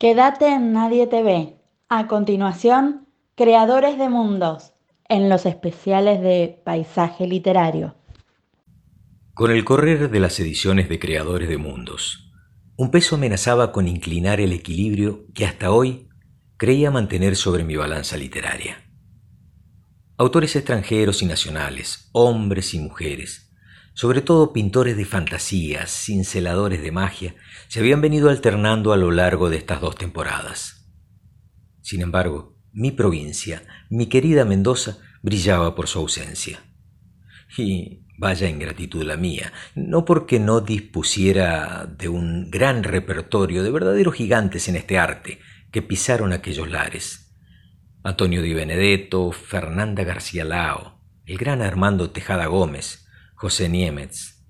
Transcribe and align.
Quédate 0.00 0.46
en 0.46 0.72
Nadie 0.72 1.06
te 1.06 1.22
ve. 1.22 1.58
A 1.90 2.06
continuación, 2.06 3.06
Creadores 3.34 3.98
de 3.98 4.08
Mundos, 4.08 4.72
en 5.10 5.28
los 5.28 5.44
especiales 5.44 6.22
de 6.22 6.58
Paisaje 6.64 7.26
Literario. 7.26 7.96
Con 9.34 9.50
el 9.50 9.62
correr 9.62 10.10
de 10.10 10.18
las 10.18 10.40
ediciones 10.40 10.88
de 10.88 10.98
Creadores 10.98 11.50
de 11.50 11.58
Mundos, 11.58 12.32
un 12.78 12.90
peso 12.90 13.16
amenazaba 13.16 13.72
con 13.72 13.88
inclinar 13.88 14.40
el 14.40 14.54
equilibrio 14.54 15.26
que 15.34 15.44
hasta 15.44 15.70
hoy 15.70 16.08
creía 16.56 16.90
mantener 16.90 17.36
sobre 17.36 17.64
mi 17.64 17.76
balanza 17.76 18.16
literaria. 18.16 18.78
Autores 20.16 20.56
extranjeros 20.56 21.20
y 21.20 21.26
nacionales, 21.26 22.08
hombres 22.12 22.72
y 22.72 22.78
mujeres, 22.78 23.49
sobre 24.00 24.22
todo 24.22 24.54
pintores 24.54 24.96
de 24.96 25.04
fantasías, 25.04 25.90
cinceladores 25.90 26.80
de 26.80 26.90
magia, 26.90 27.34
se 27.68 27.80
habían 27.80 28.00
venido 28.00 28.30
alternando 28.30 28.94
a 28.94 28.96
lo 28.96 29.10
largo 29.10 29.50
de 29.50 29.58
estas 29.58 29.82
dos 29.82 29.94
temporadas. 29.94 30.90
Sin 31.82 32.00
embargo, 32.00 32.56
mi 32.72 32.92
provincia, 32.92 33.62
mi 33.90 34.06
querida 34.06 34.46
Mendoza, 34.46 34.96
brillaba 35.20 35.74
por 35.74 35.86
su 35.86 35.98
ausencia. 35.98 36.60
Y 37.58 38.06
vaya 38.16 38.48
ingratitud 38.48 39.02
la 39.02 39.18
mía, 39.18 39.52
no 39.74 40.06
porque 40.06 40.40
no 40.40 40.62
dispusiera 40.62 41.84
de 41.84 42.08
un 42.08 42.50
gran 42.50 42.84
repertorio 42.84 43.62
de 43.62 43.70
verdaderos 43.70 44.14
gigantes 44.14 44.66
en 44.68 44.76
este 44.76 44.98
arte 44.98 45.40
que 45.70 45.82
pisaron 45.82 46.32
aquellos 46.32 46.70
lares, 46.70 47.36
Antonio 48.02 48.40
Di 48.40 48.54
Benedetto, 48.54 49.30
Fernanda 49.30 50.04
García 50.04 50.46
Lao, 50.46 51.02
el 51.26 51.36
gran 51.36 51.60
Armando 51.60 52.12
Tejada 52.12 52.46
Gómez, 52.46 52.99
José 53.40 53.70
Niemetz, 53.70 54.44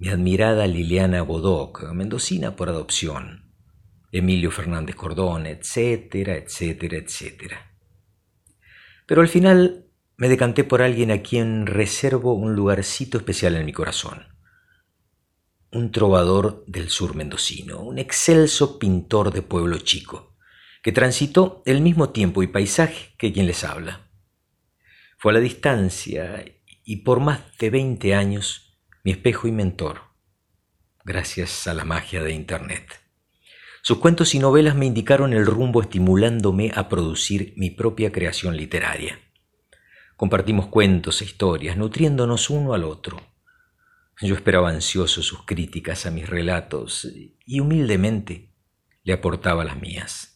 mi 0.00 0.08
admirada 0.08 0.66
Liliana 0.66 1.22
Bodoc, 1.22 1.84
mendocina 1.92 2.56
por 2.56 2.68
adopción, 2.68 3.54
Emilio 4.10 4.50
Fernández 4.50 4.96
Cordón, 4.96 5.46
etcétera, 5.46 6.34
etcétera, 6.34 6.96
etcétera. 6.96 7.72
Pero 9.06 9.20
al 9.20 9.28
final 9.28 9.86
me 10.16 10.28
decanté 10.28 10.64
por 10.64 10.82
alguien 10.82 11.12
a 11.12 11.22
quien 11.22 11.66
reservo 11.66 12.34
un 12.34 12.56
lugarcito 12.56 13.16
especial 13.16 13.54
en 13.54 13.64
mi 13.64 13.72
corazón. 13.72 14.26
Un 15.70 15.92
trovador 15.92 16.64
del 16.66 16.88
sur 16.88 17.14
mendocino, 17.14 17.80
un 17.80 18.00
excelso 18.00 18.80
pintor 18.80 19.32
de 19.32 19.42
pueblo 19.42 19.78
chico 19.78 20.34
que 20.82 20.90
transitó 20.90 21.62
el 21.64 21.80
mismo 21.80 22.10
tiempo 22.10 22.42
y 22.42 22.48
paisaje 22.48 23.14
que 23.18 23.32
quien 23.32 23.46
les 23.46 23.62
habla. 23.62 24.10
Fue 25.16 25.30
a 25.30 25.34
la 25.34 25.40
distancia 25.40 26.44
y 26.84 26.96
por 26.96 27.20
más 27.20 27.40
de 27.58 27.70
veinte 27.70 28.14
años 28.14 28.78
mi 29.04 29.12
espejo 29.12 29.48
y 29.48 29.52
mentor, 29.52 30.02
gracias 31.04 31.66
a 31.66 31.74
la 31.74 31.84
magia 31.84 32.22
de 32.22 32.32
Internet. 32.32 33.00
Sus 33.82 33.98
cuentos 33.98 34.34
y 34.34 34.38
novelas 34.38 34.76
me 34.76 34.86
indicaron 34.86 35.32
el 35.32 35.44
rumbo 35.44 35.82
estimulándome 35.82 36.70
a 36.74 36.88
producir 36.88 37.52
mi 37.56 37.70
propia 37.70 38.12
creación 38.12 38.56
literaria. 38.56 39.18
Compartimos 40.16 40.68
cuentos 40.68 41.20
e 41.20 41.24
historias, 41.24 41.76
nutriéndonos 41.76 42.48
uno 42.48 42.74
al 42.74 42.84
otro. 42.84 43.20
Yo 44.20 44.36
esperaba 44.36 44.70
ansioso 44.70 45.20
sus 45.20 45.44
críticas 45.44 46.06
a 46.06 46.12
mis 46.12 46.28
relatos 46.28 47.08
y 47.44 47.58
humildemente 47.58 48.54
le 49.02 49.12
aportaba 49.14 49.64
las 49.64 49.80
mías. 49.80 50.32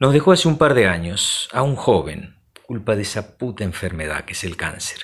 Nos 0.00 0.14
dejó 0.14 0.32
hace 0.32 0.48
un 0.48 0.56
par 0.56 0.72
de 0.72 0.88
años 0.88 1.48
a 1.52 1.62
un 1.62 1.76
joven, 1.76 2.33
culpa 2.66 2.96
de 2.96 3.02
esa 3.02 3.36
puta 3.36 3.64
enfermedad 3.64 4.24
que 4.24 4.32
es 4.32 4.44
el 4.44 4.56
cáncer. 4.56 5.00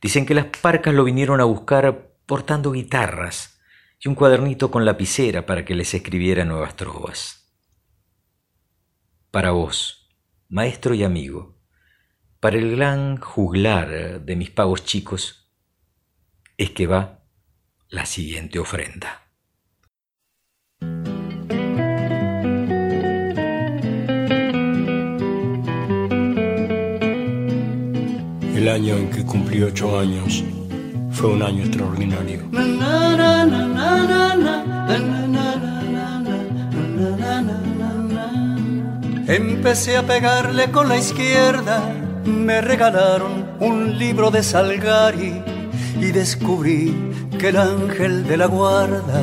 Dicen 0.00 0.26
que 0.26 0.34
las 0.34 0.46
parcas 0.46 0.94
lo 0.94 1.04
vinieron 1.04 1.40
a 1.40 1.44
buscar 1.44 2.12
portando 2.26 2.72
guitarras 2.72 3.60
y 3.98 4.08
un 4.08 4.14
cuadernito 4.14 4.70
con 4.70 4.84
lapicera 4.84 5.46
para 5.46 5.64
que 5.64 5.74
les 5.74 5.92
escribiera 5.94 6.44
nuevas 6.44 6.76
trovas. 6.76 7.54
Para 9.30 9.50
vos, 9.50 10.08
maestro 10.48 10.94
y 10.94 11.04
amigo, 11.04 11.58
para 12.40 12.56
el 12.56 12.74
gran 12.76 13.18
juglar 13.18 14.22
de 14.22 14.36
mis 14.36 14.50
pagos 14.50 14.84
chicos, 14.84 15.52
es 16.56 16.70
que 16.70 16.86
va 16.86 17.24
la 17.88 18.06
siguiente 18.06 18.58
ofrenda. 18.58 19.29
El 28.60 28.68
año 28.68 28.94
en 28.94 29.08
que 29.08 29.24
cumplí 29.24 29.62
ocho 29.62 29.98
años 29.98 30.44
fue 31.12 31.30
un 31.30 31.42
año 31.42 31.64
extraordinario. 31.64 32.40
Empecé 39.26 39.96
a 39.96 40.02
pegarle 40.02 40.70
con 40.70 40.90
la 40.90 40.98
izquierda, 40.98 41.90
me 42.26 42.60
regalaron 42.60 43.46
un 43.60 43.98
libro 43.98 44.30
de 44.30 44.42
Salgari 44.42 45.42
y 45.98 46.12
descubrí 46.12 46.94
que 47.38 47.48
el 47.48 47.56
ángel 47.56 48.26
de 48.26 48.36
la 48.36 48.44
guarda 48.44 49.22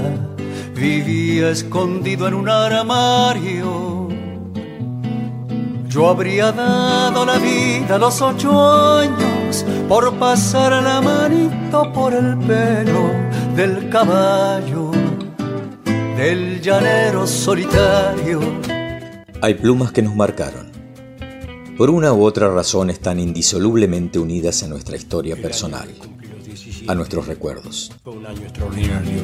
vivía 0.73 1.51
escondido 1.51 2.27
en 2.27 2.33
un 2.33 2.49
armario 2.49 3.86
yo 5.97 6.09
habría 6.09 6.51
dado 6.51 7.25
la 7.25 7.39
vida 7.39 7.95
a 7.95 7.97
los 7.97 8.21
ocho 8.21 8.51
años 8.99 9.65
por 9.89 10.13
pasar 10.19 10.83
la 10.83 11.01
manito 11.01 11.91
por 11.91 12.13
el 12.13 12.37
pelo 12.37 13.09
del 13.55 13.89
caballo, 13.89 14.91
del 16.15 16.61
llanero 16.61 17.25
solitario. 17.25 18.39
Hay 19.41 19.55
plumas 19.55 19.91
que 19.91 20.03
nos 20.03 20.15
marcaron. 20.15 20.71
Por 21.79 21.89
una 21.89 22.13
u 22.13 22.23
otra 22.23 22.47
razón 22.53 22.91
están 22.91 23.19
indisolublemente 23.19 24.19
unidas 24.19 24.61
a 24.61 24.67
nuestra 24.67 24.97
historia 24.97 25.35
personal, 25.35 25.89
a 26.87 26.93
nuestros 26.93 27.25
recuerdos. 27.25 27.91
un 28.05 28.23
año 28.23 28.41
extraordinario. 28.43 29.23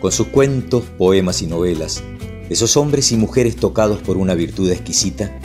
con 0.00 0.12
sus 0.12 0.28
cuentos, 0.28 0.84
poemas 0.98 1.42
y 1.42 1.46
novelas, 1.46 2.02
esos 2.48 2.76
hombres 2.76 3.12
y 3.12 3.16
mujeres 3.16 3.56
tocados 3.56 4.00
por 4.00 4.16
una 4.16 4.34
virtud 4.34 4.70
exquisita, 4.70 5.38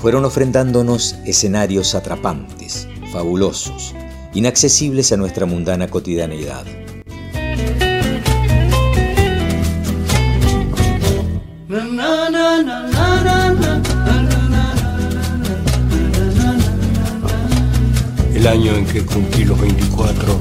fueron 0.00 0.24
ofrendándonos 0.24 1.16
escenarios 1.24 1.94
atrapantes, 1.94 2.86
fabulosos, 3.12 3.94
inaccesibles 4.34 5.12
a 5.12 5.16
nuestra 5.16 5.46
mundana 5.46 5.88
cotidianeidad. 5.88 6.64
El 18.34 18.46
año 18.46 18.76
en 18.76 18.84
que 18.84 19.02
cumplí 19.06 19.44
los 19.44 19.58
24 19.58 20.38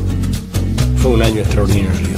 fue 0.98 1.12
un 1.12 1.22
año 1.22 1.40
extraordinario. 1.40 2.18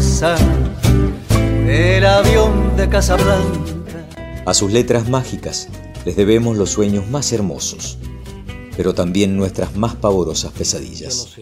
del 0.21 2.05
avión 2.05 2.77
de 2.77 2.87
Casablanca. 2.87 3.59
A 4.45 4.53
sus 4.53 4.71
letras 4.71 5.09
mágicas 5.09 5.67
les 6.05 6.15
debemos 6.15 6.55
los 6.57 6.69
sueños 6.69 7.07
más 7.09 7.33
hermosos. 7.33 7.97
pero 8.77 8.93
también 8.93 9.35
nuestras 9.35 9.75
más 9.75 9.95
pavorosas 9.95 10.51
pesadillas. 10.53 11.35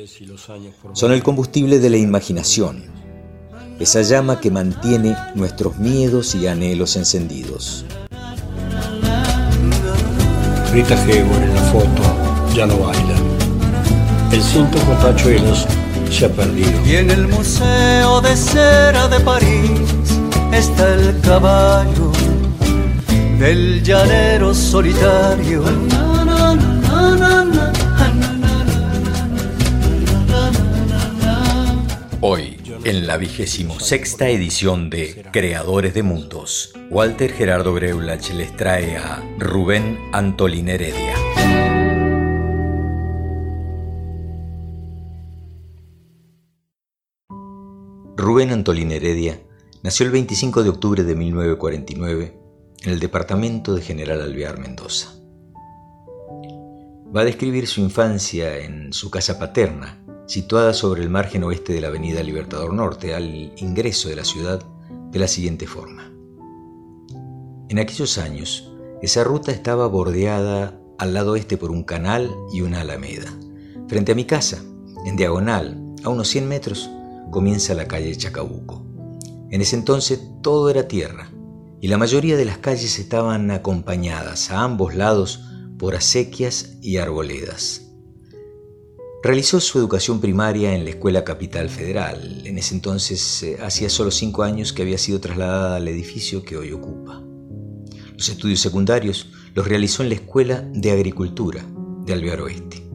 Son 0.94 1.12
el 1.12 1.22
combustible 1.24 1.80
de 1.80 1.90
la 1.90 1.98
imaginación, 1.98 2.86
esa 3.80 4.02
llama 4.02 4.40
que 4.40 4.50
mantiene 4.50 5.16
nuestros 5.36 5.78
miedos 5.78 6.34
y 6.36 6.48
anhelos 6.48 6.96
encendidos. 6.96 7.86
Rita 10.74 11.02
Hayworth 11.04 11.44
en 11.44 11.56
la 11.56 11.62
foto 11.72 12.54
ya 12.56 12.66
no 12.66 12.78
baila. 12.80 13.16
El 14.32 14.42
cinto 14.42 14.80
con 14.80 14.98
tachuelos 15.00 15.68
perdido. 16.10 16.86
Y 16.86 16.96
en 16.96 17.12
el 17.12 17.28
Museo 17.28 18.20
de 18.22 18.36
Cera 18.36 19.08
de 19.08 19.20
París 19.20 19.80
está 20.52 20.96
el 20.96 21.20
caballo 21.22 22.12
del 23.40 23.84
llanero 23.84 24.54
solitario. 24.54 25.64
Hoy, 32.22 32.58
en 32.84 33.08
la 33.08 33.18
vigésimo 33.18 33.80
sexta 33.80 34.28
edición 34.28 34.90
de 34.90 35.26
Creadores 35.32 35.94
de 35.94 36.04
Mundos, 36.04 36.74
Walter 36.90 37.32
Gerardo 37.32 37.74
Greulach 37.74 38.30
les 38.32 38.56
trae 38.58 38.98
a 38.98 39.24
Rubén 39.38 39.98
Antolín 40.12 40.68
Heredia. 40.68 41.29
Rubén 48.20 48.52
Antolín 48.52 48.92
Heredia 48.92 49.42
nació 49.82 50.06
el 50.06 50.12
25 50.12 50.64
de 50.64 50.70
octubre 50.70 51.06
de 51.06 51.16
1949 51.16 52.38
en 52.82 52.92
el 52.92 53.00
departamento 53.00 53.74
de 53.74 53.82
General 53.82 54.20
Alvear 54.20 54.60
Mendoza. 54.60 55.14
Va 57.16 57.22
a 57.22 57.24
describir 57.24 57.66
su 57.66 57.80
infancia 57.80 58.58
en 58.58 58.92
su 58.92 59.10
casa 59.10 59.40
paterna, 59.40 60.04
situada 60.28 60.74
sobre 60.74 61.02
el 61.02 61.10
margen 61.10 61.46
oeste 61.46 61.72
de 61.72 61.80
la 61.80 61.88
Avenida 61.88 62.22
Libertador 62.22 62.74
Norte, 62.74 63.16
al 63.16 63.54
ingreso 63.56 64.10
de 64.10 64.18
la 64.18 64.26
ciudad, 64.26 64.62
de 65.12 65.20
la 65.20 65.30
siguiente 65.30 65.66
forma. 65.66 66.12
En 67.70 67.80
aquellos 67.80 68.18
años, 68.18 68.70
esa 69.02 69.24
ruta 69.24 69.54
estaba 69.54 69.88
bordeada 69.88 70.78
al 70.98 71.14
lado 71.14 71.38
este 71.38 71.56
por 71.56 71.72
un 71.72 71.86
canal 71.86 72.36
y 72.52 72.64
una 72.64 72.82
alameda. 72.82 73.34
Frente 73.88 74.12
a 74.12 74.16
mi 74.16 74.26
casa, 74.26 74.62
en 75.06 75.16
diagonal, 75.16 75.82
a 76.04 76.10
unos 76.10 76.28
100 76.28 76.48
metros, 76.50 76.90
comienza 77.32 77.74
la 77.74 77.88
calle 77.88 78.16
Chacabuco. 78.16 78.86
En 79.50 79.62
ese 79.62 79.76
entonces 79.76 80.20
todo 80.42 80.70
era 80.70 80.88
tierra 80.88 81.32
y 81.82 81.88
la 81.88 81.98
mayoría 81.98 82.38
de 82.38 82.46
las 82.46 82.58
calles 82.58 83.00
estaban 83.00 83.52
acompañadas 83.52 84.52
a 84.52 84.64
ambos 84.64 84.96
lados 84.96 85.42
por 85.78 85.96
acequias 85.96 86.78
y 86.82 86.98
arboledas. 86.98 87.86
Realizó 89.22 89.60
su 89.60 89.80
educación 89.80 90.22
primaria 90.22 90.74
en 90.74 90.86
la 90.86 90.92
Escuela 90.92 91.24
Capital 91.24 91.70
Federal. 91.70 92.44
En 92.46 92.58
ese 92.58 92.76
entonces 92.76 93.44
eh, 93.44 93.58
hacía 93.62 93.90
solo 93.90 94.12
cinco 94.12 94.44
años 94.44 94.72
que 94.72 94.82
había 94.82 94.98
sido 94.98 95.20
trasladada 95.20 95.76
al 95.76 95.88
edificio 95.88 96.44
que 96.44 96.56
hoy 96.56 96.72
ocupa. 96.72 97.22
Los 98.14 98.30
estudios 98.30 98.62
secundarios 98.62 99.30
los 99.56 99.68
realizó 99.68 100.04
en 100.04 100.10
la 100.10 100.16
Escuela 100.16 100.70
de 100.74 100.92
Agricultura 100.92 101.66
de 102.06 102.14
Alvear 102.14 102.42
Oeste. 102.42 102.86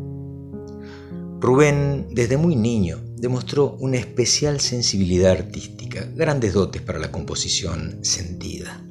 Rubén, 1.41 2.09
desde 2.11 2.39
muy 2.39 2.57
niño, 2.57 3.01
demostró 3.17 3.77
una 3.81 3.97
especial 3.97 4.61
sensibilidad 4.61 5.33
artística, 5.33 6.09
grandes 6.15 6.53
dotes 6.53 6.83
para 6.83 6.99
la 6.99 7.11
composición 7.11 7.99
sentida. 8.03 8.85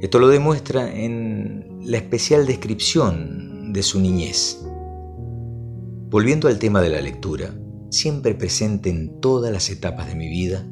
Esto 0.00 0.18
lo 0.18 0.28
demuestra 0.28 0.94
en 0.94 1.80
la 1.84 1.98
especial 1.98 2.46
descripción 2.46 3.72
de 3.72 3.82
su 3.82 4.00
niñez 4.00 4.58
Volviendo 6.10 6.48
al 6.48 6.58
tema 6.58 6.82
de 6.82 6.88
la 6.88 7.00
lectura, 7.00 7.54
siempre 7.88 8.34
presente 8.34 8.90
en 8.90 9.20
todas 9.20 9.52
las 9.52 9.70
etapas 9.70 10.08
de 10.08 10.16
mi 10.16 10.28
vida, 10.28 10.66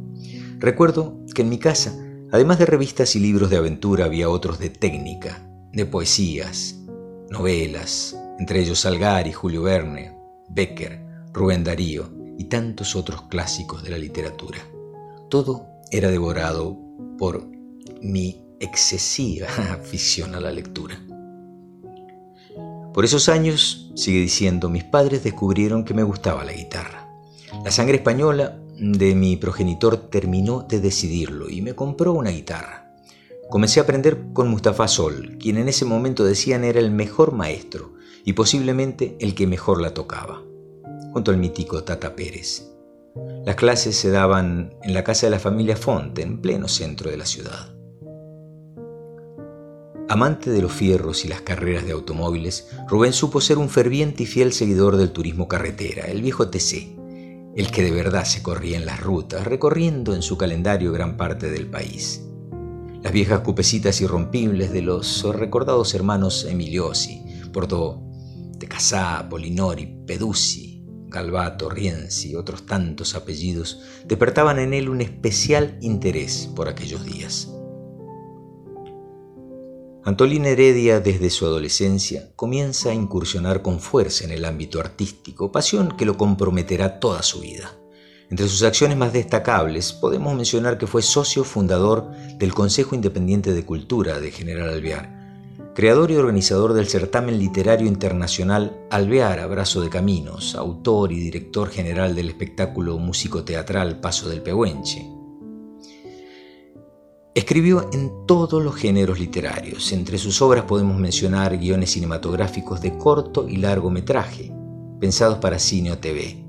recuerdo 0.58 1.24
que 1.32 1.42
en 1.42 1.48
mi 1.48 1.58
casa, 1.58 1.96
además 2.32 2.58
de 2.58 2.66
revistas 2.66 3.14
y 3.14 3.20
libros 3.20 3.48
de 3.48 3.56
aventura, 3.56 4.06
había 4.06 4.28
otros 4.28 4.58
de 4.58 4.68
técnica, 4.68 5.48
de 5.72 5.86
poesías, 5.86 6.80
novelas, 7.30 8.18
entre 8.40 8.62
ellos 8.62 8.80
Salgari, 8.80 9.32
Julio 9.32 9.62
Verne, 9.62 10.18
Becker, 10.48 11.04
Rubén 11.32 11.62
Darío 11.62 12.17
y 12.38 12.44
tantos 12.44 12.96
otros 12.96 13.22
clásicos 13.22 13.82
de 13.82 13.90
la 13.90 13.98
literatura. 13.98 14.58
Todo 15.28 15.66
era 15.90 16.10
devorado 16.10 16.78
por 17.18 17.46
mi 18.00 18.44
excesiva 18.60 19.48
afición 19.72 20.34
a 20.34 20.40
la 20.40 20.50
lectura. 20.50 20.98
Por 22.94 23.04
esos 23.04 23.28
años, 23.28 23.92
sigue 23.94 24.20
diciendo, 24.20 24.70
mis 24.70 24.84
padres 24.84 25.22
descubrieron 25.22 25.84
que 25.84 25.94
me 25.94 26.02
gustaba 26.02 26.44
la 26.44 26.52
guitarra. 26.52 27.08
La 27.64 27.70
sangre 27.70 27.96
española 27.96 28.58
de 28.78 29.14
mi 29.14 29.36
progenitor 29.36 29.96
terminó 29.96 30.62
de 30.62 30.80
decidirlo 30.80 31.48
y 31.50 31.60
me 31.62 31.74
compró 31.74 32.12
una 32.12 32.30
guitarra. 32.30 32.92
Comencé 33.50 33.80
a 33.80 33.84
aprender 33.84 34.32
con 34.32 34.48
Mustafa 34.48 34.86
Sol, 34.88 35.36
quien 35.40 35.58
en 35.58 35.68
ese 35.68 35.84
momento 35.84 36.24
decían 36.24 36.64
era 36.64 36.80
el 36.80 36.90
mejor 36.90 37.32
maestro 37.32 37.94
y 38.24 38.34
posiblemente 38.34 39.16
el 39.20 39.34
que 39.34 39.46
mejor 39.46 39.80
la 39.80 39.94
tocaba, 39.94 40.42
junto 41.12 41.30
al 41.30 41.38
mítico 41.38 41.84
Tata 41.84 42.14
Pérez. 42.14 42.68
Las 43.44 43.56
clases 43.56 43.96
se 43.96 44.10
daban 44.10 44.74
en 44.82 44.94
la 44.94 45.04
casa 45.04 45.26
de 45.26 45.30
la 45.30 45.38
familia 45.38 45.76
Fonte, 45.76 46.22
en 46.22 46.40
pleno 46.40 46.68
centro 46.68 47.10
de 47.10 47.16
la 47.16 47.26
ciudad. 47.26 47.74
Amante 50.10 50.50
de 50.50 50.62
los 50.62 50.72
fierros 50.72 51.24
y 51.24 51.28
las 51.28 51.42
carreras 51.42 51.84
de 51.84 51.92
automóviles, 51.92 52.70
Rubén 52.88 53.12
supo 53.12 53.40
ser 53.40 53.58
un 53.58 53.68
ferviente 53.68 54.22
y 54.22 54.26
fiel 54.26 54.52
seguidor 54.52 54.96
del 54.96 55.12
turismo 55.12 55.48
carretera, 55.48 56.06
el 56.06 56.22
viejo 56.22 56.48
TC, 56.48 56.96
el 57.56 57.70
que 57.70 57.82
de 57.82 57.90
verdad 57.90 58.24
se 58.24 58.42
corría 58.42 58.78
en 58.78 58.86
las 58.86 59.00
rutas, 59.00 59.44
recorriendo 59.44 60.14
en 60.14 60.22
su 60.22 60.38
calendario 60.38 60.92
gran 60.92 61.16
parte 61.16 61.50
del 61.50 61.66
país. 61.66 62.24
Las 63.02 63.12
viejas 63.12 63.40
cupecitas 63.40 64.00
irrompibles 64.00 64.72
de 64.72 64.82
los 64.82 65.24
recordados 65.34 65.94
hermanos 65.94 66.46
Emiliosi, 66.48 67.22
Porto 67.52 68.02
de 68.56 68.66
Casá, 68.66 69.26
Polinori, 69.28 69.86
Peduzzi, 70.06 70.77
Galvato, 71.08 71.70
Rienzi 71.70 72.36
otros 72.36 72.66
tantos 72.66 73.14
apellidos 73.14 73.80
despertaban 74.06 74.58
en 74.58 74.74
él 74.74 74.88
un 74.88 75.00
especial 75.00 75.78
interés 75.80 76.50
por 76.54 76.68
aquellos 76.68 77.04
días. 77.04 77.48
Antolín 80.04 80.46
Heredia 80.46 81.00
desde 81.00 81.28
su 81.28 81.44
adolescencia 81.44 82.30
comienza 82.34 82.90
a 82.90 82.94
incursionar 82.94 83.60
con 83.60 83.78
fuerza 83.78 84.24
en 84.24 84.30
el 84.30 84.44
ámbito 84.44 84.80
artístico, 84.80 85.52
pasión 85.52 85.96
que 85.96 86.06
lo 86.06 86.16
comprometerá 86.16 86.98
toda 86.98 87.22
su 87.22 87.40
vida. 87.40 87.72
Entre 88.30 88.48
sus 88.48 88.62
acciones 88.62 88.96
más 88.96 89.12
destacables 89.12 89.92
podemos 89.92 90.34
mencionar 90.34 90.78
que 90.78 90.86
fue 90.86 91.02
socio 91.02 91.44
fundador 91.44 92.10
del 92.38 92.54
Consejo 92.54 92.94
Independiente 92.94 93.52
de 93.52 93.64
Cultura 93.64 94.20
de 94.20 94.30
General 94.30 94.68
Alvear, 94.68 95.17
creador 95.78 96.10
y 96.10 96.16
organizador 96.16 96.72
del 96.72 96.88
certamen 96.88 97.38
literario 97.38 97.86
internacional 97.86 98.84
Alvear 98.90 99.38
Abrazo 99.38 99.80
de 99.80 99.88
Caminos, 99.88 100.56
autor 100.56 101.12
y 101.12 101.20
director 101.20 101.68
general 101.68 102.16
del 102.16 102.30
espectáculo 102.30 102.98
músico-teatral 102.98 104.00
Paso 104.00 104.28
del 104.28 104.42
Pehuenche, 104.42 105.08
Escribió 107.32 107.88
en 107.92 108.26
todos 108.26 108.60
los 108.60 108.74
géneros 108.74 109.20
literarios. 109.20 109.92
Entre 109.92 110.18
sus 110.18 110.42
obras 110.42 110.64
podemos 110.64 110.98
mencionar 110.98 111.56
guiones 111.56 111.92
cinematográficos 111.92 112.80
de 112.80 112.98
corto 112.98 113.48
y 113.48 113.58
largo 113.58 113.88
metraje, 113.88 114.52
pensados 114.98 115.38
para 115.38 115.60
cine 115.60 115.92
o 115.92 115.98
TV. 115.98 116.44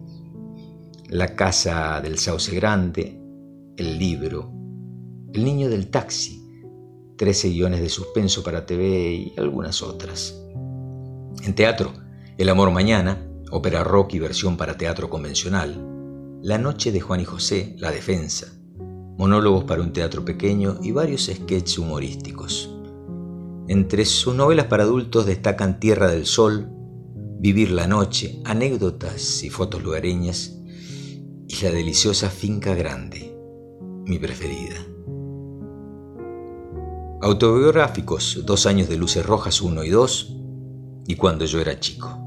La 1.08 1.36
casa 1.36 2.02
del 2.02 2.18
sauce 2.18 2.56
grande, 2.56 3.22
El 3.78 4.00
libro, 4.00 4.52
El 5.32 5.46
niño 5.46 5.70
del 5.70 5.92
taxi, 5.92 6.39
13 7.20 7.50
guiones 7.50 7.82
de 7.82 7.90
suspenso 7.90 8.42
para 8.42 8.66
TV 8.66 9.12
y 9.12 9.34
algunas 9.38 9.84
otras. 9.84 10.42
En 11.44 11.54
teatro, 11.54 11.94
El 12.40 12.50
amor 12.50 12.72
mañana, 12.72 13.30
ópera 13.52 13.84
rock 13.84 14.14
y 14.16 14.20
versión 14.20 14.58
para 14.58 14.78
teatro 14.78 15.10
convencional. 15.10 15.86
La 16.42 16.58
noche 16.58 16.92
de 16.92 17.02
Juan 17.02 17.20
y 17.20 17.26
José, 17.26 17.76
La 17.78 17.92
defensa 17.92 18.60
monólogos 19.20 19.66
para 19.66 19.82
un 19.82 19.92
teatro 19.92 20.24
pequeño 20.24 20.80
y 20.82 20.94
varios 20.94 21.26
sketches 21.26 21.78
humorísticos. 21.78 22.74
Entre 23.68 24.06
sus 24.06 24.34
novelas 24.34 24.68
para 24.68 24.84
adultos 24.84 25.26
destacan 25.26 25.82
Tierra 25.82 26.08
del 26.08 26.26
Sol, 26.26 26.70
Vivir 27.38 27.72
la 27.72 27.86
Noche, 27.86 28.40
anécdotas 28.46 29.44
y 29.44 29.50
fotos 29.50 29.84
lugareñas 29.84 30.62
y 31.50 31.64
la 31.64 31.72
deliciosa 31.72 32.30
Finca 32.30 32.74
Grande, 32.76 33.36
mi 34.06 34.20
preferida. 34.20 34.89
Autobiográficos, 37.22 38.44
Dos 38.46 38.66
años 38.66 38.88
de 38.88 38.96
Luces 38.96 39.26
Rojas 39.26 39.62
1 39.62 39.84
y 39.84 39.90
2 39.90 40.36
y 41.06 41.16
Cuando 41.16 41.44
yo 41.44 41.60
era 41.60 41.78
chico. 41.78 42.18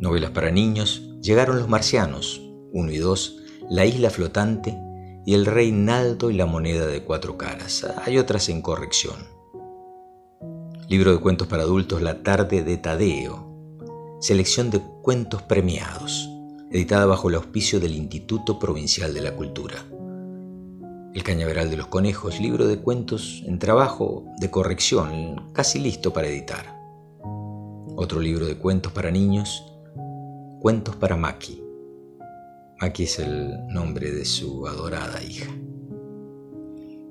Novelas 0.00 0.30
para 0.30 0.50
niños, 0.50 1.02
Llegaron 1.20 1.58
los 1.58 1.68
Marcianos 1.68 2.40
1 2.72 2.92
y 2.92 2.96
2, 2.96 3.36
La 3.68 3.84
Isla 3.84 4.08
Flotante 4.08 4.78
y 5.26 5.34
el 5.34 5.44
Reinaldo 5.44 6.30
y 6.30 6.34
la 6.34 6.46
moneda 6.46 6.86
de 6.86 7.04
cuatro 7.04 7.36
caras. 7.36 7.86
Hay 8.06 8.16
otras 8.16 8.48
en 8.48 8.62
corrección. 8.62 9.26
Libro 10.88 11.12
de 11.12 11.18
cuentos 11.18 11.46
para 11.46 11.64
adultos 11.64 12.00
La 12.00 12.22
tarde 12.22 12.62
de 12.62 12.78
Tadeo, 12.78 14.16
Selección 14.20 14.70
de 14.70 14.80
Cuentos 15.02 15.42
Premiados, 15.42 16.30
editada 16.70 17.04
bajo 17.04 17.28
el 17.28 17.34
auspicio 17.34 17.78
del 17.78 17.94
Instituto 17.94 18.58
Provincial 18.58 19.12
de 19.12 19.20
la 19.20 19.36
Cultura. 19.36 19.84
El 21.14 21.22
Cañaveral 21.22 21.70
de 21.70 21.76
los 21.76 21.86
Conejos, 21.86 22.38
libro 22.38 22.66
de 22.66 22.78
cuentos 22.78 23.42
en 23.46 23.58
trabajo 23.58 24.26
de 24.40 24.50
corrección, 24.50 25.50
casi 25.52 25.78
listo 25.78 26.12
para 26.12 26.28
editar. 26.28 26.78
Otro 27.96 28.20
libro 28.20 28.46
de 28.46 28.56
cuentos 28.56 28.92
para 28.92 29.10
niños, 29.10 29.64
Cuentos 30.60 30.96
para 30.96 31.16
Maki. 31.16 31.62
Maki 32.80 33.04
es 33.04 33.20
el 33.20 33.66
nombre 33.68 34.10
de 34.10 34.24
su 34.24 34.66
adorada 34.66 35.22
hija. 35.22 35.46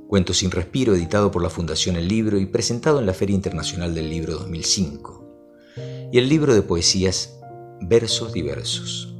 Cuentos 0.07 0.37
sin 0.37 0.51
respiro, 0.51 0.93
editado 0.95 1.31
por 1.31 1.41
la 1.41 1.49
Fundación 1.49 1.95
El 1.95 2.09
Libro 2.09 2.37
y 2.37 2.45
presentado 2.45 2.99
en 2.99 3.05
la 3.05 3.13
Feria 3.13 3.35
Internacional 3.35 3.95
del 3.95 4.09
Libro 4.09 4.33
2005. 4.33 6.09
Y 6.11 6.17
el 6.17 6.27
libro 6.27 6.53
de 6.53 6.61
poesías 6.61 7.39
Versos 7.79 8.33
Diversos. 8.33 9.16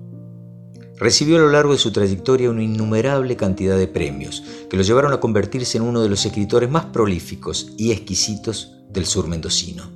Recibió 0.99 1.37
a 1.37 1.39
lo 1.39 1.51
largo 1.51 1.73
de 1.73 1.79
su 1.79 1.91
trayectoria 1.91 2.49
una 2.49 2.63
innumerable 2.63 3.35
cantidad 3.35 3.77
de 3.77 3.87
premios 3.87 4.43
que 4.67 4.77
lo 4.77 4.83
llevaron 4.83 5.13
a 5.13 5.19
convertirse 5.19 5.77
en 5.77 5.83
uno 5.83 6.01
de 6.01 6.09
los 6.09 6.25
escritores 6.25 6.71
más 6.71 6.85
prolíficos 6.85 7.73
y 7.77 7.91
exquisitos 7.91 8.77
del 8.89 9.05
sur 9.05 9.27
mendocino. 9.27 9.91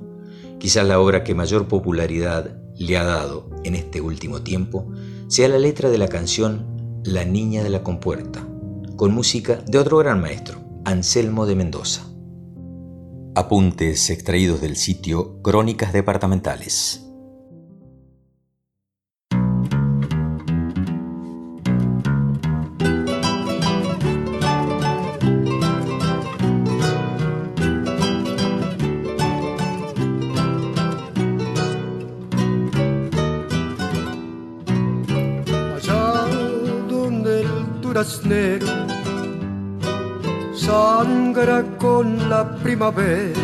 Quizás 0.60 0.86
la 0.86 1.00
obra 1.00 1.24
que 1.24 1.34
mayor 1.34 1.66
popularidad 1.66 2.56
le 2.76 2.96
ha 2.96 3.02
dado 3.02 3.50
en 3.64 3.74
este 3.74 4.00
último 4.00 4.42
tiempo 4.42 4.92
sea 5.26 5.48
la 5.48 5.58
letra 5.58 5.90
de 5.90 5.98
la 5.98 6.06
canción 6.06 7.02
La 7.04 7.24
Niña 7.24 7.64
de 7.64 7.70
la 7.70 7.82
Compuerta, 7.82 8.46
con 8.94 9.12
música 9.12 9.60
de 9.66 9.78
otro 9.78 9.98
gran 9.98 10.20
maestro, 10.20 10.60
Anselmo 10.84 11.46
de 11.46 11.56
Mendoza. 11.56 12.06
Apuntes 13.34 14.08
extraídos 14.10 14.60
del 14.60 14.76
sitio 14.76 15.42
Crónicas 15.42 15.92
Departamentales. 15.92 17.11
Primavera, 42.82 43.38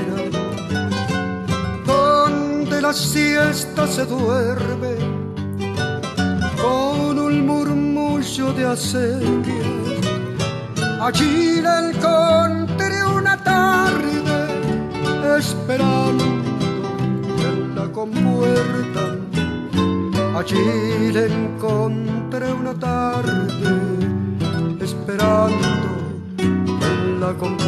donde 1.87 2.83
la 2.83 2.93
siesta 2.93 3.87
se 3.87 4.05
duerme 4.05 4.97
con 6.61 7.21
un 7.21 7.47
murmullo 7.47 8.53
de 8.53 8.67
acequia. 8.67 9.55
Allí 11.01 11.61
la 11.63 11.89
encontré 11.89 13.05
una 13.05 13.37
tarde 13.37 15.39
esperando 15.39 16.25
en 17.49 17.77
la 17.77 17.93
compuerta. 17.93 19.03
Allí 20.37 21.13
la 21.13 21.27
encontré 21.27 22.53
una 22.53 22.75
tarde 22.75 23.47
esperando 24.81 25.69
la 27.21 27.33
compuerta. 27.35 27.68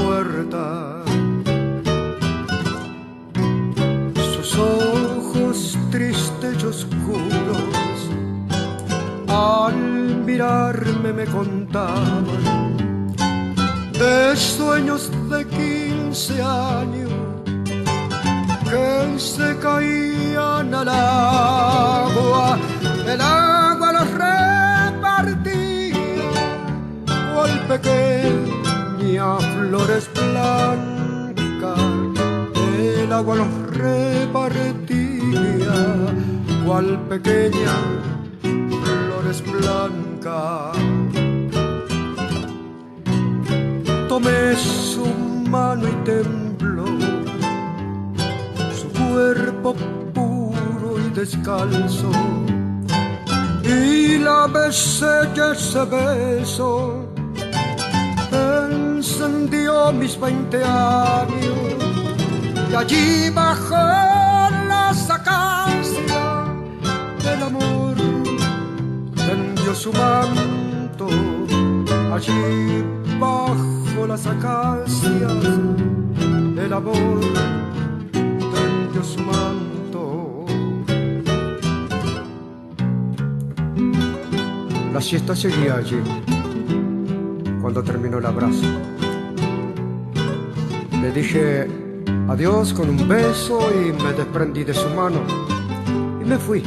Las 74.11 74.27
acacias 74.27 75.33
el 76.57 76.73
amor 76.73 77.21
tendió 78.11 79.05
su 79.05 79.21
manto 79.21 80.45
la 84.93 85.01
siesta 85.01 85.37
seguía 85.37 85.77
allí 85.77 86.01
cuando 87.63 87.85
terminó 87.85 88.19
el 88.19 88.27
abrazo. 88.27 88.67
Le 91.01 91.13
dije 91.13 91.69
adiós 92.29 92.73
con 92.73 92.91
un 92.91 93.07
beso 93.07 93.61
y 93.73 93.93
me 93.93 94.13
desprendí 94.13 94.65
de 94.65 94.75
su 94.75 94.89
mano 94.89 95.21
y 96.21 96.25
me 96.25 96.37
fui, 96.37 96.65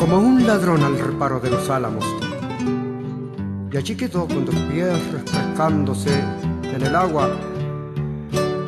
como 0.00 0.18
un 0.18 0.44
ladrón 0.44 0.82
al 0.82 0.98
reparo 0.98 1.38
de 1.38 1.50
los 1.50 1.70
álamos. 1.70 2.04
Y 3.70 3.76
allí 3.76 3.94
quedó 3.94 4.26
con 4.26 4.44
los 4.44 4.54
pies 4.54 4.98
refrescándose 5.54 6.10
en 6.64 6.82
el 6.82 6.96
agua, 6.96 7.30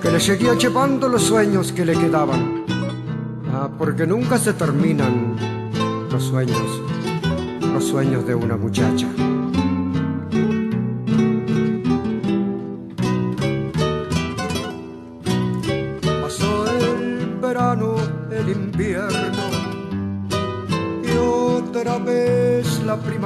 que 0.00 0.10
le 0.10 0.20
seguía 0.20 0.54
llevando 0.54 1.08
los 1.08 1.22
sueños 1.22 1.72
que 1.72 1.84
le 1.84 1.94
quedaban. 1.94 2.64
Ah, 3.52 3.68
porque 3.76 4.06
nunca 4.06 4.38
se 4.38 4.52
terminan 4.52 5.36
los 6.10 6.22
sueños, 6.22 6.82
los 7.72 7.84
sueños 7.84 8.26
de 8.26 8.34
una 8.34 8.56
muchacha. 8.56 9.08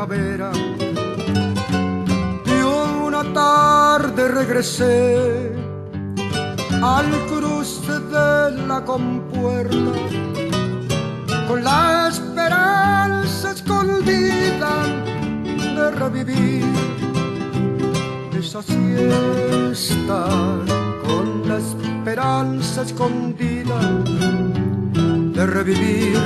primavera. 0.00 0.50
Y 0.54 0.69
al 6.82 7.06
cruce 7.28 7.98
de 7.98 8.66
la 8.66 8.84
compuerta 8.84 9.92
con 11.48 11.64
la 11.64 12.08
esperanza 12.08 13.52
escondida 13.52 14.84
de 15.76 15.90
revivir 15.92 16.66
esa 18.38 18.62
siesta 18.62 20.26
con 21.06 21.48
la 21.48 21.56
esperanza 21.56 22.82
escondida 22.82 23.80
de 25.32 25.46
revivir 25.46 26.20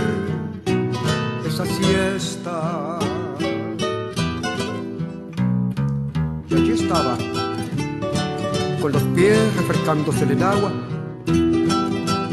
esa 1.47 1.64
siesta. 1.67 2.34
Refrescándose 9.66 10.25
en 10.25 10.30
el 10.33 10.42
agua, 10.42 10.71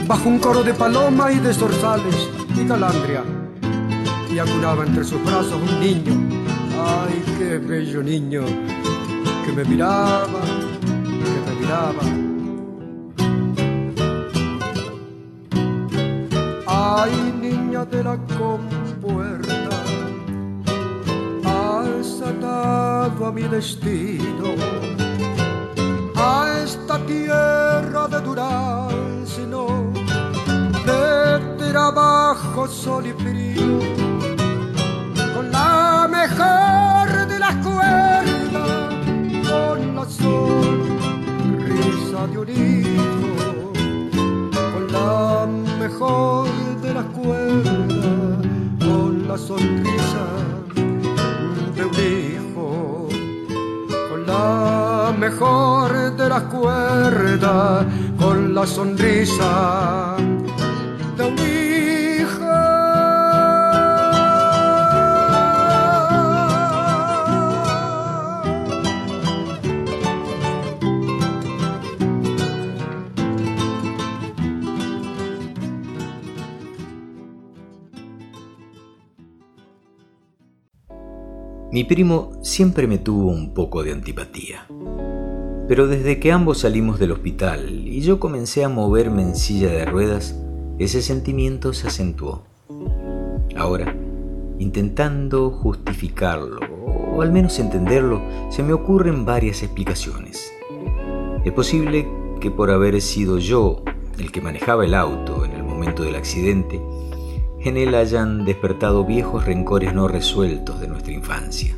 bajo 0.06 0.28
un 0.28 0.40
coro 0.40 0.64
de 0.64 0.74
paloma 0.74 1.32
y 1.32 1.40
de 1.40 1.54
zorzales 1.54 2.30
y 2.54 2.66
calandria, 2.66 3.24
y 4.30 4.38
acunaba 4.38 4.86
entre 4.86 5.06
sus 5.06 5.24
brazos 5.24 5.54
un 5.54 5.80
niño, 5.80 6.14
ay, 6.78 7.24
qué 7.38 7.58
bello 7.58 8.04
niño, 8.04 8.44
que 9.46 9.52
me 9.54 9.64
miraba, 9.64 10.42
que 10.84 11.40
me 11.46 11.60
miraba. 11.62 12.04
Ay, 16.68 17.34
niña 17.40 17.86
de 17.86 18.04
la 18.04 18.18
compuerta, 18.38 19.70
has 21.46 22.22
atado 22.22 23.26
a 23.26 23.32
mi 23.32 23.44
destino, 23.44 24.91
de 28.32 28.42
durazno, 28.42 29.68
de 30.86 31.72
trabajo, 31.72 32.68
sol 32.68 33.08
y 33.08 33.14
frío, 33.14 34.01
sonrisa 58.82 60.18
de. 61.16 61.32
Mi 81.74 81.86
primo 81.86 82.32
siempre 82.42 82.88
me 82.88 82.98
tuvo 82.98 83.30
un 83.30 83.54
poco 83.54 83.84
de 83.84 83.92
antipatía. 83.94 84.66
Pero 85.68 85.88
desde 85.88 86.20
que 86.20 86.32
ambos 86.32 86.60
salimos 86.60 87.00
del 87.00 87.12
hospital 87.12 87.81
y 87.92 88.00
yo 88.00 88.22
comencé 88.22 88.64
a 88.64 88.70
moverme 88.70 89.22
en 89.22 89.36
silla 89.36 89.68
de 89.68 89.84
ruedas, 89.84 90.34
ese 90.80 91.02
sentimiento 91.02 91.74
se 91.74 91.90
acentuó. 91.90 92.44
Ahora, 93.58 93.94
intentando 94.60 95.50
justificarlo, 95.50 96.62
o 97.14 97.22
al 97.22 97.34
menos 97.34 97.60
entenderlo, 97.60 98.22
se 98.50 98.64
me 98.64 98.72
ocurren 98.72 99.26
varias 99.26 99.62
explicaciones. 99.62 100.54
Es 101.44 101.52
posible 101.52 102.08
que 102.40 102.50
por 102.50 102.72
haber 102.72 103.02
sido 103.02 103.38
yo 103.38 103.84
el 104.18 104.32
que 104.32 104.40
manejaba 104.40 104.86
el 104.86 104.94
auto 104.94 105.44
en 105.44 105.52
el 105.52 105.64
momento 105.64 106.04
del 106.04 106.16
accidente, 106.16 106.82
en 107.60 107.76
él 107.76 107.94
hayan 107.94 108.46
despertado 108.46 109.04
viejos 109.04 109.46
rencores 109.46 109.94
no 109.94 110.08
resueltos 110.08 110.80
de 110.80 110.88
nuestra 110.88 111.12
infancia. 111.12 111.76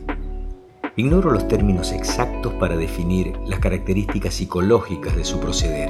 Ignoro 0.95 1.31
los 1.31 1.47
términos 1.47 1.91
exactos 1.91 2.53
para 2.53 2.77
definir 2.77 3.33
las 3.47 3.57
características 3.57 4.35
psicológicas 4.35 5.15
de 5.15 5.25
su 5.25 5.39
proceder, 5.39 5.89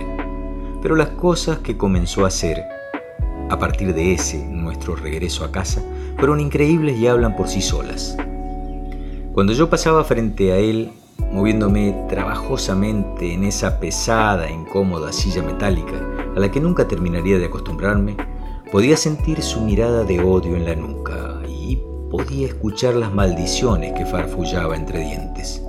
pero 0.81 0.95
las 0.95 1.09
cosas 1.09 1.57
que 1.57 1.75
comenzó 1.75 2.23
a 2.23 2.29
hacer 2.29 2.63
a 3.49 3.59
partir 3.59 3.93
de 3.93 4.13
ese, 4.13 4.45
nuestro 4.45 4.95
regreso 4.95 5.43
a 5.43 5.51
casa, 5.51 5.81
fueron 6.17 6.39
increíbles 6.39 6.97
y 6.97 7.07
hablan 7.07 7.35
por 7.35 7.49
sí 7.49 7.61
solas. 7.61 8.15
Cuando 9.33 9.51
yo 9.51 9.69
pasaba 9.69 10.05
frente 10.05 10.53
a 10.53 10.55
él, 10.55 10.93
moviéndome 11.33 12.05
trabajosamente 12.07 13.33
en 13.33 13.43
esa 13.43 13.81
pesada 13.81 14.49
incómoda 14.49 15.11
silla 15.11 15.43
metálica 15.43 15.99
a 16.33 16.39
la 16.39 16.49
que 16.49 16.61
nunca 16.61 16.87
terminaría 16.87 17.37
de 17.39 17.47
acostumbrarme, 17.47 18.15
podía 18.71 18.95
sentir 18.95 19.41
su 19.41 19.59
mirada 19.59 20.05
de 20.05 20.21
odio 20.21 20.55
en 20.55 20.63
la 20.63 20.75
nuca 20.75 21.32
podía 22.13 22.45
escuchar 22.45 22.93
las 22.93 23.11
maldiciones 23.11 23.93
que 23.93 24.05
farfullaba 24.05 24.75
entre 24.75 24.99
dientes. 24.99 25.65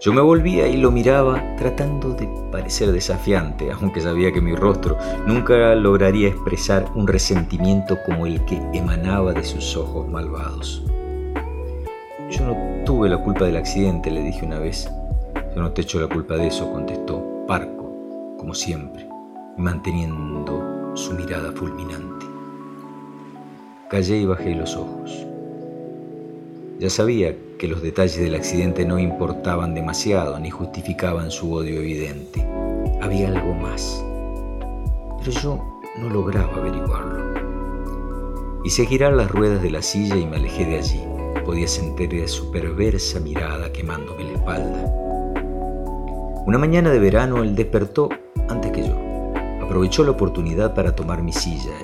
Yo 0.00 0.12
me 0.12 0.20
volvía 0.20 0.66
y 0.66 0.76
lo 0.76 0.90
miraba 0.90 1.40
tratando 1.56 2.14
de 2.14 2.28
parecer 2.50 2.90
desafiante, 2.90 3.70
aunque 3.70 4.00
sabía 4.00 4.32
que 4.32 4.40
mi 4.40 4.56
rostro 4.56 4.98
nunca 5.28 5.72
lograría 5.76 6.26
expresar 6.26 6.90
un 6.96 7.06
resentimiento 7.06 7.96
como 8.04 8.26
el 8.26 8.44
que 8.44 8.60
emanaba 8.72 9.32
de 9.32 9.44
sus 9.44 9.76
ojos 9.76 10.08
malvados. 10.08 10.82
Yo 12.28 12.46
no 12.46 12.84
tuve 12.84 13.08
la 13.08 13.22
culpa 13.22 13.44
del 13.44 13.56
accidente, 13.56 14.10
le 14.10 14.22
dije 14.22 14.44
una 14.44 14.58
vez. 14.58 14.90
Yo 15.54 15.62
no 15.62 15.70
te 15.70 15.82
echo 15.82 16.00
la 16.00 16.08
culpa 16.08 16.34
de 16.34 16.48
eso, 16.48 16.72
contestó, 16.72 17.24
parco, 17.46 18.34
como 18.36 18.52
siempre, 18.52 19.08
manteniendo 19.56 20.90
su 20.96 21.14
mirada 21.14 21.52
fulminante. 21.52 22.19
Callé 23.90 24.18
y 24.18 24.24
bajé 24.24 24.54
los 24.54 24.76
ojos. 24.76 25.26
Ya 26.78 26.88
sabía 26.88 27.34
que 27.58 27.66
los 27.66 27.82
detalles 27.82 28.20
del 28.20 28.36
accidente 28.36 28.84
no 28.84 29.00
importaban 29.00 29.74
demasiado 29.74 30.38
ni 30.38 30.48
justificaban 30.48 31.32
su 31.32 31.52
odio 31.52 31.80
evidente. 31.80 32.46
Había 33.02 33.26
algo 33.26 33.52
más. 33.52 34.00
Pero 35.18 35.32
yo 35.32 35.80
no 35.98 36.08
lograba 36.08 36.54
averiguarlo. 36.54 37.34
Hice 38.64 38.86
girar 38.86 39.14
las 39.14 39.28
ruedas 39.28 39.60
de 39.60 39.72
la 39.72 39.82
silla 39.82 40.14
y 40.14 40.24
me 40.24 40.36
alejé 40.36 40.66
de 40.66 40.78
allí. 40.78 41.02
Podía 41.44 41.66
sentir 41.66 42.28
su 42.28 42.52
perversa 42.52 43.18
mirada 43.18 43.72
quemándome 43.72 44.22
la 44.22 44.32
espalda. 44.34 44.84
Una 46.46 46.58
mañana 46.58 46.90
de 46.90 47.00
verano 47.00 47.42
él 47.42 47.56
despertó 47.56 48.08
antes 48.48 48.70
que 48.70 48.86
yo. 48.86 48.96
Aprovechó 49.60 50.04
la 50.04 50.12
oportunidad 50.12 50.76
para 50.76 50.94
tomar 50.94 51.24
mi 51.24 51.32
silla 51.32 51.74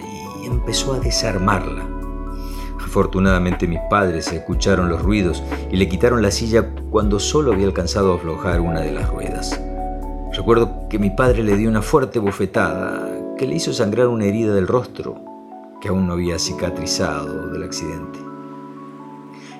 y 0.44 0.46
empezó 0.46 0.94
a 0.94 1.00
desarmarla. 1.00 1.85
Afortunadamente 2.96 3.68
mis 3.68 3.80
padres 3.90 4.32
escucharon 4.32 4.88
los 4.88 5.02
ruidos 5.02 5.42
y 5.70 5.76
le 5.76 5.86
quitaron 5.86 6.22
la 6.22 6.30
silla 6.30 6.70
cuando 6.90 7.18
solo 7.18 7.52
había 7.52 7.66
alcanzado 7.66 8.10
a 8.10 8.16
aflojar 8.16 8.62
una 8.62 8.80
de 8.80 8.90
las 8.90 9.10
ruedas. 9.10 9.60
Recuerdo 10.32 10.88
que 10.88 10.98
mi 10.98 11.10
padre 11.10 11.42
le 11.42 11.58
dio 11.58 11.68
una 11.68 11.82
fuerte 11.82 12.18
bofetada 12.18 13.06
que 13.36 13.46
le 13.46 13.56
hizo 13.56 13.74
sangrar 13.74 14.08
una 14.08 14.24
herida 14.24 14.54
del 14.54 14.66
rostro 14.66 15.20
que 15.82 15.88
aún 15.88 16.06
no 16.06 16.14
había 16.14 16.38
cicatrizado 16.38 17.48
del 17.48 17.64
accidente. 17.64 18.18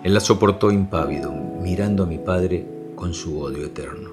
Él 0.03 0.14
la 0.14 0.20
soportó 0.20 0.70
impávido, 0.70 1.31
mirando 1.31 2.05
a 2.05 2.07
mi 2.07 2.16
padre 2.16 2.66
con 2.94 3.12
su 3.12 3.38
odio 3.38 3.66
eterno. 3.66 4.12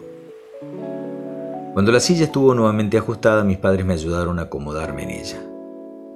Cuando 1.72 1.94
la 1.94 2.02
silla 2.02 2.26
estuvo 2.26 2.54
nuevamente 2.54 2.98
ajustada, 2.98 3.46
mis 3.46 3.58
padres 3.58 3.86
me 3.86 3.94
ayudaron 3.94 4.38
a 4.40 4.44
acomodarme 4.44 5.04
en 5.04 5.12
ella. 5.12 5.42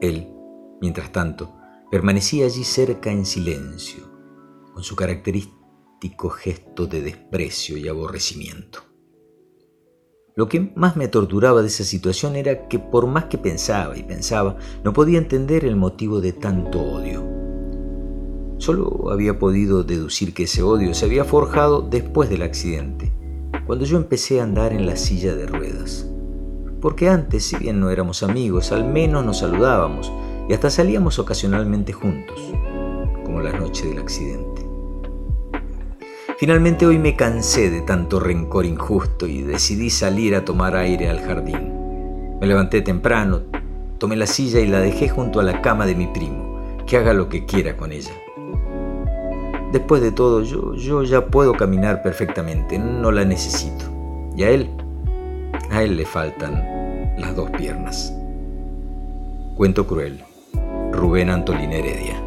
Él, 0.01 0.27
mientras 0.81 1.09
tanto, 1.13 1.53
permanecía 1.89 2.45
allí 2.45 2.63
cerca 2.63 3.11
en 3.11 3.25
silencio, 3.25 4.03
con 4.73 4.83
su 4.83 4.95
característico 4.95 6.29
gesto 6.29 6.85
de 6.85 7.01
desprecio 7.01 7.77
y 7.77 7.87
aborrecimiento. 7.87 8.81
Lo 10.35 10.47
que 10.49 10.71
más 10.75 10.97
me 10.97 11.07
torturaba 11.07 11.61
de 11.61 11.67
esa 11.67 11.83
situación 11.83 12.35
era 12.35 12.67
que 12.67 12.77
por 12.77 13.07
más 13.07 13.25
que 13.25 13.37
pensaba 13.37 13.97
y 13.97 14.03
pensaba, 14.03 14.57
no 14.83 14.93
podía 14.93 15.17
entender 15.17 15.65
el 15.65 15.75
motivo 15.75 16.21
de 16.21 16.33
tanto 16.33 16.79
odio. 16.79 17.23
Solo 18.57 19.09
había 19.11 19.39
podido 19.39 19.83
deducir 19.83 20.33
que 20.33 20.43
ese 20.43 20.61
odio 20.61 20.93
se 20.93 21.05
había 21.05 21.23
forjado 21.23 21.81
después 21.81 22.29
del 22.29 22.43
accidente, 22.43 23.11
cuando 23.65 23.85
yo 23.85 23.97
empecé 23.97 24.39
a 24.39 24.43
andar 24.43 24.73
en 24.73 24.85
la 24.85 24.95
silla 24.95 25.35
de 25.35 25.47
ruedas. 25.47 26.07
Porque 26.81 27.09
antes, 27.09 27.45
si 27.45 27.55
bien 27.57 27.79
no 27.79 27.89
éramos 27.89 28.21
amigos, 28.21 28.71
al 28.71 28.85
menos 28.85 29.25
nos 29.25 29.39
saludábamos 29.39 30.11
y 30.47 30.53
hasta 30.53 30.69
salíamos 30.69 31.19
ocasionalmente 31.19 31.93
juntos, 31.93 32.53
como 33.25 33.41
la 33.41 33.51
noche 33.51 33.87
del 33.87 33.99
accidente. 33.99 34.65
Finalmente 36.37 36.85
hoy 36.85 36.99
me 36.99 37.15
cansé 37.15 37.71
de 37.71 37.81
tanto 37.81 38.19
rencor 38.19 38.65
injusto 38.65 39.25
y 39.25 39.41
decidí 39.41 39.89
salir 39.89 40.35
a 40.35 40.45
tomar 40.45 40.75
aire 40.75 41.09
al 41.09 41.19
jardín. 41.19 42.37
Me 42.39 42.45
levanté 42.45 42.81
temprano, 42.81 43.41
tomé 43.97 44.15
la 44.15 44.27
silla 44.27 44.59
y 44.59 44.67
la 44.67 44.79
dejé 44.79 45.09
junto 45.09 45.39
a 45.39 45.43
la 45.43 45.61
cama 45.61 45.87
de 45.87 45.95
mi 45.95 46.05
primo, 46.05 46.77
que 46.85 46.97
haga 46.97 47.13
lo 47.13 47.27
que 47.27 47.45
quiera 47.45 47.75
con 47.75 47.91
ella. 47.91 48.11
Después 49.73 50.01
de 50.01 50.11
todo, 50.11 50.43
yo, 50.43 50.75
yo 50.75 51.03
ya 51.03 51.25
puedo 51.25 51.53
caminar 51.53 52.03
perfectamente, 52.03 52.77
no 52.77 53.11
la 53.11 53.25
necesito. 53.25 53.85
Y 54.35 54.43
a 54.43 54.51
él, 54.51 54.69
a 55.71 55.81
él 55.81 55.97
le 55.97 56.05
faltan 56.05 57.15
las 57.17 57.35
dos 57.35 57.49
piernas. 57.49 58.13
Cuento 59.55 59.87
cruel. 59.87 60.26
Rubén 60.91 61.29
Antolín 61.29 61.71
Heredia. 61.71 62.26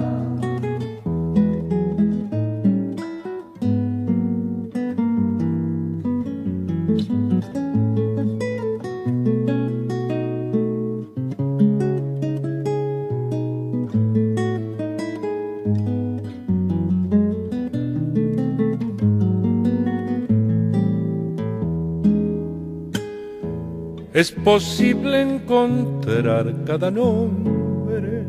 Es 24.21 24.31
posible 24.31 25.19
encontrar 25.19 26.53
cada 26.63 26.91
nombre 26.91 28.27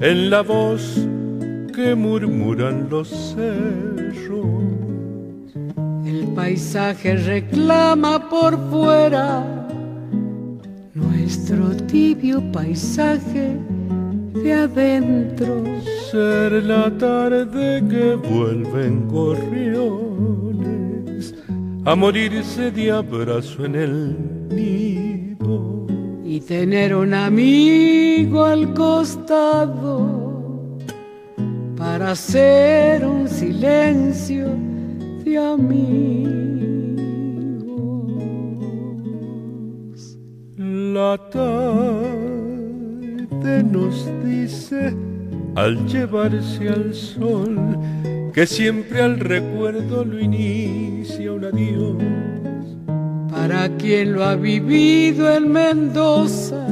en 0.00 0.30
la 0.30 0.40
voz 0.40 1.06
que 1.74 1.94
murmuran 1.94 2.88
los 2.88 3.10
cerros. 3.34 4.46
El 6.06 6.28
paisaje 6.34 7.16
reclama 7.16 8.30
por 8.30 8.58
fuera 8.70 9.44
nuestro 10.94 11.76
tibio 11.86 12.40
paisaje 12.50 13.58
de 14.42 14.52
adentro. 14.54 15.64
Ser 16.10 16.64
la 16.64 16.90
tarde 16.96 17.84
que 17.90 18.14
vuelven 18.14 19.06
gorriones 19.08 20.53
a 21.86 21.94
morirse 21.94 22.70
de 22.70 22.90
abrazo 22.90 23.66
en 23.66 23.74
el 23.74 24.48
nido. 24.48 25.86
Y 26.24 26.40
tener 26.40 26.94
un 26.94 27.12
amigo 27.12 28.44
al 28.44 28.72
costado 28.74 30.24
para 31.76 32.12
hacer 32.12 33.04
un 33.04 33.28
silencio 33.28 34.46
de 35.24 35.38
amigos. 35.38 36.34
La 40.56 41.18
tarde 41.30 42.14
nos 43.62 44.08
dice 44.24 44.96
al 45.54 45.86
llevarse 45.86 46.68
al 46.68 46.94
sol 46.94 47.78
que 48.32 48.46
siempre 48.46 49.00
al 49.00 49.20
recuerdo 49.20 50.04
lo 50.04 50.18
inicia 50.18 51.32
un 51.32 51.44
adiós. 51.44 51.96
Para 53.30 53.68
quien 53.76 54.14
lo 54.14 54.24
ha 54.24 54.34
vivido 54.34 55.30
en 55.30 55.52
Mendoza, 55.52 56.66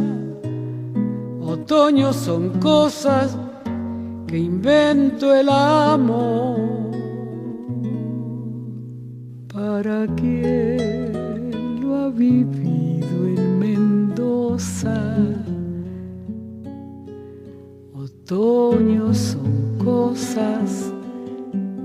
otoño 1.41 2.13
son 2.13 2.59
cosas 2.59 3.39
que 4.27 4.39
invento 4.39 5.33
el 5.35 5.49
amor. 5.49 6.91
Para 9.53 10.07
quien 10.17 11.81
lo 11.81 11.97
ha 11.97 12.11
vivido 12.11 13.27
en 13.27 13.59
Mendoza, 13.59 15.42
son 18.33 19.79
cosas 19.79 20.93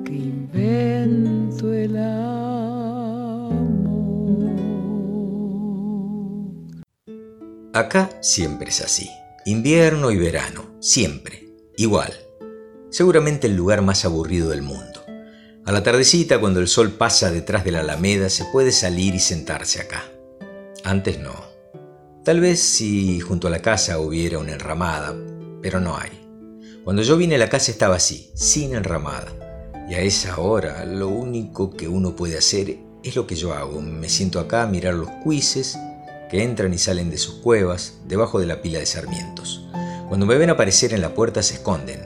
que 0.05 0.13
invento 0.13 1.73
el 1.73 1.97
amor. 1.97 3.53
Acá 7.73 8.09
siempre 8.21 8.69
es 8.69 8.81
así. 8.81 9.09
Invierno 9.45 10.11
y 10.11 10.17
verano, 10.17 10.63
siempre. 10.79 11.49
Igual. 11.75 12.13
Seguramente 12.89 13.47
el 13.47 13.55
lugar 13.55 13.81
más 13.81 14.05
aburrido 14.05 14.49
del 14.49 14.61
mundo. 14.61 15.03
A 15.65 15.71
la 15.73 15.83
tardecita, 15.83 16.39
cuando 16.39 16.61
el 16.61 16.69
sol 16.69 16.91
pasa 16.91 17.29
detrás 17.29 17.65
de 17.65 17.71
la 17.71 17.81
alameda, 17.81 18.29
se 18.29 18.45
puede 18.45 18.71
salir 18.71 19.13
y 19.15 19.19
sentarse 19.19 19.81
acá. 19.81 20.05
Antes 20.85 21.19
no. 21.19 21.35
Tal 22.23 22.39
vez 22.39 22.61
si 22.61 23.19
junto 23.19 23.47
a 23.47 23.51
la 23.51 23.61
casa 23.61 23.99
hubiera 23.99 24.39
una 24.39 24.53
enramada, 24.53 25.13
pero 25.61 25.81
no 25.81 25.97
hay. 25.97 26.16
Cuando 26.87 27.01
yo 27.01 27.17
vine 27.17 27.37
la 27.37 27.49
casa 27.49 27.69
estaba 27.69 27.97
así, 27.97 28.31
sin 28.33 28.73
enramada. 28.73 29.27
Y 29.89 29.95
a 29.95 29.99
esa 29.99 30.39
hora 30.39 30.85
lo 30.85 31.09
único 31.09 31.71
que 31.71 31.89
uno 31.89 32.15
puede 32.15 32.37
hacer 32.37 32.77
es 33.03 33.13
lo 33.17 33.27
que 33.27 33.35
yo 33.35 33.53
hago. 33.53 33.81
Me 33.81 34.07
siento 34.07 34.39
acá 34.39 34.63
a 34.63 34.67
mirar 34.67 34.93
los 34.93 35.09
cuises 35.21 35.77
que 36.31 36.43
entran 36.43 36.73
y 36.73 36.77
salen 36.77 37.09
de 37.09 37.17
sus 37.17 37.41
cuevas 37.41 37.97
debajo 38.07 38.39
de 38.39 38.45
la 38.45 38.61
pila 38.61 38.79
de 38.79 38.85
sarmientos. 38.85 39.67
Cuando 40.07 40.25
me 40.25 40.37
ven 40.37 40.49
aparecer 40.49 40.93
en 40.93 41.01
la 41.01 41.13
puerta 41.13 41.43
se 41.43 41.55
esconden, 41.55 41.99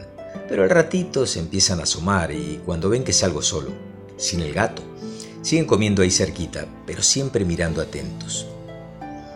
pero 0.50 0.64
al 0.64 0.70
ratito 0.72 1.28
se 1.28 1.38
empiezan 1.38 1.80
a 1.80 1.84
asomar 1.84 2.32
y 2.32 2.60
cuando 2.66 2.90
ven 2.90 3.04
que 3.04 3.14
salgo 3.14 3.44
solo, 3.44 3.70
sin 4.18 4.42
el 4.42 4.52
gato, 4.52 4.82
siguen 5.44 5.68
comiendo 5.68 6.02
ahí 6.02 6.10
cerquita, 6.10 6.66
pero 6.88 7.04
siempre 7.04 7.46
mirando 7.46 7.84
atentos. 7.84 8.48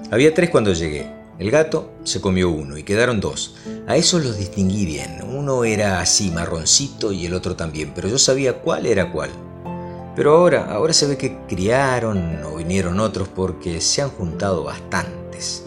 Había 0.10 0.34
tres 0.34 0.50
cuando 0.50 0.74
llegué. 0.74 1.15
El 1.38 1.52
gato 1.52 1.92
se 2.06 2.22
comió 2.22 2.50
uno 2.50 2.78
y 2.78 2.84
quedaron 2.84 3.20
dos. 3.20 3.56
A 3.88 3.98
esos 3.98 4.24
los 4.24 4.38
distinguí 4.38 4.86
bien. 4.86 5.22
Uno 5.22 5.66
era 5.66 6.00
así 6.00 6.32
marroncito 6.32 7.12
y 7.12 7.26
el 7.26 7.34
otro 7.34 7.58
también, 7.58 7.92
pero 7.94 8.08
yo 8.08 8.18
sabía 8.18 8.62
cuál 8.62 8.86
era 8.86 9.12
cuál. 9.12 9.32
Pero 10.16 10.38
ahora, 10.38 10.72
ahora 10.72 10.94
se 10.94 11.08
ve 11.08 11.18
que 11.18 11.40
criaron 11.46 12.42
o 12.46 12.56
vinieron 12.56 13.02
otros 13.02 13.28
porque 13.28 13.82
se 13.82 14.02
han 14.02 14.12
juntado 14.12 14.64
bastantes. 14.64 15.66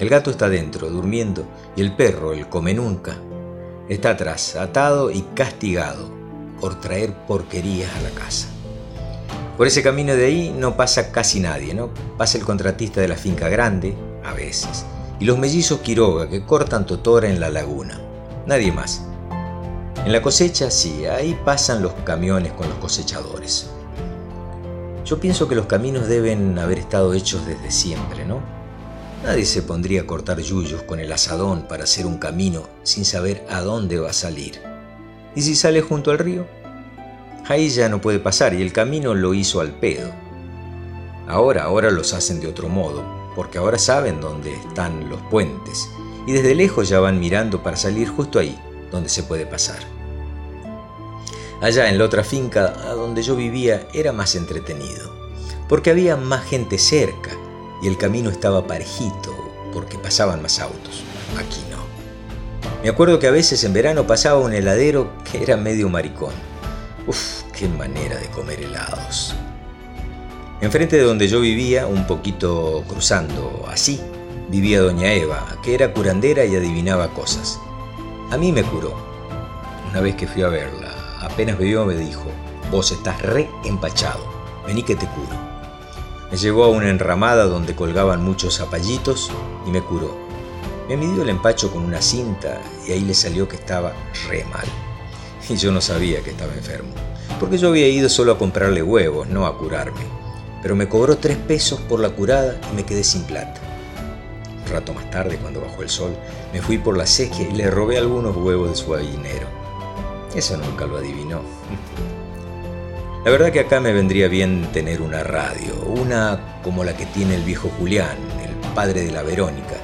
El 0.00 0.08
gato 0.08 0.32
está 0.32 0.48
dentro, 0.48 0.90
durmiendo, 0.90 1.46
y 1.76 1.80
el 1.80 1.94
perro, 1.94 2.32
el 2.32 2.48
come 2.48 2.74
nunca, 2.74 3.16
está 3.88 4.10
atrás, 4.10 4.56
atado 4.56 5.12
y 5.12 5.22
castigado 5.34 6.10
por 6.60 6.80
traer 6.80 7.14
porquerías 7.28 7.94
a 7.94 8.02
la 8.02 8.10
casa. 8.10 8.48
Por 9.56 9.68
ese 9.68 9.84
camino 9.84 10.16
de 10.16 10.26
ahí 10.26 10.52
no 10.58 10.76
pasa 10.76 11.12
casi 11.12 11.38
nadie, 11.38 11.74
¿no? 11.74 11.90
Pasa 12.18 12.36
el 12.36 12.44
contratista 12.44 13.00
de 13.00 13.06
la 13.06 13.14
finca 13.14 13.48
grande, 13.48 13.94
a 14.24 14.32
veces, 14.32 14.84
y 15.20 15.24
los 15.24 15.38
mellizos 15.38 15.80
Quiroga 15.80 16.28
que 16.28 16.44
cortan 16.44 16.86
totora 16.86 17.28
en 17.28 17.40
la 17.40 17.50
laguna. 17.50 18.00
Nadie 18.46 18.72
más. 18.72 19.02
En 20.04 20.12
la 20.12 20.20
cosecha, 20.20 20.70
sí, 20.70 21.06
ahí 21.06 21.38
pasan 21.44 21.82
los 21.82 21.92
camiones 22.04 22.52
con 22.52 22.68
los 22.68 22.78
cosechadores. 22.78 23.70
Yo 25.04 25.20
pienso 25.20 25.48
que 25.48 25.54
los 25.54 25.66
caminos 25.66 26.08
deben 26.08 26.58
haber 26.58 26.78
estado 26.78 27.14
hechos 27.14 27.46
desde 27.46 27.70
siempre, 27.70 28.24
¿no? 28.24 28.40
Nadie 29.22 29.46
se 29.46 29.62
pondría 29.62 30.02
a 30.02 30.06
cortar 30.06 30.40
yuyos 30.40 30.82
con 30.82 31.00
el 31.00 31.10
asadón 31.10 31.66
para 31.68 31.84
hacer 31.84 32.04
un 32.04 32.18
camino 32.18 32.64
sin 32.82 33.06
saber 33.06 33.46
a 33.48 33.62
dónde 33.62 33.98
va 33.98 34.10
a 34.10 34.14
salir. 34.14 34.60
¿Y 35.34 35.40
si 35.40 35.54
sale 35.54 35.80
junto 35.80 36.10
al 36.10 36.18
río? 36.18 36.46
Ahí 37.46 37.68
ya 37.70 37.88
no 37.88 38.00
puede 38.00 38.18
pasar 38.18 38.52
y 38.54 38.60
el 38.60 38.72
camino 38.72 39.14
lo 39.14 39.32
hizo 39.32 39.60
al 39.60 39.72
pedo. 39.72 40.10
Ahora, 41.26 41.64
ahora 41.64 41.90
los 41.90 42.12
hacen 42.12 42.40
de 42.40 42.48
otro 42.48 42.68
modo, 42.68 43.02
porque 43.34 43.58
ahora 43.58 43.78
saben 43.78 44.20
dónde 44.20 44.54
están 44.54 45.08
los 45.08 45.20
puentes 45.22 45.88
y 46.26 46.32
desde 46.32 46.54
lejos 46.54 46.88
ya 46.88 47.00
van 47.00 47.20
mirando 47.20 47.62
para 47.62 47.76
salir 47.76 48.08
justo 48.08 48.38
ahí, 48.38 48.58
donde 48.90 49.08
se 49.08 49.22
puede 49.22 49.46
pasar. 49.46 49.78
Allá 51.60 51.88
en 51.88 51.98
la 51.98 52.04
otra 52.04 52.24
finca 52.24 52.70
donde 52.94 53.22
yo 53.22 53.36
vivía 53.36 53.86
era 53.92 54.12
más 54.12 54.34
entretenido, 54.34 55.14
porque 55.68 55.90
había 55.90 56.16
más 56.16 56.44
gente 56.44 56.78
cerca 56.78 57.30
y 57.82 57.88
el 57.88 57.98
camino 57.98 58.30
estaba 58.30 58.66
parejito, 58.66 59.34
porque 59.72 59.98
pasaban 59.98 60.42
más 60.42 60.60
autos. 60.60 61.02
Aquí 61.38 61.62
no. 61.70 61.84
Me 62.82 62.88
acuerdo 62.88 63.18
que 63.18 63.26
a 63.26 63.32
veces 63.32 63.64
en 63.64 63.72
verano 63.72 64.06
pasaba 64.06 64.40
un 64.40 64.52
heladero 64.52 65.10
que 65.30 65.42
era 65.42 65.56
medio 65.56 65.88
maricón. 65.88 66.34
Uf, 67.06 67.42
qué 67.56 67.68
manera 67.68 68.16
de 68.16 68.28
comer 68.28 68.60
helados. 68.60 69.34
Enfrente 70.64 70.96
de 70.96 71.02
donde 71.02 71.28
yo 71.28 71.40
vivía, 71.40 71.86
un 71.86 72.06
poquito 72.06 72.84
cruzando 72.88 73.66
así, 73.68 74.00
vivía 74.48 74.80
doña 74.80 75.12
Eva, 75.12 75.58
que 75.62 75.74
era 75.74 75.92
curandera 75.92 76.46
y 76.46 76.56
adivinaba 76.56 77.08
cosas. 77.08 77.60
A 78.30 78.38
mí 78.38 78.50
me 78.50 78.62
curó. 78.62 78.94
Una 79.90 80.00
vez 80.00 80.16
que 80.16 80.26
fui 80.26 80.40
a 80.40 80.48
verla, 80.48 80.90
apenas 81.20 81.58
bebió 81.58 81.84
me 81.84 81.94
dijo, 81.94 82.24
vos 82.70 82.92
estás 82.92 83.20
re 83.20 83.46
empachado, 83.66 84.24
vení 84.66 84.82
que 84.82 84.96
te 84.96 85.06
curo. 85.06 85.38
Me 86.30 86.38
llevó 86.38 86.64
a 86.64 86.70
una 86.70 86.88
enramada 86.88 87.44
donde 87.44 87.76
colgaban 87.76 88.24
muchos 88.24 88.56
zapallitos 88.56 89.30
y 89.66 89.70
me 89.70 89.82
curó. 89.82 90.16
Me 90.88 90.96
midió 90.96 91.24
el 91.24 91.28
empacho 91.28 91.70
con 91.70 91.84
una 91.84 92.00
cinta 92.00 92.58
y 92.88 92.92
ahí 92.92 93.00
le 93.00 93.12
salió 93.12 93.46
que 93.46 93.56
estaba 93.56 93.92
re 94.30 94.46
mal. 94.46 94.66
Y 95.46 95.56
yo 95.56 95.70
no 95.72 95.82
sabía 95.82 96.22
que 96.22 96.30
estaba 96.30 96.54
enfermo, 96.54 96.94
porque 97.38 97.58
yo 97.58 97.68
había 97.68 97.86
ido 97.86 98.08
solo 98.08 98.32
a 98.32 98.38
comprarle 98.38 98.82
huevos, 98.82 99.28
no 99.28 99.44
a 99.46 99.58
curarme. 99.58 100.23
Pero 100.64 100.76
me 100.76 100.88
cobró 100.88 101.18
tres 101.18 101.36
pesos 101.36 101.78
por 101.78 102.00
la 102.00 102.08
curada 102.08 102.58
y 102.72 102.74
me 102.74 102.84
quedé 102.84 103.04
sin 103.04 103.24
plata. 103.24 103.60
Un 104.64 104.72
rato 104.72 104.94
más 104.94 105.10
tarde, 105.10 105.36
cuando 105.36 105.60
bajó 105.60 105.82
el 105.82 105.90
sol, 105.90 106.16
me 106.54 106.62
fui 106.62 106.78
por 106.78 106.96
la 106.96 107.04
sequía 107.04 107.46
y 107.50 107.52
le 107.52 107.70
robé 107.70 107.98
algunos 107.98 108.34
huevos 108.34 108.70
de 108.70 108.76
su 108.76 108.90
gallinero. 108.90 109.46
Eso 110.34 110.56
nunca 110.56 110.86
lo 110.86 110.96
adivinó. 110.96 111.42
La 113.26 113.30
verdad 113.30 113.52
que 113.52 113.60
acá 113.60 113.78
me 113.78 113.92
vendría 113.92 114.26
bien 114.28 114.66
tener 114.72 115.02
una 115.02 115.22
radio, 115.22 115.74
una 115.84 116.60
como 116.62 116.82
la 116.82 116.96
que 116.96 117.04
tiene 117.04 117.34
el 117.34 117.42
viejo 117.42 117.70
Julián, 117.78 118.16
el 118.42 118.72
padre 118.74 119.02
de 119.02 119.12
la 119.12 119.22
Verónica, 119.22 119.76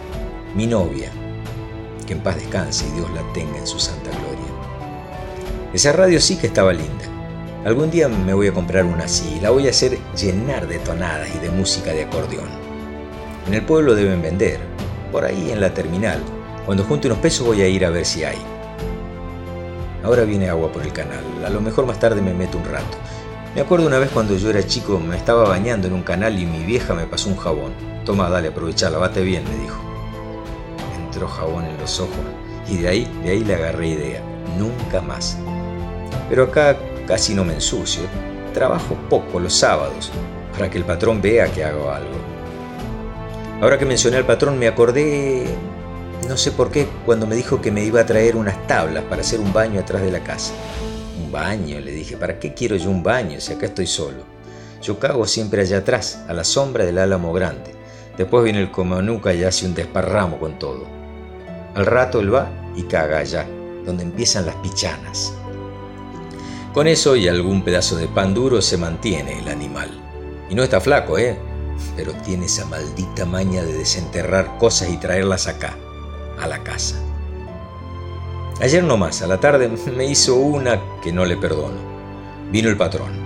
mi 0.55 0.67
novia, 0.67 1.11
que 2.07 2.15
en 2.15 2.21
paz 2.21 2.37
descanse 2.37 2.87
y 2.89 2.93
Dios 2.93 3.11
la 3.13 3.23
tenga 3.35 3.59
en 3.59 3.67
su 3.67 3.79
santa 3.79 4.09
gloria. 4.09 4.31
Esa 5.75 5.93
radio 5.93 6.19
sí 6.23 6.39
que 6.39 6.47
estaba 6.47 6.73
linda. 6.73 7.20
Algún 7.65 7.91
día 7.91 8.09
me 8.09 8.33
voy 8.33 8.47
a 8.47 8.55
comprar 8.55 8.87
una 8.87 9.05
así 9.05 9.35
y 9.37 9.41
la 9.41 9.51
voy 9.51 9.67
a 9.67 9.71
hacer 9.71 9.99
llenar 10.17 10.67
de 10.67 10.79
tonadas 10.79 11.29
y 11.35 11.39
de 11.41 11.51
música 11.51 11.93
de 11.93 12.05
acordeón. 12.05 12.49
En 13.47 13.53
el 13.53 13.63
pueblo 13.63 13.95
deben 13.95 14.23
vender, 14.23 14.59
por 15.13 15.27
ahí 15.27 15.51
en 15.51 15.61
la 15.61 15.75
terminal. 15.75 16.23
Cuando 16.65 16.85
junte 16.85 17.09
unos 17.09 17.19
pesos 17.19 17.47
voy 17.47 17.61
a 17.61 17.69
ir 17.69 17.85
a 17.85 17.91
ver 17.91 18.07
si 18.07 18.25
hay. 18.25 18.39
Ahora 20.03 20.25
viene 20.25 20.49
agua 20.49 20.73
por 20.73 20.83
el 20.83 20.93
canal, 20.95 21.23
a 21.45 21.51
lo 21.51 21.61
mejor 21.61 21.85
más 21.85 22.01
tarde 22.01 22.23
me 22.23 22.33
meto 22.33 22.57
un 22.57 22.65
rato. 22.65 22.97
Me 23.55 23.61
acuerdo 23.61 23.87
una 23.87 23.99
vez 23.99 24.09
cuando 24.09 24.37
yo 24.37 24.49
era 24.49 24.67
chico, 24.67 24.99
me 24.99 25.19
estaba 25.19 25.47
bañando 25.47 25.87
en 25.87 25.93
un 25.93 26.03
canal 26.03 26.39
y 26.39 26.47
mi 26.47 26.65
vieja 26.65 26.95
me 26.95 27.05
pasó 27.05 27.29
un 27.29 27.37
jabón. 27.37 27.73
Toma, 28.07 28.31
dale, 28.31 28.49
aprovechala, 28.49 28.97
bate 28.97 29.21
bien, 29.21 29.45
me 29.45 29.63
dijo. 29.63 29.79
Entró 31.05 31.29
jabón 31.29 31.67
en 31.67 31.77
los 31.77 32.01
ojos 32.01 32.15
y 32.67 32.79
de 32.79 32.89
ahí, 32.89 33.21
de 33.23 33.33
ahí 33.33 33.45
le 33.45 33.55
agarré 33.55 33.89
idea. 33.89 34.23
Nunca 34.57 35.03
más. 35.03 35.37
Pero 36.31 36.45
acá 36.45 36.77
casi 37.11 37.35
no 37.35 37.45
me 37.45 37.55
ensucio. 37.55 38.03
Trabajo 38.55 38.97
poco 39.09 39.41
los 39.41 39.53
sábados 39.53 40.13
para 40.53 40.71
que 40.71 40.79
el 40.79 40.85
patrón 40.85 41.21
vea 41.21 41.51
que 41.51 41.65
hago 41.65 41.91
algo. 41.91 42.15
Ahora 43.61 43.77
que 43.79 43.85
mencioné 43.85 44.17
al 44.17 44.25
patrón 44.25 44.57
me 44.61 44.69
acordé 44.69 45.45
no 46.29 46.37
sé 46.37 46.53
por 46.53 46.71
qué, 46.71 46.87
cuando 47.05 47.27
me 47.27 47.35
dijo 47.35 47.61
que 47.61 47.73
me 47.73 47.83
iba 47.83 48.01
a 48.01 48.07
traer 48.07 48.37
unas 48.37 48.65
tablas 48.69 49.03
para 49.11 49.23
hacer 49.23 49.41
un 49.41 49.53
baño 49.53 49.81
atrás 49.81 50.03
de 50.03 50.13
la 50.13 50.23
casa. 50.23 50.53
Un 51.21 51.33
baño, 51.33 51.81
le 51.81 51.91
dije, 51.91 52.17
¿para 52.17 52.39
qué 52.39 52.55
quiero 52.55 52.77
yo 52.77 52.91
un 52.91 53.03
baño 53.03 53.41
si 53.41 53.55
acá 53.55 53.67
estoy 53.67 53.89
solo? 53.89 54.23
Yo 54.81 55.01
cago 55.01 55.27
siempre 55.27 55.63
allá 55.63 55.79
atrás, 55.79 56.21
a 56.29 56.33
la 56.33 56.45
sombra 56.45 56.85
del 56.85 56.99
álamo 56.99 57.33
grande. 57.33 57.75
Después 58.17 58.45
viene 58.45 58.61
el 58.61 58.71
comanuca 58.71 59.35
y 59.35 59.43
hace 59.43 59.67
un 59.67 59.75
desparramo 59.75 60.39
con 60.39 60.61
todo. 60.61 60.87
Al 61.75 61.87
rato 61.87 62.21
él 62.21 62.33
va 62.33 62.49
y 62.77 62.85
caga 62.85 63.19
allá, 63.19 63.49
donde 63.85 64.05
empiezan 64.05 64.47
las 64.47 64.55
pichanas. 64.57 65.35
Con 66.73 66.87
eso 66.87 67.17
y 67.17 67.27
algún 67.27 67.63
pedazo 67.63 67.97
de 67.97 68.07
pan 68.07 68.33
duro 68.33 68.63
se 68.63 68.77
mantiene 68.77 69.41
el 69.41 69.49
animal. 69.49 69.91
Y 70.49 70.55
no 70.55 70.63
está 70.63 70.81
flaco, 70.81 71.19
¿eh? 71.19 71.37
Pero 71.97 72.13
tiene 72.13 72.47
esa 72.47 72.65
maldita 72.65 73.27
maña 73.27 73.65
de 73.65 73.73
desenterrar 73.73 74.57
cosas 74.59 74.89
y 74.91 74.97
traerlas 74.97 75.49
acá 75.49 75.77
a 76.39 76.47
la 76.47 76.63
casa. 76.63 76.97
Ayer 78.61 78.85
nomás, 78.85 79.21
a 79.23 79.27
la 79.27 79.41
tarde, 79.41 79.69
me 79.69 80.05
hizo 80.05 80.37
una 80.37 80.81
que 81.03 81.13
no 81.13 81.25
le 81.25 81.37
perdono. 81.37 81.81
Vino 82.53 82.69
el 82.69 82.77
patrón. 82.77 83.19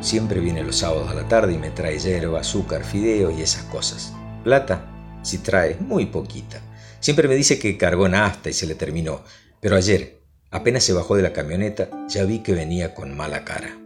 Siempre 0.00 0.38
viene 0.38 0.62
los 0.62 0.76
sábados 0.76 1.10
a 1.10 1.14
la 1.14 1.26
tarde 1.26 1.54
y 1.54 1.58
me 1.58 1.70
trae 1.70 1.98
hierba, 1.98 2.40
azúcar, 2.40 2.84
fideos 2.84 3.32
y 3.36 3.42
esas 3.42 3.64
cosas. 3.64 4.12
Plata, 4.44 4.92
si 5.22 5.38
trae, 5.38 5.76
muy 5.80 6.06
poquita. 6.06 6.60
Siempre 7.00 7.26
me 7.26 7.34
dice 7.34 7.58
que 7.58 7.76
cargó 7.76 8.08
nafta 8.08 8.48
y 8.48 8.52
se 8.52 8.66
le 8.66 8.76
terminó. 8.76 9.22
Pero 9.60 9.76
ayer, 9.76 10.21
apenas 10.52 10.84
se 10.84 10.92
bajó 10.92 11.16
de 11.16 11.22
la 11.22 11.32
camioneta, 11.32 11.88
ya 12.08 12.24
vi 12.24 12.40
que 12.40 12.54
venía 12.54 12.94
con 12.94 13.16
mala 13.16 13.44
cara. 13.44 13.76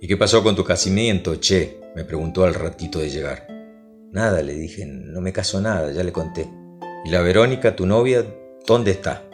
¿Y 0.00 0.08
qué 0.08 0.16
pasó 0.16 0.42
con 0.42 0.56
tu 0.56 0.64
casamiento, 0.64 1.36
che? 1.36 1.80
me 1.94 2.04
preguntó 2.04 2.44
al 2.44 2.54
ratito 2.54 3.00
de 3.00 3.10
llegar. 3.10 3.46
Nada, 4.12 4.40
le 4.42 4.54
dije, 4.54 4.86
no 4.86 5.20
me 5.20 5.32
caso 5.32 5.60
nada, 5.60 5.92
ya 5.92 6.02
le 6.02 6.12
conté. 6.12 6.48
¿Y 7.04 7.10
la 7.10 7.20
Verónica, 7.20 7.76
tu 7.76 7.86
novia, 7.86 8.24
dónde 8.66 8.92
está? 8.92 9.24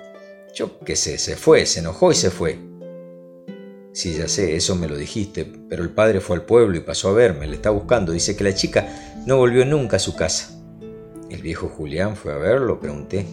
Yo 0.54 0.80
qué 0.80 0.96
sé, 0.96 1.18
se 1.18 1.36
fue, 1.36 1.66
se 1.66 1.80
enojó 1.80 2.10
y 2.10 2.14
se 2.14 2.30
fue. 2.30 2.58
Sí, 3.92 4.16
ya 4.16 4.28
sé, 4.28 4.56
eso 4.56 4.76
me 4.76 4.88
lo 4.88 4.96
dijiste, 4.96 5.44
pero 5.68 5.82
el 5.82 5.90
padre 5.90 6.20
fue 6.20 6.36
al 6.36 6.44
pueblo 6.44 6.76
y 6.76 6.80
pasó 6.80 7.10
a 7.10 7.12
verme, 7.12 7.46
le 7.46 7.56
está 7.56 7.70
buscando. 7.70 8.12
Dice 8.12 8.36
que 8.36 8.44
la 8.44 8.54
chica 8.54 8.88
no 9.26 9.36
volvió 9.36 9.64
nunca 9.64 9.96
a 9.96 10.00
su 10.00 10.16
casa. 10.16 10.54
¿El 11.30 11.42
viejo 11.42 11.68
Julián 11.68 12.16
fue 12.16 12.32
a 12.32 12.36
verlo? 12.36 12.80
Pregunté. 12.80 13.26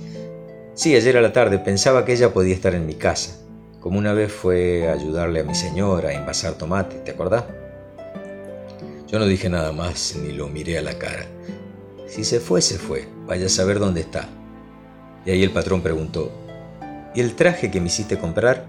Sí, 0.75 0.93
ayer 0.93 1.15
a 1.15 1.21
la 1.21 1.31
tarde 1.31 1.57
pensaba 1.57 2.03
que 2.03 2.11
ella 2.11 2.33
podía 2.33 2.53
estar 2.53 2.75
en 2.75 2.85
mi 2.85 2.95
casa, 2.95 3.37
como 3.79 3.97
una 3.97 4.11
vez 4.11 4.29
fue 4.29 4.89
a 4.89 4.91
ayudarle 4.91 5.39
a 5.39 5.45
mi 5.45 5.55
señora 5.55 6.09
a 6.09 6.13
envasar 6.13 6.55
tomate, 6.55 6.97
¿te 6.97 7.11
acordás? 7.11 7.45
Yo 9.07 9.17
no 9.17 9.25
dije 9.25 9.47
nada 9.49 9.71
más 9.71 10.17
ni 10.21 10.33
lo 10.33 10.49
miré 10.49 10.77
a 10.77 10.81
la 10.81 10.99
cara. 10.99 11.27
Si 12.07 12.25
se 12.25 12.41
fue, 12.41 12.61
se 12.61 12.77
fue. 12.77 13.07
Vaya 13.25 13.45
a 13.45 13.49
saber 13.49 13.79
dónde 13.79 14.01
está. 14.01 14.27
Y 15.25 15.31
ahí 15.31 15.43
el 15.43 15.51
patrón 15.51 15.81
preguntó, 15.81 16.29
¿y 17.15 17.21
el 17.21 17.35
traje 17.35 17.71
que 17.71 17.79
me 17.79 17.87
hiciste 17.87 18.19
comprar? 18.19 18.65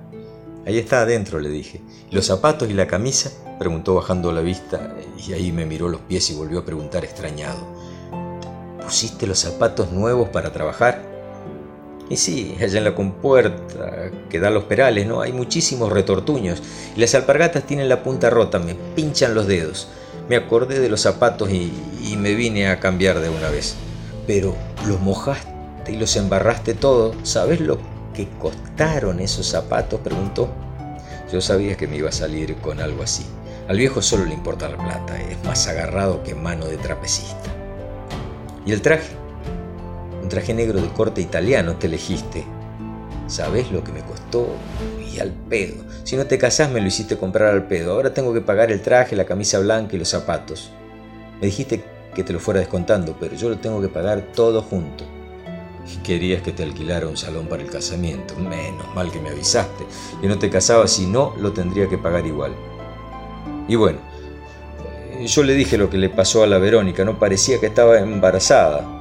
Ahí 0.65 0.79
está 0.79 1.01
adentro, 1.01 1.41
le 1.41 1.49
dije. 1.49 1.81
¿Y 2.09 2.15
los 2.15 2.27
zapatos 2.27 2.71
y 2.71 2.75
la 2.75 2.87
camisa? 2.87 3.33
Preguntó 3.59 3.97
bajando 3.97 4.31
la 4.31 4.43
vista 4.43 4.95
y 5.19 5.33
ahí 5.33 5.51
me 5.51 5.67
miró 5.67 5.89
los 5.89 6.03
pies 6.03 6.31
y 6.31 6.35
volvió 6.35 6.61
a 6.61 6.65
preguntar 6.65 7.05
extrañado. 7.05 7.67
¿Pusiste 8.81 9.27
los 9.27 9.41
zapatos 9.41 9.91
nuevos 9.91 10.29
para 10.29 10.53
trabajar? 10.53 11.16
Y 12.09 12.17
sí, 12.17 12.57
allá 12.61 12.79
en 12.79 12.85
la 12.85 12.95
compuerta 12.95 14.11
que 14.31 14.39
da 14.39 14.51
los 14.51 14.65
perales, 14.65 15.07
¿no? 15.07 15.23
Hay 15.23 15.33
muchísimos 15.33 15.91
retortuños 15.91 16.63
y 16.97 17.01
las 17.01 17.15
alpargatas 17.15 17.65
tienen 17.65 17.89
la 17.89 18.05
punta 18.05 18.31
rota, 18.31 18.59
me 18.59 18.75
pinchan 18.75 19.35
los 19.35 19.47
dedos. 19.47 19.89
Me 20.29 20.37
acordé 20.37 20.81
de 20.81 20.89
los 20.89 21.01
zapatos 21.01 21.51
y, 21.51 21.73
me 22.17 22.35
vine 22.35 22.69
a 22.69 22.81
cambiar 22.81 23.21
de 23.21 23.29
una 23.29 23.51
vez. 23.51 23.77
Pero 24.27 24.57
los 24.87 25.01
mojaste 25.01 25.47
y 25.89 25.97
los 25.97 26.17
embarraste 26.17 26.75
todo. 26.75 27.15
¿Sabes 27.25 27.61
lo 27.61 27.79
que 28.15 28.29
costaron 28.41 29.21
esos 29.21 29.47
zapatos? 29.47 30.01
preguntó. 30.01 30.49
Yo 31.33 31.41
sabía 31.41 31.77
que 31.77 31.87
me 31.87 31.97
iba 31.97 32.09
a 32.09 32.13
salir 32.13 32.57
con 32.57 32.81
algo 32.81 33.03
así. 33.03 33.27
Al 33.69 33.79
viejo 33.79 34.01
solo 34.01 34.25
le 34.25 34.35
importa 34.35 34.69
la 34.69 34.79
plata, 34.79 35.21
es 35.21 35.43
más 35.45 35.67
agarrado 35.67 36.23
que 36.23 36.35
mano 36.35 36.67
de 36.67 36.77
trapecista. 36.77 37.53
¿Y 38.65 38.73
el 38.73 38.81
traje? 38.81 39.26
Un 40.27 40.31
traje 40.31 40.53
negro 40.53 40.81
de 40.81 40.89
corte 40.89 41.21
italiano 41.21 41.77
te 41.77 41.87
elegiste. 41.87 42.45
¿Sabes 43.29 43.71
lo 43.71 43.85
que 43.85 43.93
me 43.93 44.01
costó? 44.01 44.49
Y 45.09 45.21
al 45.21 45.31
pedo. 45.31 45.85
Si 46.03 46.17
no 46.17 46.27
te 46.27 46.37
casás 46.37 46.69
me 46.69 46.81
lo 46.81 46.89
hiciste 46.89 47.17
comprar 47.17 47.55
al 47.55 47.69
pedo. 47.69 47.93
Ahora 47.93 48.13
tengo 48.13 48.35
que 48.35 48.41
pagar 48.41 48.73
el 48.73 48.83
traje, 48.83 49.15
la 49.15 49.25
camisa 49.25 49.61
blanca 49.61 49.95
y 49.95 50.01
los 50.01 50.09
zapatos. 50.09 50.73
Me 51.41 51.47
dijiste 51.47 51.85
que 52.13 52.25
te 52.25 52.33
lo 52.33 52.41
fuera 52.41 52.59
descontando, 52.59 53.17
pero 53.21 53.37
yo 53.37 53.49
lo 53.49 53.59
tengo 53.59 53.81
que 53.81 53.87
pagar 53.87 54.33
todo 54.35 54.63
junto. 54.63 55.05
Querías 56.03 56.43
que 56.43 56.51
te 56.51 56.65
alquilara 56.65 57.07
un 57.07 57.17
salón 57.17 57.47
para 57.47 57.63
el 57.63 57.71
casamiento. 57.71 58.35
Menos 58.35 58.93
mal 58.97 59.13
que 59.13 59.21
me 59.21 59.29
avisaste. 59.29 59.85
Que 60.21 60.27
no 60.27 60.41
te 60.41 60.51
casabas, 60.51 60.91
si 60.91 61.07
no, 61.07 61.37
lo 61.39 61.53
tendría 61.53 61.89
que 61.89 61.99
pagar 61.99 62.27
igual. 62.27 62.53
Y 63.69 63.77
bueno, 63.77 64.01
yo 65.25 65.45
le 65.45 65.55
dije 65.55 65.79
lo 65.79 65.89
que 65.89 65.99
le 65.99 66.09
pasó 66.09 66.43
a 66.43 66.49
la 66.49 66.59
Verónica. 66.59 67.05
No 67.05 67.17
parecía 67.17 67.61
que 67.61 67.67
estaba 67.67 68.01
embarazada. 68.01 68.96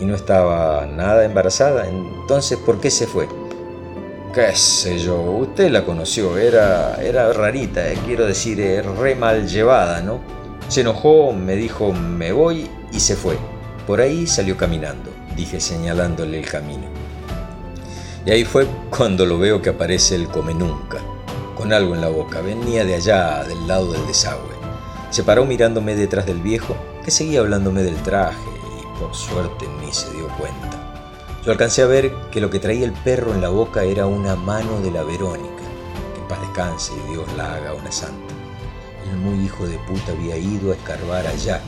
Y 0.00 0.06
no 0.06 0.14
estaba 0.14 0.86
nada 0.86 1.24
embarazada. 1.24 1.86
Entonces, 1.86 2.58
¿por 2.58 2.80
qué 2.80 2.90
se 2.90 3.06
fue? 3.06 3.28
qué 4.32 4.54
sé 4.54 4.98
yo, 4.98 5.20
usted 5.20 5.70
la 5.70 5.84
conoció, 5.84 6.38
era, 6.38 7.02
era 7.02 7.32
rarita, 7.32 7.90
eh, 7.90 7.98
quiero 8.06 8.26
decir, 8.26 8.60
eh, 8.60 8.80
re 8.80 9.16
mal 9.16 9.48
llevada, 9.48 10.00
¿no? 10.02 10.20
Se 10.68 10.82
enojó, 10.82 11.32
me 11.32 11.56
dijo 11.56 11.92
me 11.92 12.30
voy 12.30 12.70
y 12.92 13.00
se 13.00 13.16
fue. 13.16 13.36
Por 13.86 14.00
ahí 14.00 14.26
salió 14.28 14.56
caminando, 14.56 15.10
dije 15.34 15.58
señalándole 15.60 16.38
el 16.38 16.46
camino. 16.46 16.84
Y 18.24 18.30
ahí 18.30 18.44
fue 18.44 18.66
cuando 18.96 19.26
lo 19.26 19.38
veo 19.38 19.60
que 19.60 19.70
aparece 19.70 20.14
el 20.14 20.28
come 20.28 20.54
nunca, 20.54 20.98
con 21.56 21.72
algo 21.72 21.94
en 21.94 22.00
la 22.00 22.08
boca, 22.08 22.40
venía 22.40 22.84
de 22.84 22.94
allá, 22.94 23.42
del 23.44 23.66
lado 23.66 23.92
del 23.92 24.06
desagüe. 24.06 24.54
Se 25.10 25.24
paró 25.24 25.44
mirándome 25.44 25.96
detrás 25.96 26.26
del 26.26 26.40
viejo, 26.40 26.76
que 27.04 27.10
seguía 27.10 27.40
hablándome 27.40 27.82
del 27.82 27.96
traje, 27.96 28.49
Por 29.00 29.14
suerte 29.14 29.66
ni 29.80 29.90
se 29.92 30.12
dio 30.12 30.28
cuenta. 30.36 30.90
Yo 31.42 31.52
alcancé 31.52 31.80
a 31.80 31.86
ver 31.86 32.12
que 32.30 32.40
lo 32.40 32.50
que 32.50 32.58
traía 32.58 32.84
el 32.84 32.92
perro 32.92 33.32
en 33.32 33.40
la 33.40 33.48
boca 33.48 33.82
era 33.82 34.04
una 34.04 34.36
mano 34.36 34.82
de 34.82 34.90
la 34.90 35.02
Verónica, 35.02 35.64
que 36.14 36.20
paz 36.28 36.38
descanse 36.42 36.92
y 36.92 37.12
Dios 37.12 37.24
la 37.34 37.54
haga 37.54 37.72
una 37.72 37.90
santa. 37.90 38.34
El 39.10 39.16
muy 39.16 39.46
hijo 39.46 39.66
de 39.66 39.78
puta 39.78 40.12
había 40.12 40.36
ido 40.36 40.70
a 40.70 40.74
escarbar 40.74 41.26
allá, 41.26 41.62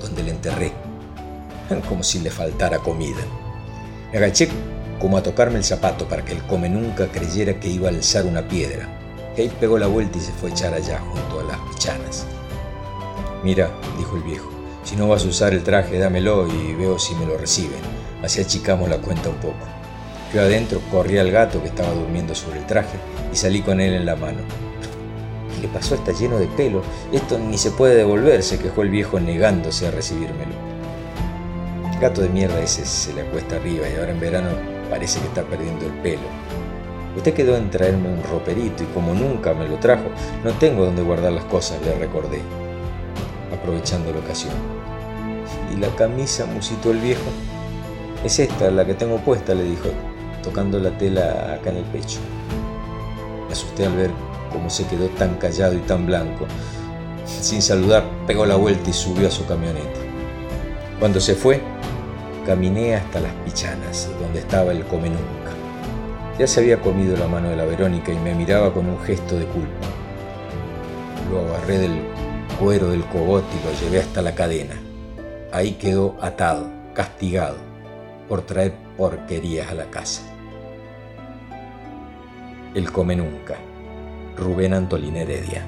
donde 0.00 0.22
le 0.22 0.30
enterré, 0.30 0.72
como 1.88 2.02
si 2.02 2.20
le 2.20 2.30
faltara 2.30 2.78
comida. 2.78 3.20
Me 4.10 4.16
agaché 4.16 4.48
como 4.98 5.18
a 5.18 5.22
tocarme 5.22 5.58
el 5.58 5.64
zapato 5.64 6.08
para 6.08 6.24
que 6.24 6.32
el 6.32 6.42
come 6.44 6.70
nunca 6.70 7.08
creyera 7.08 7.60
que 7.60 7.68
iba 7.68 7.88
a 7.88 7.90
alzar 7.90 8.24
una 8.24 8.48
piedra. 8.48 8.88
Kate 9.36 9.52
pegó 9.60 9.78
la 9.78 9.88
vuelta 9.88 10.16
y 10.16 10.22
se 10.22 10.32
fue 10.32 10.48
a 10.48 10.52
echar 10.52 10.72
allá 10.72 11.00
junto 11.00 11.40
a 11.40 11.44
las 11.44 11.58
pichanas. 11.68 12.26
Mira, 13.44 13.70
dijo 13.98 14.16
el 14.16 14.22
viejo, 14.22 14.50
si 14.88 14.96
no 14.96 15.06
vas 15.06 15.26
a 15.26 15.28
usar 15.28 15.52
el 15.52 15.62
traje, 15.62 15.98
dámelo 15.98 16.48
y 16.48 16.72
veo 16.72 16.98
si 16.98 17.14
me 17.14 17.26
lo 17.26 17.36
reciben. 17.36 17.78
Así 18.22 18.40
achicamos 18.40 18.88
la 18.88 18.96
cuenta 18.96 19.28
un 19.28 19.34
poco. 19.34 19.66
Yo 20.32 20.40
adentro 20.40 20.80
corrí 20.90 21.18
al 21.18 21.30
gato 21.30 21.60
que 21.60 21.68
estaba 21.68 21.92
durmiendo 21.92 22.34
sobre 22.34 22.60
el 22.60 22.66
traje 22.66 22.96
y 23.30 23.36
salí 23.36 23.60
con 23.60 23.82
él 23.82 23.92
en 23.92 24.06
la 24.06 24.16
mano. 24.16 24.38
¿Qué 25.54 25.60
le 25.60 25.68
pasó? 25.68 25.94
Está 25.94 26.12
lleno 26.12 26.38
de 26.38 26.46
pelo. 26.46 26.80
Esto 27.12 27.38
ni 27.38 27.58
se 27.58 27.70
puede 27.72 27.96
devolver, 27.96 28.42
se 28.42 28.58
quejó 28.58 28.80
el 28.80 28.88
viejo 28.88 29.20
negándose 29.20 29.86
a 29.86 29.90
recibírmelo. 29.90 30.54
gato 32.00 32.22
de 32.22 32.30
mierda 32.30 32.58
ese 32.58 32.86
se 32.86 33.12
le 33.12 33.28
acuesta 33.28 33.56
arriba 33.56 33.86
y 33.90 34.00
ahora 34.00 34.12
en 34.12 34.20
verano 34.20 34.48
parece 34.88 35.20
que 35.20 35.26
está 35.26 35.42
perdiendo 35.42 35.84
el 35.84 35.92
pelo. 36.00 36.28
Usted 37.14 37.34
quedó 37.34 37.58
en 37.58 37.68
traerme 37.68 38.08
un 38.08 38.22
roperito 38.22 38.84
y 38.84 38.86
como 38.94 39.12
nunca 39.12 39.52
me 39.52 39.68
lo 39.68 39.76
trajo, 39.76 40.08
no 40.44 40.52
tengo 40.52 40.86
donde 40.86 41.02
guardar 41.02 41.32
las 41.32 41.44
cosas, 41.44 41.76
le 41.84 41.94
recordé, 41.98 42.40
aprovechando 43.52 44.12
la 44.12 44.20
ocasión. 44.20 44.77
¿Y 45.78 45.80
la 45.80 45.94
camisa? 45.94 46.44
musitó 46.44 46.90
el 46.90 46.98
viejo. 46.98 47.30
Es 48.24 48.40
esta 48.40 48.68
la 48.72 48.84
que 48.84 48.94
tengo 48.94 49.18
puesta, 49.18 49.54
le 49.54 49.62
dijo, 49.62 49.88
tocando 50.42 50.80
la 50.80 50.90
tela 50.98 51.54
acá 51.54 51.70
en 51.70 51.76
el 51.76 51.84
pecho. 51.84 52.18
Me 53.46 53.52
asusté 53.52 53.86
al 53.86 53.94
ver 53.94 54.10
cómo 54.52 54.68
se 54.70 54.84
quedó 54.86 55.06
tan 55.10 55.36
callado 55.36 55.74
y 55.74 55.80
tan 55.80 56.04
blanco. 56.06 56.46
Sin 57.24 57.62
saludar, 57.62 58.02
pegó 58.26 58.44
la 58.44 58.56
vuelta 58.56 58.90
y 58.90 58.92
subió 58.92 59.28
a 59.28 59.30
su 59.30 59.46
camioneta. 59.46 60.00
Cuando 60.98 61.20
se 61.20 61.36
fue, 61.36 61.60
caminé 62.44 62.96
hasta 62.96 63.20
las 63.20 63.32
pichanas, 63.44 64.10
donde 64.20 64.40
estaba 64.40 64.72
el 64.72 64.84
come 64.84 65.10
nunca. 65.10 65.52
Ya 66.40 66.48
se 66.48 66.58
había 66.58 66.80
comido 66.80 67.16
la 67.16 67.28
mano 67.28 67.50
de 67.50 67.56
la 67.56 67.64
Verónica 67.64 68.10
y 68.12 68.18
me 68.18 68.34
miraba 68.34 68.74
con 68.74 68.88
un 68.88 68.98
gesto 69.02 69.38
de 69.38 69.44
culpa. 69.44 69.86
Lo 71.30 71.54
agarré 71.54 71.78
del 71.78 72.02
cuero 72.58 72.90
del 72.90 73.04
cogote 73.04 73.46
y 73.56 73.64
lo 73.64 73.80
llevé 73.80 74.00
hasta 74.00 74.22
la 74.22 74.34
cadena. 74.34 74.87
Ahí 75.50 75.72
quedó 75.72 76.16
atado, 76.20 76.70
castigado 76.94 77.56
por 78.28 78.42
traer 78.42 78.74
porquerías 78.96 79.70
a 79.70 79.74
la 79.74 79.86
casa. 79.86 80.22
El 82.74 82.92
come 82.92 83.16
nunca. 83.16 83.56
Rubén 84.36 84.74
Antolín 84.74 85.16
Heredia. 85.16 85.64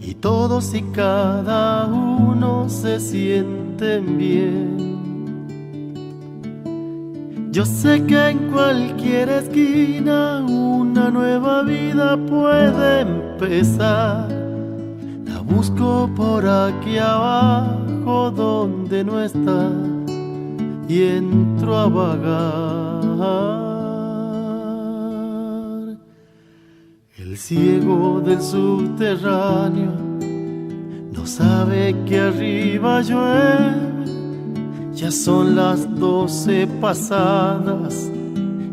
Y 0.00 0.14
todos 0.14 0.74
y 0.74 0.82
cada 0.82 1.86
uno 1.86 2.68
se 2.68 3.00
sienten 3.00 4.18
bien. 4.18 4.84
Yo 7.50 7.64
sé 7.64 8.04
que 8.04 8.28
en 8.28 8.50
cualquier 8.50 9.30
esquina 9.30 10.44
una 10.46 11.10
nueva 11.10 11.62
vida 11.62 12.18
puede 12.26 13.00
empezar. 13.00 14.28
La 15.24 15.40
busco 15.40 16.10
por 16.14 16.46
aquí 16.46 16.98
abajo 16.98 18.30
donde 18.30 19.02
no 19.02 19.22
está 19.22 19.70
y 20.88 21.02
entro 21.04 21.76
a 21.76 21.88
vagar. 21.88 23.63
El 27.34 27.40
ciego 27.40 28.22
del 28.24 28.40
subterráneo 28.40 29.90
no 31.12 31.26
sabe 31.26 31.92
que 32.06 32.20
arriba 32.20 33.02
llueve, 33.02 34.04
ya 34.92 35.10
son 35.10 35.56
las 35.56 35.92
doce 35.98 36.68
pasadas 36.80 38.08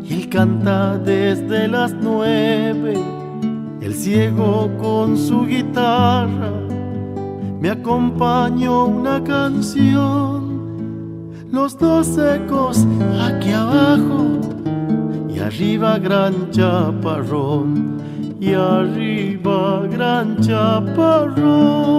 y 0.04 0.12
él 0.12 0.28
canta 0.28 0.96
desde 0.96 1.66
las 1.66 1.92
nueve. 1.92 2.94
El 3.80 3.94
ciego 3.94 4.70
con 4.80 5.18
su 5.18 5.44
guitarra 5.44 6.52
me 7.60 7.68
acompañó 7.68 8.84
una 8.84 9.24
canción. 9.24 10.52
Los 11.50 11.76
dos 11.76 12.16
ecos 12.16 12.86
aquí 13.28 13.50
abajo 13.50 14.38
y 15.28 15.40
arriba 15.40 15.98
gran 15.98 16.52
chaparrón 16.52 18.01
y 18.42 18.54
arriba 18.54 19.86
gran 19.86 20.40
chaparrón. 20.40 21.92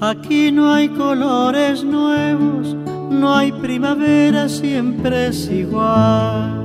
Aquí 0.00 0.50
no 0.50 0.72
hay 0.72 0.88
colores 0.88 1.84
nuevos 1.84 2.76
no 3.22 3.36
hay 3.36 3.52
primavera, 3.52 4.48
siempre 4.48 5.28
es 5.28 5.48
igual. 5.48 6.61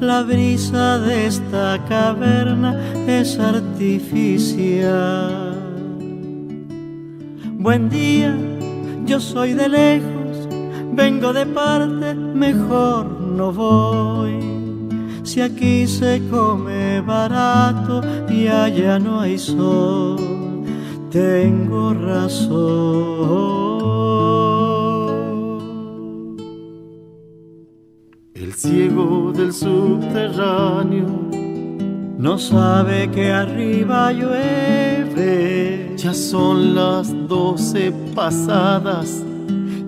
La 0.00 0.22
brisa 0.22 0.98
de 0.98 1.26
esta 1.26 1.82
caverna 1.88 2.78
es 3.06 3.38
artificial. 3.38 4.86
Buen 7.58 7.88
día, 7.88 8.36
yo 9.06 9.18
soy 9.18 9.54
de 9.54 9.70
lejos, 9.70 10.48
vengo 10.92 11.32
de 11.32 11.46
parte, 11.46 12.14
mejor 12.14 13.06
no 13.06 13.50
voy. 13.52 14.38
Si 15.22 15.40
aquí 15.40 15.86
se 15.86 16.20
come 16.30 17.00
barato 17.00 18.02
y 18.28 18.48
allá 18.48 18.98
no 18.98 19.20
hay 19.20 19.38
sol, 19.38 20.18
tengo 21.10 21.94
razón. 21.94 23.65
Ciego 28.66 29.32
del 29.32 29.52
subterráneo 29.52 31.06
no 32.18 32.36
sabe 32.36 33.08
que 33.10 33.32
arriba 33.32 34.10
llueve. 34.10 35.94
Ya 35.96 36.12
son 36.12 36.74
las 36.74 37.14
doce 37.28 37.92
pasadas 38.14 39.22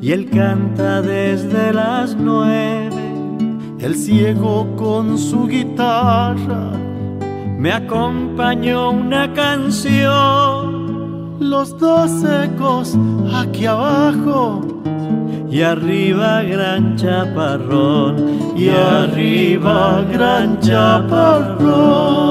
y 0.00 0.12
él 0.12 0.30
canta 0.30 1.02
desde 1.02 1.72
las 1.72 2.14
nueve. 2.14 2.94
El 3.80 3.96
ciego 3.96 4.76
con 4.76 5.18
su 5.18 5.48
guitarra 5.48 6.70
me 7.58 7.72
acompañó 7.72 8.90
una 8.90 9.32
canción. 9.34 10.78
Los 11.40 11.76
dos 11.78 12.10
ecos 12.22 12.96
aquí 13.34 13.66
abajo 13.66 14.77
y 15.50 15.62
arriba 15.62 16.42
gran 16.42 16.96
chaparrón, 16.96 18.54
y 18.56 18.68
arriba 18.68 20.04
gran 20.12 20.60
chaparrón. 20.60 22.28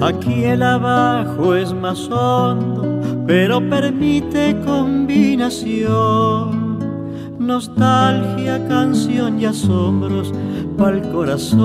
Aquí 0.00 0.44
el 0.44 0.62
abajo 0.62 1.54
es 1.54 1.72
más 1.72 2.08
hondo, 2.10 3.00
pero 3.26 3.60
permite 3.68 4.56
combinación 4.64 6.61
nostalgia, 7.42 8.66
canción 8.68 9.40
y 9.40 9.46
asombros 9.46 10.32
pa'l 10.76 11.02
corazón. 11.12 11.62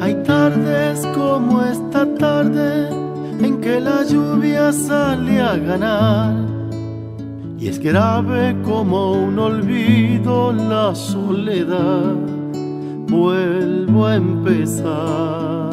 Hay 0.00 0.14
tardes 0.24 1.06
como 1.14 1.62
esta 1.62 2.06
tarde 2.14 2.88
en 3.40 3.60
que 3.60 3.80
la 3.80 4.02
lluvia 4.04 4.72
sale 4.72 5.40
a 5.40 5.56
ganar. 5.56 6.34
Y 7.58 7.68
es 7.68 7.78
grave 7.78 8.56
como 8.64 9.12
un 9.12 9.38
olvido 9.38 10.52
la 10.52 10.94
soledad. 10.94 12.14
Vuelvo 13.08 14.06
a 14.06 14.14
empezar. 14.16 15.68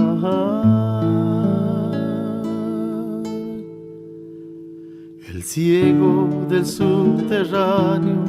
Ciego 5.55 6.27
del 6.49 6.65
subterráneo 6.65 8.25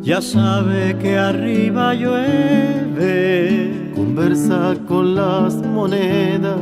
ya 0.00 0.22
sabe 0.22 0.96
que 0.96 1.18
arriba 1.18 1.92
llueve. 1.92 3.92
Conversa 3.94 4.76
con 4.88 5.14
las 5.14 5.56
monedas, 5.56 6.56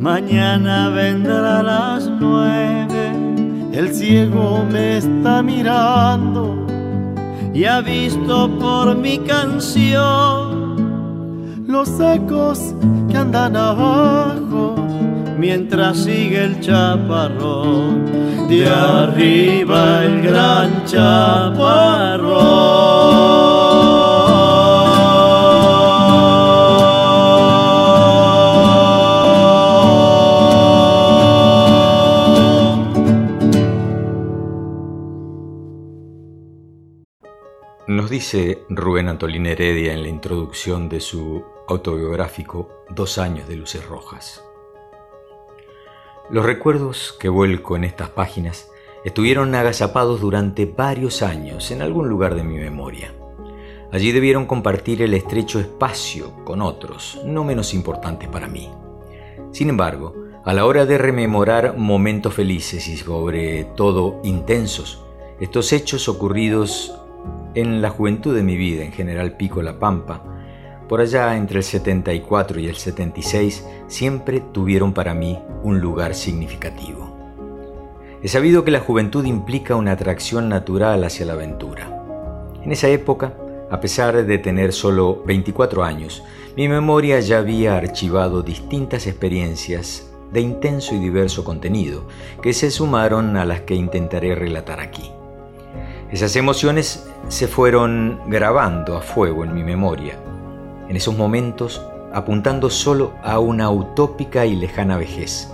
mañana 0.00 0.88
vendrá 0.88 1.60
a 1.60 1.62
las 1.62 2.10
nueve. 2.10 3.12
El 3.72 3.94
ciego 3.94 4.64
me 4.72 4.96
está 4.96 5.44
mirando 5.44 6.66
y 7.54 7.66
ha 7.66 7.80
visto 7.80 8.50
por 8.58 8.96
mi 8.96 9.18
canción 9.18 10.50
los 11.68 11.88
ecos 12.00 12.74
que 13.08 13.16
andan 13.16 13.54
abajo 13.54 14.74
mientras 15.38 15.98
sigue 15.98 16.46
el 16.46 16.58
chaparrón 16.58 18.19
de 18.50 18.66
arriba 18.66 20.04
el 20.04 20.22
gran 20.22 20.84
chaparrón. 20.84 22.30
Nos 37.86 38.10
dice 38.10 38.58
Rubén 38.68 39.08
Antolín 39.08 39.46
Heredia 39.46 39.92
en 39.92 40.02
la 40.02 40.08
introducción 40.08 40.88
de 40.88 41.00
su 41.00 41.44
autobiográfico 41.68 42.68
Dos 42.90 43.18
años 43.18 43.46
de 43.46 43.54
luces 43.54 43.86
rojas. 43.86 44.42
Los 46.30 46.46
recuerdos 46.46 47.16
que 47.18 47.28
vuelco 47.28 47.74
en 47.74 47.82
estas 47.82 48.10
páginas 48.10 48.68
estuvieron 49.04 49.52
agazapados 49.56 50.20
durante 50.20 50.64
varios 50.64 51.22
años 51.22 51.72
en 51.72 51.82
algún 51.82 52.08
lugar 52.08 52.36
de 52.36 52.44
mi 52.44 52.56
memoria. 52.56 53.12
Allí 53.90 54.12
debieron 54.12 54.46
compartir 54.46 55.02
el 55.02 55.12
estrecho 55.14 55.58
espacio 55.58 56.44
con 56.44 56.62
otros, 56.62 57.20
no 57.24 57.42
menos 57.42 57.74
importantes 57.74 58.28
para 58.28 58.46
mí. 58.46 58.70
Sin 59.50 59.70
embargo, 59.70 60.14
a 60.44 60.54
la 60.54 60.66
hora 60.66 60.86
de 60.86 60.98
rememorar 60.98 61.76
momentos 61.76 62.32
felices 62.34 62.86
y 62.86 62.96
sobre 62.96 63.64
todo 63.64 64.20
intensos, 64.22 65.02
estos 65.40 65.72
hechos 65.72 66.08
ocurridos 66.08 66.94
en 67.56 67.82
la 67.82 67.90
juventud 67.90 68.36
de 68.36 68.44
mi 68.44 68.56
vida, 68.56 68.84
en 68.84 68.92
general 68.92 69.36
Pico 69.36 69.62
La 69.62 69.80
Pampa, 69.80 70.22
por 70.90 71.00
allá 71.00 71.36
entre 71.36 71.58
el 71.58 71.62
74 71.62 72.58
y 72.58 72.66
el 72.66 72.74
76 72.74 73.64
siempre 73.86 74.40
tuvieron 74.40 74.92
para 74.92 75.14
mí 75.14 75.38
un 75.62 75.80
lugar 75.80 76.16
significativo. 76.16 77.16
He 78.20 78.26
sabido 78.26 78.64
que 78.64 78.72
la 78.72 78.80
juventud 78.80 79.24
implica 79.24 79.76
una 79.76 79.92
atracción 79.92 80.48
natural 80.48 81.04
hacia 81.04 81.26
la 81.26 81.34
aventura. 81.34 82.02
En 82.64 82.72
esa 82.72 82.88
época, 82.88 83.34
a 83.70 83.78
pesar 83.78 84.26
de 84.26 84.38
tener 84.38 84.72
solo 84.72 85.22
24 85.24 85.84
años, 85.84 86.24
mi 86.56 86.66
memoria 86.66 87.20
ya 87.20 87.38
había 87.38 87.76
archivado 87.76 88.42
distintas 88.42 89.06
experiencias 89.06 90.10
de 90.32 90.40
intenso 90.40 90.96
y 90.96 90.98
diverso 90.98 91.44
contenido 91.44 92.02
que 92.42 92.52
se 92.52 92.68
sumaron 92.72 93.36
a 93.36 93.44
las 93.44 93.60
que 93.60 93.76
intentaré 93.76 94.34
relatar 94.34 94.80
aquí. 94.80 95.08
Esas 96.10 96.34
emociones 96.34 97.08
se 97.28 97.46
fueron 97.46 98.22
grabando 98.26 98.96
a 98.96 99.02
fuego 99.02 99.44
en 99.44 99.54
mi 99.54 99.62
memoria 99.62 100.18
en 100.90 100.96
esos 100.96 101.16
momentos 101.16 101.80
apuntando 102.12 102.68
solo 102.68 103.12
a 103.22 103.38
una 103.38 103.70
utópica 103.70 104.44
y 104.44 104.56
lejana 104.56 104.96
vejez, 104.96 105.48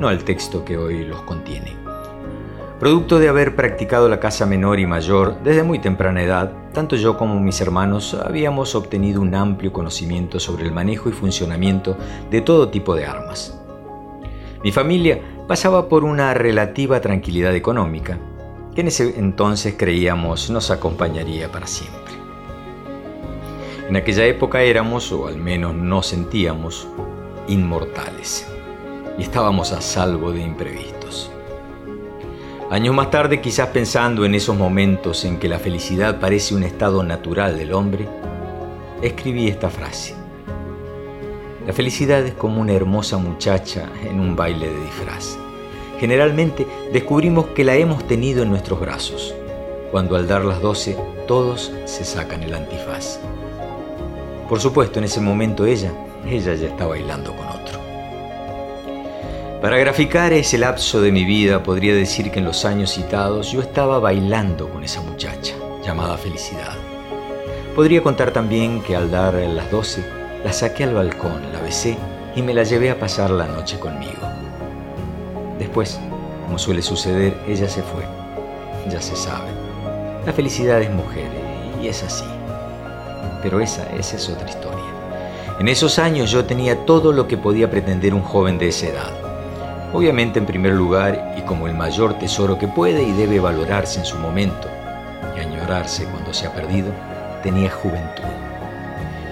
no 0.00 0.08
al 0.08 0.24
texto 0.24 0.64
que 0.64 0.78
hoy 0.78 1.04
los 1.04 1.20
contiene. 1.22 1.76
Producto 2.80 3.18
de 3.18 3.28
haber 3.28 3.56
practicado 3.56 4.08
la 4.08 4.20
caza 4.20 4.46
menor 4.46 4.80
y 4.80 4.86
mayor 4.86 5.36
desde 5.44 5.62
muy 5.62 5.80
temprana 5.80 6.22
edad, 6.22 6.50
tanto 6.72 6.96
yo 6.96 7.18
como 7.18 7.38
mis 7.40 7.60
hermanos 7.60 8.14
habíamos 8.14 8.74
obtenido 8.74 9.20
un 9.20 9.34
amplio 9.34 9.70
conocimiento 9.70 10.40
sobre 10.40 10.64
el 10.64 10.72
manejo 10.72 11.10
y 11.10 11.12
funcionamiento 11.12 11.98
de 12.30 12.40
todo 12.40 12.70
tipo 12.70 12.94
de 12.94 13.04
armas. 13.04 13.60
Mi 14.62 14.72
familia 14.72 15.20
pasaba 15.46 15.90
por 15.90 16.04
una 16.04 16.32
relativa 16.32 17.02
tranquilidad 17.02 17.54
económica, 17.54 18.18
que 18.74 18.80
en 18.80 18.86
ese 18.86 19.18
entonces 19.18 19.74
creíamos 19.76 20.48
nos 20.48 20.70
acompañaría 20.70 21.52
para 21.52 21.66
siempre. 21.66 22.23
En 23.88 23.96
aquella 23.96 24.24
época 24.24 24.62
éramos, 24.62 25.12
o 25.12 25.26
al 25.26 25.36
menos 25.36 25.74
nos 25.74 26.06
sentíamos, 26.06 26.88
inmortales 27.48 28.46
y 29.18 29.22
estábamos 29.22 29.72
a 29.72 29.82
salvo 29.82 30.32
de 30.32 30.40
imprevistos. 30.40 31.30
Años 32.70 32.94
más 32.94 33.10
tarde, 33.10 33.42
quizás 33.42 33.68
pensando 33.68 34.24
en 34.24 34.34
esos 34.34 34.56
momentos 34.56 35.24
en 35.26 35.38
que 35.38 35.48
la 35.48 35.58
felicidad 35.58 36.18
parece 36.18 36.54
un 36.54 36.62
estado 36.62 37.02
natural 37.02 37.58
del 37.58 37.74
hombre, 37.74 38.08
escribí 39.02 39.48
esta 39.48 39.68
frase. 39.68 40.14
La 41.66 41.74
felicidad 41.74 42.24
es 42.24 42.34
como 42.34 42.62
una 42.62 42.72
hermosa 42.72 43.18
muchacha 43.18 43.86
en 44.02 44.18
un 44.18 44.34
baile 44.34 44.68
de 44.68 44.80
disfraz. 44.80 45.36
Generalmente 46.00 46.66
descubrimos 46.90 47.46
que 47.48 47.64
la 47.64 47.76
hemos 47.76 48.06
tenido 48.08 48.42
en 48.42 48.50
nuestros 48.50 48.80
brazos, 48.80 49.34
cuando 49.92 50.16
al 50.16 50.26
dar 50.26 50.44
las 50.44 50.62
doce 50.62 50.96
todos 51.28 51.70
se 51.84 52.04
sacan 52.04 52.42
el 52.42 52.54
antifaz. 52.54 53.20
Por 54.48 54.60
supuesto, 54.60 54.98
en 54.98 55.06
ese 55.06 55.20
momento 55.20 55.64
ella, 55.64 55.90
ella 56.26 56.54
ya 56.54 56.66
está 56.66 56.86
bailando 56.86 57.34
con 57.34 57.46
otro. 57.48 57.80
Para 59.62 59.78
graficar 59.78 60.34
ese 60.34 60.58
lapso 60.58 61.00
de 61.00 61.10
mi 61.10 61.24
vida, 61.24 61.62
podría 61.62 61.94
decir 61.94 62.30
que 62.30 62.40
en 62.40 62.44
los 62.44 62.66
años 62.66 62.90
citados 62.90 63.50
yo 63.50 63.62
estaba 63.62 63.98
bailando 63.98 64.68
con 64.68 64.84
esa 64.84 65.00
muchacha, 65.00 65.54
llamada 65.82 66.18
Felicidad. 66.18 66.74
Podría 67.74 68.02
contar 68.02 68.32
también 68.32 68.82
que 68.82 68.94
al 68.94 69.10
dar 69.10 69.34
las 69.34 69.70
doce, 69.70 70.04
la 70.44 70.52
saqué 70.52 70.84
al 70.84 70.94
balcón, 70.94 71.50
la 71.50 71.60
besé 71.60 71.96
y 72.36 72.42
me 72.42 72.52
la 72.52 72.64
llevé 72.64 72.90
a 72.90 72.98
pasar 72.98 73.30
la 73.30 73.46
noche 73.46 73.78
conmigo. 73.78 74.28
Después, 75.58 75.98
como 76.44 76.58
suele 76.58 76.82
suceder, 76.82 77.34
ella 77.48 77.68
se 77.68 77.82
fue. 77.82 78.04
Ya 78.90 79.00
se 79.00 79.16
sabe. 79.16 79.48
La 80.26 80.34
felicidad 80.34 80.82
es 80.82 80.90
mujer 80.90 81.30
y 81.82 81.88
es 81.88 82.02
así 82.02 82.33
pero 83.44 83.60
esa, 83.60 83.84
es 83.94 84.28
otra 84.30 84.48
historia. 84.48 84.84
En 85.60 85.68
esos 85.68 85.98
años 85.98 86.30
yo 86.30 86.46
tenía 86.46 86.86
todo 86.86 87.12
lo 87.12 87.28
que 87.28 87.36
podía 87.36 87.70
pretender 87.70 88.14
un 88.14 88.22
joven 88.22 88.56
de 88.56 88.68
esa 88.68 88.88
edad. 88.88 89.12
Obviamente 89.92 90.38
en 90.38 90.46
primer 90.46 90.72
lugar 90.72 91.34
y 91.38 91.42
como 91.42 91.68
el 91.68 91.74
mayor 91.74 92.14
tesoro 92.14 92.58
que 92.58 92.66
puede 92.66 93.02
y 93.02 93.12
debe 93.12 93.38
valorarse 93.38 94.00
en 94.00 94.06
su 94.06 94.16
momento 94.16 94.66
y 95.36 95.40
añorarse 95.40 96.06
cuando 96.06 96.32
se 96.32 96.46
ha 96.46 96.54
perdido, 96.54 96.90
tenía 97.42 97.70
juventud. 97.70 98.24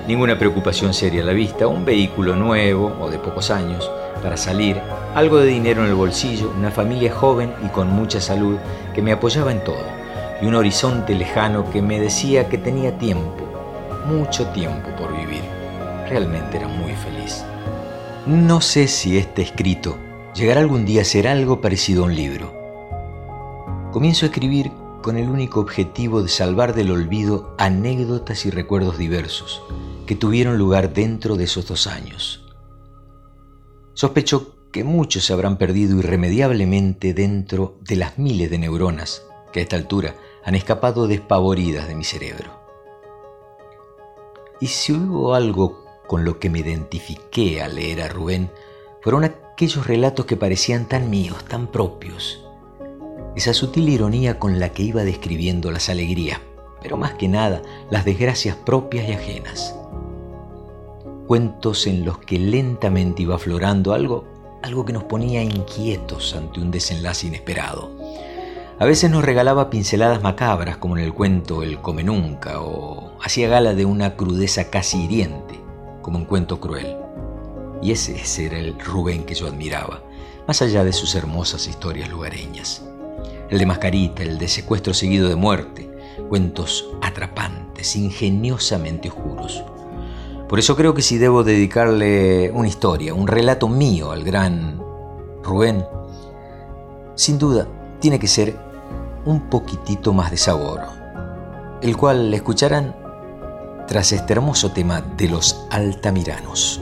Ninguna 0.06 0.38
preocupación 0.38 0.92
seria 0.92 1.22
a 1.22 1.26
la 1.26 1.32
vista, 1.32 1.66
un 1.66 1.86
vehículo 1.86 2.36
nuevo 2.36 2.94
o 3.00 3.08
de 3.08 3.18
pocos 3.18 3.50
años 3.50 3.90
para 4.22 4.36
salir, 4.36 4.78
algo 5.14 5.38
de 5.38 5.46
dinero 5.46 5.82
en 5.82 5.88
el 5.88 5.94
bolsillo, 5.94 6.52
una 6.56 6.70
familia 6.70 7.14
joven 7.14 7.54
y 7.64 7.68
con 7.68 7.88
mucha 7.88 8.20
salud 8.20 8.58
que 8.94 9.00
me 9.00 9.12
apoyaba 9.12 9.52
en 9.52 9.64
todo 9.64 10.02
y 10.42 10.46
un 10.46 10.54
horizonte 10.54 11.14
lejano 11.14 11.70
que 11.70 11.80
me 11.80 11.98
decía 11.98 12.48
que 12.48 12.58
tenía 12.58 12.98
tiempo 12.98 13.41
mucho 14.06 14.46
tiempo 14.48 14.88
por 14.96 15.16
vivir. 15.16 15.42
Realmente 16.08 16.58
era 16.58 16.68
muy 16.68 16.92
feliz. 16.92 17.44
No 18.26 18.60
sé 18.60 18.86
si 18.88 19.18
este 19.18 19.42
escrito 19.42 19.96
llegará 20.34 20.60
algún 20.60 20.84
día 20.84 21.02
a 21.02 21.04
ser 21.04 21.28
algo 21.28 21.60
parecido 21.60 22.02
a 22.02 22.06
un 22.06 22.14
libro. 22.14 22.52
Comienzo 23.92 24.26
a 24.26 24.28
escribir 24.28 24.70
con 25.02 25.16
el 25.16 25.28
único 25.28 25.60
objetivo 25.60 26.22
de 26.22 26.28
salvar 26.28 26.74
del 26.74 26.90
olvido 26.90 27.54
anécdotas 27.58 28.46
y 28.46 28.50
recuerdos 28.50 28.98
diversos 28.98 29.62
que 30.06 30.14
tuvieron 30.14 30.58
lugar 30.58 30.92
dentro 30.92 31.36
de 31.36 31.44
esos 31.44 31.66
dos 31.66 31.86
años. 31.86 32.44
Sospecho 33.94 34.56
que 34.72 34.84
muchos 34.84 35.24
se 35.24 35.32
habrán 35.32 35.58
perdido 35.58 35.98
irremediablemente 35.98 37.12
dentro 37.12 37.78
de 37.82 37.96
las 37.96 38.18
miles 38.18 38.50
de 38.50 38.58
neuronas 38.58 39.22
que 39.52 39.60
a 39.60 39.62
esta 39.62 39.76
altura 39.76 40.14
han 40.44 40.54
escapado 40.54 41.06
despavoridas 41.06 41.88
de 41.88 41.94
mi 41.94 42.04
cerebro. 42.04 42.61
Y 44.62 44.68
si 44.68 44.92
hubo 44.92 45.34
algo 45.34 45.84
con 46.06 46.24
lo 46.24 46.38
que 46.38 46.48
me 46.48 46.60
identifiqué 46.60 47.60
al 47.60 47.74
leer 47.74 48.00
a 48.00 48.06
Rubén, 48.06 48.48
fueron 49.00 49.24
aquellos 49.24 49.88
relatos 49.88 50.24
que 50.24 50.36
parecían 50.36 50.86
tan 50.86 51.10
míos, 51.10 51.44
tan 51.48 51.66
propios. 51.66 52.44
esa 53.34 53.54
sutil 53.54 53.88
ironía 53.88 54.38
con 54.38 54.60
la 54.60 54.68
que 54.68 54.84
iba 54.84 55.02
describiendo 55.02 55.72
las 55.72 55.88
alegrías, 55.88 56.38
pero 56.80 56.96
más 56.96 57.14
que 57.14 57.26
nada 57.26 57.60
las 57.90 58.04
desgracias 58.04 58.54
propias 58.54 59.08
y 59.08 59.12
ajenas. 59.14 59.74
Cuentos 61.26 61.88
en 61.88 62.04
los 62.04 62.18
que 62.18 62.38
lentamente 62.38 63.22
iba 63.22 63.34
aflorando 63.34 63.92
algo, 63.92 64.26
algo 64.62 64.84
que 64.84 64.92
nos 64.92 65.02
ponía 65.02 65.42
inquietos 65.42 66.36
ante 66.36 66.60
un 66.60 66.70
desenlace 66.70 67.26
inesperado. 67.26 67.90
A 68.82 68.84
veces 68.84 69.12
nos 69.12 69.24
regalaba 69.24 69.70
pinceladas 69.70 70.24
macabras, 70.24 70.76
como 70.76 70.98
en 70.98 71.04
el 71.04 71.14
cuento 71.14 71.62
El 71.62 71.80
Come 71.80 72.02
Nunca, 72.02 72.60
o 72.60 73.12
hacía 73.22 73.46
gala 73.48 73.74
de 73.74 73.84
una 73.84 74.16
crudeza 74.16 74.70
casi 74.70 75.04
hiriente, 75.04 75.54
como 76.02 76.18
un 76.18 76.24
cuento 76.24 76.58
cruel. 76.58 76.96
Y 77.80 77.92
ese, 77.92 78.16
ese 78.16 78.46
era 78.46 78.58
el 78.58 78.76
Rubén 78.80 79.22
que 79.22 79.36
yo 79.36 79.46
admiraba, 79.46 80.02
más 80.48 80.62
allá 80.62 80.82
de 80.82 80.92
sus 80.92 81.14
hermosas 81.14 81.68
historias 81.68 82.10
lugareñas 82.10 82.82
el 83.50 83.60
de 83.60 83.66
Mascarita, 83.66 84.24
el 84.24 84.36
de 84.36 84.48
secuestro 84.48 84.94
seguido 84.94 85.28
de 85.28 85.36
muerte, 85.36 85.88
cuentos 86.28 86.88
atrapantes, 87.02 87.94
ingeniosamente 87.94 89.10
oscuros. 89.10 89.62
Por 90.48 90.58
eso 90.58 90.74
creo 90.74 90.92
que 90.92 91.02
si 91.02 91.18
debo 91.18 91.44
dedicarle 91.44 92.50
una 92.52 92.66
historia, 92.66 93.14
un 93.14 93.28
relato 93.28 93.68
mío 93.68 94.10
al 94.10 94.24
gran 94.24 94.82
Rubén, 95.44 95.84
sin 97.14 97.38
duda 97.38 97.68
tiene 98.00 98.18
que 98.18 98.26
ser 98.26 98.71
un 99.24 99.40
poquitito 99.48 100.12
más 100.12 100.30
de 100.30 100.36
sabor, 100.36 100.80
el 101.80 101.96
cual 101.96 102.32
escucharán 102.34 102.94
tras 103.88 104.12
este 104.12 104.32
hermoso 104.32 104.72
tema 104.72 105.00
de 105.00 105.28
los 105.28 105.66
altamiranos. 105.70 106.80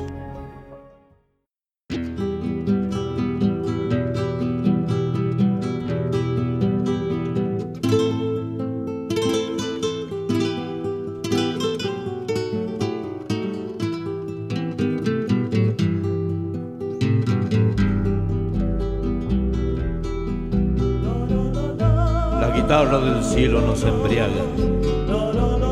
Cielo 23.40 23.62
nos 23.62 23.82
embriaga 23.84 24.44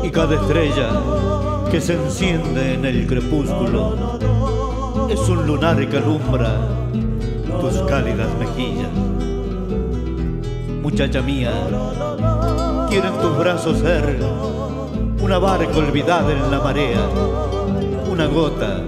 y 0.01 0.09
cada 0.09 0.33
estrella 0.33 0.89
que 1.69 1.79
se 1.79 1.93
enciende 1.93 2.73
en 2.73 2.83
el 2.83 3.05
crepúsculo 3.05 4.17
es 5.07 5.19
un 5.29 5.45
lunar 5.45 5.87
que 5.87 5.97
alumbra 5.97 6.51
tus 7.61 7.73
cálidas 7.83 8.27
mejillas. 8.39 8.89
Muchacha 10.81 11.21
mía, 11.21 11.51
quieren 12.89 13.13
tus 13.21 13.37
brazos 13.37 13.77
ser 13.77 14.17
una 15.21 15.37
barca 15.37 15.77
olvidada 15.77 16.31
en 16.31 16.49
la 16.49 16.59
marea, 16.61 17.07
una 18.11 18.25
gota 18.25 18.81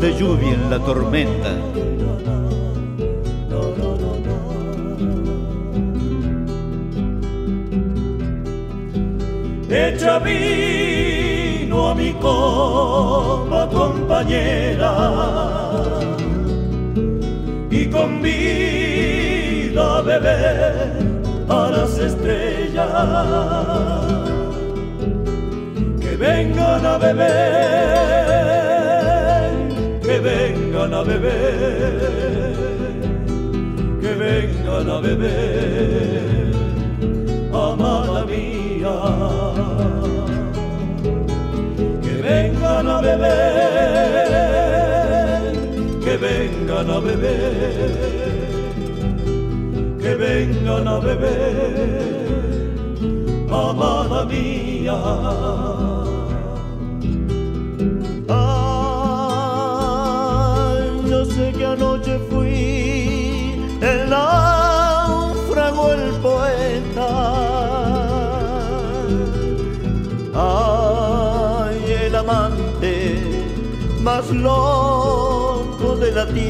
de 0.00 0.14
lluvia 0.18 0.54
en 0.54 0.70
la 0.70 0.78
tormenta 0.78 1.50
echa 9.68 10.18
vino 10.18 11.88
a 11.88 11.94
mi 11.94 12.12
copa 12.14 13.68
compañera. 13.68 14.92
Y 17.70 17.86
convida 17.86 18.36
a 19.98 20.02
beber 20.02 21.06
a 21.48 21.70
las 21.70 21.98
estrellas. 21.98 22.88
Que 26.00 26.16
vengan 26.16 26.86
a 26.86 26.98
beber, 26.98 27.26
que 30.02 30.18
vengan 30.20 30.94
a 30.94 31.02
beber, 31.02 32.54
que 34.00 34.14
vengan 34.14 34.90
a 34.90 35.00
beber, 35.00 36.52
amada 37.52 38.24
mía 38.24 38.55
vengan 42.26 42.86
a 42.88 43.00
beber, 43.00 43.32
que 46.04 46.16
vengan 46.16 46.90
a 46.90 46.98
beber, 47.00 47.92
que 50.00 50.14
vengan 50.14 50.88
a 50.88 50.98
beber, 50.98 52.36
amada 53.50 54.24
mía. 54.26 55.95
Más 74.26 74.42
loco 74.42 75.96
de 75.96 76.12
la 76.12 76.26
tierra. 76.26 76.46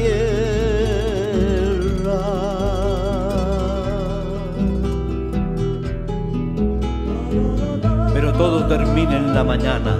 Pero 8.13 8.33
todo 8.33 8.65
termina 8.67 9.17
en 9.17 9.33
la 9.33 9.43
mañana, 9.43 9.97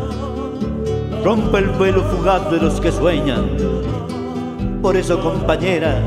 rompe 1.23 1.59
el 1.59 1.69
vuelo 1.69 2.03
fugaz 2.03 2.49
de 2.51 2.57
los 2.57 2.79
que 2.79 2.91
sueñan. 2.91 3.45
Por 4.81 4.95
eso, 4.95 5.19
compañera, 5.19 6.01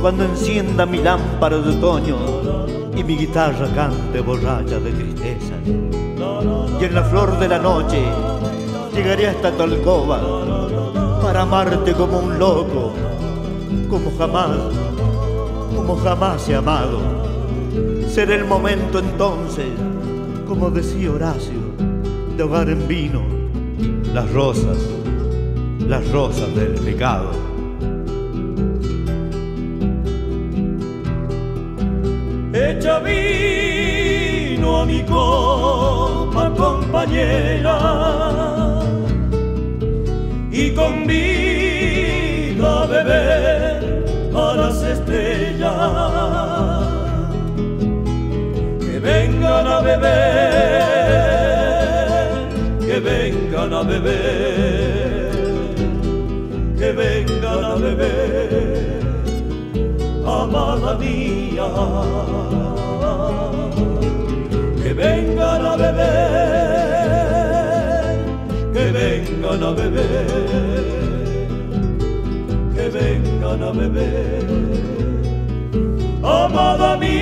cuando 0.00 0.24
encienda 0.24 0.86
mi 0.86 0.98
lámpara 0.98 1.58
de 1.58 1.70
otoño 1.76 2.16
y 2.96 3.04
mi 3.04 3.16
guitarra 3.16 3.66
cante 3.74 4.20
borracha 4.20 4.78
de 4.78 4.92
tristeza, 4.92 5.54
y 6.80 6.84
en 6.84 6.94
la 6.94 7.04
flor 7.04 7.38
de 7.38 7.48
la 7.48 7.58
noche 7.58 8.02
llegaré 8.94 9.28
hasta 9.28 9.50
tu 9.52 9.62
alcoba 9.62 10.41
amarte 11.40 11.92
como 11.94 12.18
un 12.18 12.38
loco, 12.38 12.92
como 13.88 14.12
jamás, 14.18 14.58
como 15.74 15.96
jamás 15.96 16.46
he 16.48 16.54
amado. 16.54 17.00
Será 18.06 18.34
el 18.34 18.44
momento 18.44 18.98
entonces, 18.98 19.72
como 20.46 20.70
decía 20.70 21.10
Horacio, 21.10 21.58
de 22.36 22.42
ahogar 22.42 22.68
en 22.68 22.86
vino 22.86 23.22
las 24.12 24.30
rosas, 24.32 24.76
las 25.88 26.06
rosas 26.12 26.54
del 26.54 26.74
pecado. 26.74 27.30
Echa 32.52 32.98
vino 32.98 34.82
a 34.82 34.84
mi 34.84 35.02
copa, 35.04 36.52
compañera 36.54 38.51
y 40.72 40.74
convido 40.74 42.66
a 42.68 42.86
beber 42.86 44.04
a 44.34 44.54
las 44.56 44.82
estrellas. 44.82 45.72
Que 48.80 48.98
vengan 48.98 49.66
a 49.66 49.80
beber, 49.80 50.82
que 52.80 53.00
vengan 53.00 53.72
a 53.72 53.82
beber, 53.82 55.30
que 56.78 56.92
vengan 56.92 57.64
a 57.64 57.74
beber, 57.74 59.02
amada 60.26 60.94
mía, 60.98 61.68
que 64.82 64.92
vengan 64.94 65.66
a 65.66 65.76
beber 65.76 66.71
vengan 69.52 69.62
a 69.62 69.72
beber, 69.72 70.26
que 72.74 72.88
vengan 72.88 73.62
a 73.62 73.70
beber, 73.72 74.46
amada 76.22 76.96
mía. 76.96 77.12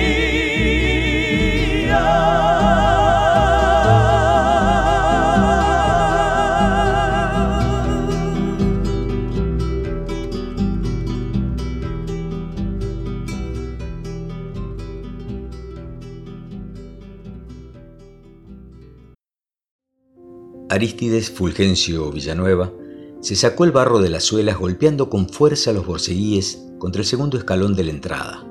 Aristides 20.81 21.29
Fulgencio 21.29 22.11
Villanueva 22.11 22.73
se 23.19 23.35
sacó 23.35 23.65
el 23.65 23.71
barro 23.71 23.99
de 23.99 24.09
las 24.09 24.23
suelas 24.23 24.57
golpeando 24.57 25.11
con 25.11 25.29
fuerza 25.29 25.73
los 25.73 25.85
borceguíes 25.85 26.63
contra 26.79 27.03
el 27.03 27.07
segundo 27.07 27.37
escalón 27.37 27.75
de 27.75 27.83
la 27.83 27.91
entrada, 27.91 28.43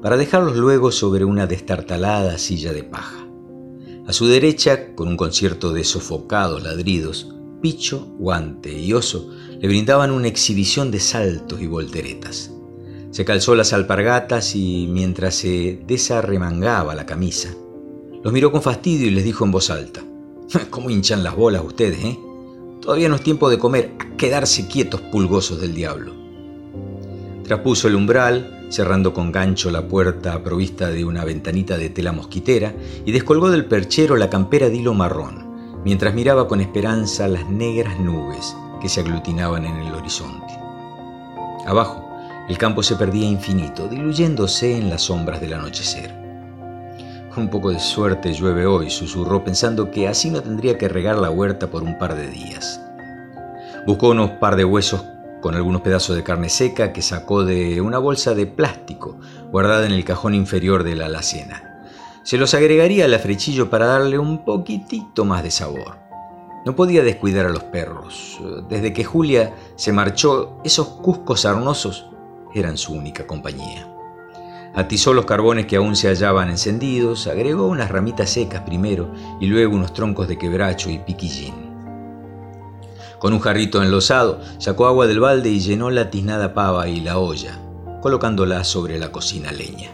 para 0.00 0.16
dejarlos 0.16 0.56
luego 0.56 0.90
sobre 0.90 1.26
una 1.26 1.46
destartalada 1.46 2.38
silla 2.38 2.72
de 2.72 2.82
paja. 2.82 3.28
A 4.06 4.14
su 4.14 4.26
derecha, 4.26 4.94
con 4.94 5.08
un 5.08 5.18
concierto 5.18 5.74
de 5.74 5.84
sofocados 5.84 6.62
ladridos, 6.62 7.34
Picho, 7.60 8.06
Guante 8.18 8.72
y 8.72 8.94
Oso 8.94 9.28
le 9.60 9.68
brindaban 9.68 10.12
una 10.12 10.28
exhibición 10.28 10.90
de 10.90 11.00
saltos 11.00 11.60
y 11.60 11.66
volteretas. 11.66 12.52
Se 13.10 13.26
calzó 13.26 13.54
las 13.54 13.74
alpargatas 13.74 14.56
y 14.56 14.88
mientras 14.90 15.34
se 15.34 15.82
desarremangaba 15.86 16.94
la 16.94 17.04
camisa, 17.04 17.54
los 18.24 18.32
miró 18.32 18.50
con 18.50 18.62
fastidio 18.62 19.08
y 19.08 19.10
les 19.10 19.24
dijo 19.24 19.44
en 19.44 19.50
voz 19.50 19.68
alta, 19.68 20.02
¿Cómo 20.70 20.90
hinchan 20.90 21.24
las 21.24 21.36
bolas 21.36 21.62
ustedes, 21.64 22.04
eh? 22.04 22.18
Todavía 22.80 23.08
no 23.08 23.16
es 23.16 23.22
tiempo 23.22 23.50
de 23.50 23.58
comer, 23.58 23.92
a 23.98 24.16
quedarse 24.16 24.68
quietos 24.68 25.00
pulgosos 25.00 25.60
del 25.60 25.74
diablo. 25.74 26.12
Traspuso 27.42 27.88
el 27.88 27.96
umbral, 27.96 28.66
cerrando 28.70 29.12
con 29.12 29.32
gancho 29.32 29.70
la 29.70 29.88
puerta 29.88 30.42
provista 30.42 30.90
de 30.90 31.04
una 31.04 31.24
ventanita 31.24 31.76
de 31.76 31.90
tela 31.90 32.12
mosquitera, 32.12 32.74
y 33.04 33.12
descolgó 33.12 33.50
del 33.50 33.64
perchero 33.64 34.16
la 34.16 34.30
campera 34.30 34.68
de 34.68 34.76
hilo 34.76 34.94
marrón, 34.94 35.82
mientras 35.84 36.14
miraba 36.14 36.46
con 36.46 36.60
esperanza 36.60 37.26
las 37.28 37.48
negras 37.48 37.98
nubes 37.98 38.56
que 38.80 38.88
se 38.88 39.00
aglutinaban 39.00 39.64
en 39.64 39.76
el 39.76 39.94
horizonte. 39.94 40.52
Abajo, 41.66 42.04
el 42.48 42.58
campo 42.58 42.82
se 42.82 42.94
perdía 42.94 43.26
infinito, 43.26 43.88
diluyéndose 43.88 44.76
en 44.76 44.90
las 44.90 45.02
sombras 45.02 45.40
del 45.40 45.54
anochecer. 45.54 46.25
Un 47.36 47.50
poco 47.50 47.70
de 47.70 47.78
suerte 47.78 48.32
llueve 48.32 48.64
hoy, 48.64 48.88
susurró 48.88 49.44
pensando 49.44 49.90
que 49.90 50.08
así 50.08 50.30
no 50.30 50.42
tendría 50.42 50.78
que 50.78 50.88
regar 50.88 51.18
la 51.18 51.28
huerta 51.28 51.66
por 51.66 51.82
un 51.82 51.98
par 51.98 52.16
de 52.16 52.28
días. 52.28 52.80
Buscó 53.86 54.08
unos 54.08 54.30
par 54.32 54.56
de 54.56 54.64
huesos 54.64 55.04
con 55.42 55.54
algunos 55.54 55.82
pedazos 55.82 56.16
de 56.16 56.22
carne 56.22 56.48
seca 56.48 56.94
que 56.94 57.02
sacó 57.02 57.44
de 57.44 57.82
una 57.82 57.98
bolsa 57.98 58.34
de 58.34 58.46
plástico 58.46 59.18
guardada 59.52 59.84
en 59.84 59.92
el 59.92 60.02
cajón 60.02 60.34
inferior 60.34 60.82
de 60.82 60.96
la 60.96 61.06
alacena. 61.06 61.84
Se 62.22 62.38
los 62.38 62.54
agregaría 62.54 63.04
al 63.04 63.12
afrechillo 63.12 63.68
para 63.68 63.84
darle 63.84 64.18
un 64.18 64.42
poquitito 64.42 65.26
más 65.26 65.42
de 65.42 65.50
sabor. 65.50 65.98
No 66.64 66.74
podía 66.74 67.04
descuidar 67.04 67.44
a 67.44 67.50
los 67.50 67.64
perros. 67.64 68.40
Desde 68.70 68.94
que 68.94 69.04
Julia 69.04 69.54
se 69.76 69.92
marchó, 69.92 70.58
esos 70.64 70.88
cuscos 70.88 71.42
sarnosos 71.42 72.06
eran 72.54 72.78
su 72.78 72.94
única 72.94 73.26
compañía. 73.26 73.95
Atizó 74.76 75.14
los 75.14 75.24
carbones 75.24 75.64
que 75.64 75.76
aún 75.76 75.96
se 75.96 76.08
hallaban 76.08 76.50
encendidos, 76.50 77.26
agregó 77.28 77.66
unas 77.66 77.90
ramitas 77.90 78.28
secas 78.28 78.60
primero 78.60 79.10
y 79.40 79.46
luego 79.46 79.74
unos 79.74 79.94
troncos 79.94 80.28
de 80.28 80.36
quebracho 80.36 80.90
y 80.90 80.98
piquillín. 80.98 81.54
Con 83.18 83.32
un 83.32 83.40
jarrito 83.40 83.82
enlosado, 83.82 84.38
sacó 84.58 84.86
agua 84.86 85.06
del 85.06 85.18
balde 85.18 85.48
y 85.48 85.60
llenó 85.60 85.88
la 85.88 86.10
tiznada 86.10 86.52
pava 86.52 86.88
y 86.88 87.00
la 87.00 87.18
olla, 87.18 87.58
colocándola 88.02 88.64
sobre 88.64 88.98
la 88.98 89.10
cocina 89.10 89.50
leña. 89.50 89.88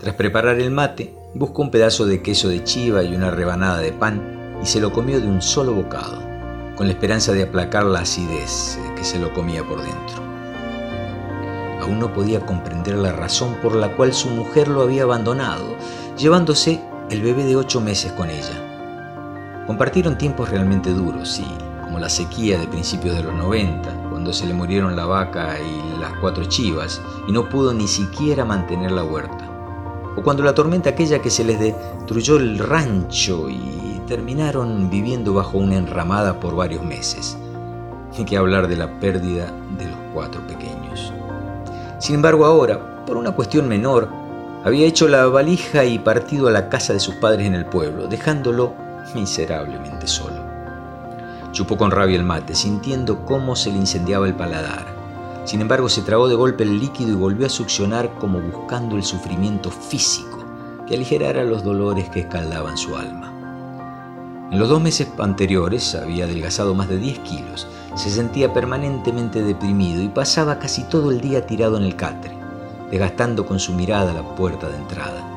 Tras 0.00 0.16
preparar 0.16 0.58
el 0.58 0.72
mate, 0.72 1.14
buscó 1.32 1.62
un 1.62 1.70
pedazo 1.70 2.04
de 2.04 2.20
queso 2.20 2.48
de 2.48 2.64
chiva 2.64 3.04
y 3.04 3.14
una 3.14 3.30
rebanada 3.30 3.78
de 3.78 3.92
pan 3.92 4.58
y 4.60 4.66
se 4.66 4.80
lo 4.80 4.92
comió 4.92 5.20
de 5.20 5.28
un 5.28 5.40
solo 5.40 5.72
bocado, 5.72 6.18
con 6.74 6.88
la 6.88 6.94
esperanza 6.94 7.30
de 7.30 7.44
aplacar 7.44 7.84
la 7.84 8.00
acidez 8.00 8.76
que 8.96 9.04
se 9.04 9.20
lo 9.20 9.32
comía 9.32 9.62
por 9.62 9.80
dentro. 9.80 10.23
Aún 11.84 11.98
no 11.98 12.14
podía 12.14 12.40
comprender 12.40 12.94
la 12.94 13.12
razón 13.12 13.56
por 13.60 13.74
la 13.74 13.94
cual 13.94 14.14
su 14.14 14.30
mujer 14.30 14.68
lo 14.68 14.80
había 14.80 15.02
abandonado, 15.02 15.76
llevándose 16.16 16.80
el 17.10 17.20
bebé 17.20 17.44
de 17.44 17.56
ocho 17.56 17.78
meses 17.78 18.10
con 18.12 18.30
ella. 18.30 19.64
Compartieron 19.66 20.16
tiempos 20.16 20.48
realmente 20.48 20.94
duros, 20.94 21.28
sí, 21.28 21.44
como 21.82 21.98
la 21.98 22.08
sequía 22.08 22.58
de 22.58 22.66
principios 22.66 23.14
de 23.16 23.24
los 23.24 23.34
90, 23.34 24.08
cuando 24.08 24.32
se 24.32 24.46
le 24.46 24.54
murieron 24.54 24.96
la 24.96 25.04
vaca 25.04 25.58
y 25.60 26.00
las 26.00 26.14
cuatro 26.22 26.46
chivas 26.46 27.02
y 27.28 27.32
no 27.32 27.50
pudo 27.50 27.74
ni 27.74 27.86
siquiera 27.86 28.46
mantener 28.46 28.90
la 28.90 29.04
huerta. 29.04 29.50
O 30.16 30.22
cuando 30.22 30.42
la 30.42 30.54
tormenta 30.54 30.88
aquella 30.88 31.20
que 31.20 31.28
se 31.28 31.44
les 31.44 31.60
destruyó 31.60 32.38
el 32.38 32.60
rancho 32.60 33.50
y 33.50 34.00
terminaron 34.06 34.88
viviendo 34.88 35.34
bajo 35.34 35.58
una 35.58 35.76
enramada 35.76 36.40
por 36.40 36.56
varios 36.56 36.82
meses. 36.82 37.36
Hay 38.16 38.24
que 38.24 38.38
hablar 38.38 38.68
de 38.68 38.76
la 38.76 38.98
pérdida 39.00 39.52
de 39.76 39.84
los 39.84 39.98
cuatro 40.14 40.40
pequeños. 40.46 40.73
Sin 42.04 42.16
embargo, 42.16 42.44
ahora, 42.44 43.02
por 43.06 43.16
una 43.16 43.32
cuestión 43.32 43.66
menor, 43.66 44.10
había 44.62 44.86
hecho 44.86 45.08
la 45.08 45.26
valija 45.26 45.86
y 45.86 45.98
partido 45.98 46.48
a 46.48 46.50
la 46.50 46.68
casa 46.68 46.92
de 46.92 47.00
sus 47.00 47.14
padres 47.14 47.46
en 47.46 47.54
el 47.54 47.64
pueblo, 47.64 48.08
dejándolo 48.08 48.74
miserablemente 49.14 50.06
solo. 50.06 50.36
Chupó 51.52 51.78
con 51.78 51.90
rabia 51.90 52.16
el 52.16 52.22
mate, 52.22 52.54
sintiendo 52.54 53.24
cómo 53.24 53.56
se 53.56 53.70
le 53.70 53.78
incendiaba 53.78 54.26
el 54.26 54.34
paladar. 54.34 54.84
Sin 55.46 55.62
embargo, 55.62 55.88
se 55.88 56.02
tragó 56.02 56.28
de 56.28 56.34
golpe 56.34 56.64
el 56.64 56.78
líquido 56.78 57.12
y 57.12 57.14
volvió 57.14 57.46
a 57.46 57.48
succionar 57.48 58.10
como 58.18 58.38
buscando 58.38 58.96
el 58.96 59.02
sufrimiento 59.02 59.70
físico 59.70 60.44
que 60.86 60.96
aligerara 60.96 61.42
los 61.42 61.64
dolores 61.64 62.10
que 62.10 62.20
escaldaban 62.20 62.76
su 62.76 62.94
alma. 62.96 63.32
En 64.50 64.58
los 64.58 64.68
dos 64.68 64.82
meses 64.82 65.08
anteriores 65.18 65.94
había 65.94 66.26
adelgazado 66.26 66.74
más 66.74 66.90
de 66.90 66.98
10 66.98 67.20
kilos, 67.20 67.66
se 67.94 68.10
sentía 68.10 68.52
permanentemente 68.52 69.42
deprimido 69.42 70.02
y 70.02 70.08
pasaba 70.08 70.58
casi 70.58 70.84
todo 70.84 71.10
el 71.10 71.20
día 71.20 71.46
tirado 71.46 71.76
en 71.76 71.84
el 71.84 71.96
catre, 71.96 72.32
desgastando 72.90 73.46
con 73.46 73.60
su 73.60 73.72
mirada 73.72 74.12
la 74.12 74.34
puerta 74.34 74.68
de 74.68 74.76
entrada. 74.76 75.30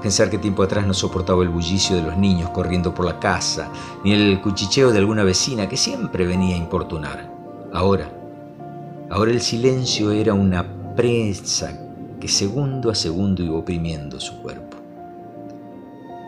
Pensar 0.00 0.30
que 0.30 0.38
tiempo 0.38 0.62
atrás 0.62 0.86
no 0.86 0.94
soportaba 0.94 1.42
el 1.42 1.48
bullicio 1.48 1.96
de 1.96 2.02
los 2.02 2.16
niños 2.16 2.50
corriendo 2.50 2.94
por 2.94 3.06
la 3.06 3.18
casa, 3.18 3.70
ni 4.04 4.12
el 4.12 4.40
cuchicheo 4.40 4.92
de 4.92 4.98
alguna 4.98 5.24
vecina 5.24 5.68
que 5.68 5.76
siempre 5.76 6.26
venía 6.26 6.56
a 6.56 6.58
importunar. 6.58 7.30
Ahora, 7.72 8.10
ahora 9.10 9.30
el 9.30 9.40
silencio 9.40 10.10
era 10.10 10.34
una 10.34 10.64
presa 10.94 11.72
que 12.20 12.28
segundo 12.28 12.90
a 12.90 12.94
segundo 12.94 13.42
iba 13.42 13.56
oprimiendo 13.56 14.20
su 14.20 14.40
cuerpo. 14.42 14.76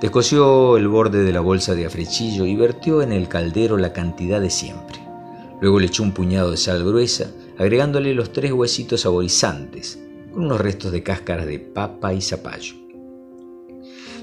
Descosió 0.01 0.76
el 0.76 0.88
borde 0.88 1.22
de 1.22 1.32
la 1.32 1.40
bolsa 1.40 1.74
de 1.74 1.86
afrechillo 1.86 2.44
y 2.44 2.57
vertió 2.57 3.01
en 3.01 3.12
el 3.12 3.28
caldero 3.28 3.76
la 3.76 3.92
cantidad 3.92 4.40
de 4.40 4.51
siempre. 4.51 5.06
Luego 5.61 5.81
le 5.81 5.87
echó 5.87 6.03
un 6.03 6.13
puñado 6.13 6.51
de 6.51 6.57
sal 6.57 6.85
gruesa, 6.85 7.33
agregándole 7.59 8.15
los 8.15 8.33
tres 8.33 8.53
huesitos 8.53 9.03
saborizantes, 9.03 9.99
con 10.33 10.45
unos 10.45 10.61
restos 10.61 10.93
de 10.93 11.03
cáscaras 11.03 11.47
de 11.47 11.59
papa 11.59 12.13
y 12.13 12.21
zapallo. 12.21 12.75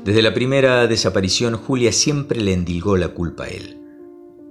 Desde 0.03 0.21
la 0.21 0.33
primera 0.33 0.85
desaparición, 0.85 1.55
Julia 1.55 1.91
siempre 1.91 2.41
le 2.41 2.53
endilgó 2.53 2.97
la 2.97 3.09
culpa 3.09 3.45
a 3.45 3.47
él. 3.47 3.79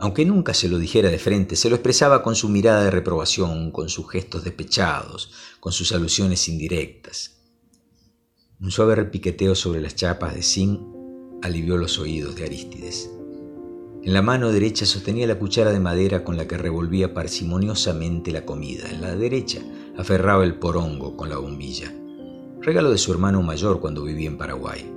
Aunque 0.00 0.24
nunca 0.24 0.54
se 0.54 0.68
lo 0.68 0.78
dijera 0.78 1.10
de 1.10 1.18
frente, 1.18 1.54
se 1.54 1.68
lo 1.68 1.76
expresaba 1.76 2.24
con 2.24 2.34
su 2.34 2.48
mirada 2.48 2.82
de 2.82 2.90
reprobación, 2.90 3.70
con 3.70 3.88
sus 3.88 4.10
gestos 4.10 4.42
despechados, 4.42 5.30
con 5.60 5.72
sus 5.72 5.92
alusiones 5.92 6.48
indirectas. 6.48 7.38
Un 8.60 8.72
suave 8.72 8.96
repiqueteo 8.96 9.54
sobre 9.54 9.80
las 9.80 9.94
chapas 9.94 10.34
de 10.34 10.42
zinc 10.42 10.80
alivió 11.42 11.76
los 11.76 11.98
oídos 11.98 12.34
de 12.34 12.44
Arístides. 12.46 13.10
En 14.04 14.14
la 14.14 14.22
mano 14.22 14.50
derecha 14.50 14.84
sostenía 14.84 15.28
la 15.28 15.38
cuchara 15.38 15.70
de 15.70 15.78
madera 15.78 16.24
con 16.24 16.36
la 16.36 16.48
que 16.48 16.58
revolvía 16.58 17.14
parsimoniosamente 17.14 18.32
la 18.32 18.44
comida. 18.44 18.90
En 18.90 19.00
la 19.00 19.14
derecha 19.14 19.60
aferraba 19.96 20.42
el 20.42 20.56
porongo 20.56 21.16
con 21.16 21.28
la 21.28 21.38
bombilla, 21.38 21.94
regalo 22.60 22.90
de 22.90 22.98
su 22.98 23.12
hermano 23.12 23.42
mayor 23.42 23.78
cuando 23.78 24.02
vivía 24.02 24.26
en 24.26 24.38
Paraguay. 24.38 24.90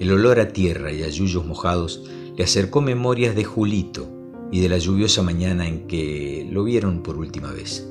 El 0.00 0.10
olor 0.10 0.40
a 0.40 0.48
tierra 0.48 0.90
y 0.90 1.04
a 1.04 1.08
yuyos 1.08 1.46
mojados 1.46 2.02
le 2.36 2.42
acercó 2.42 2.80
memorias 2.80 3.36
de 3.36 3.44
Julito 3.44 4.08
y 4.50 4.58
de 4.58 4.68
la 4.68 4.78
lluviosa 4.78 5.22
mañana 5.22 5.68
en 5.68 5.86
que 5.86 6.48
lo 6.50 6.64
vieron 6.64 7.04
por 7.04 7.16
última 7.16 7.52
vez. 7.52 7.88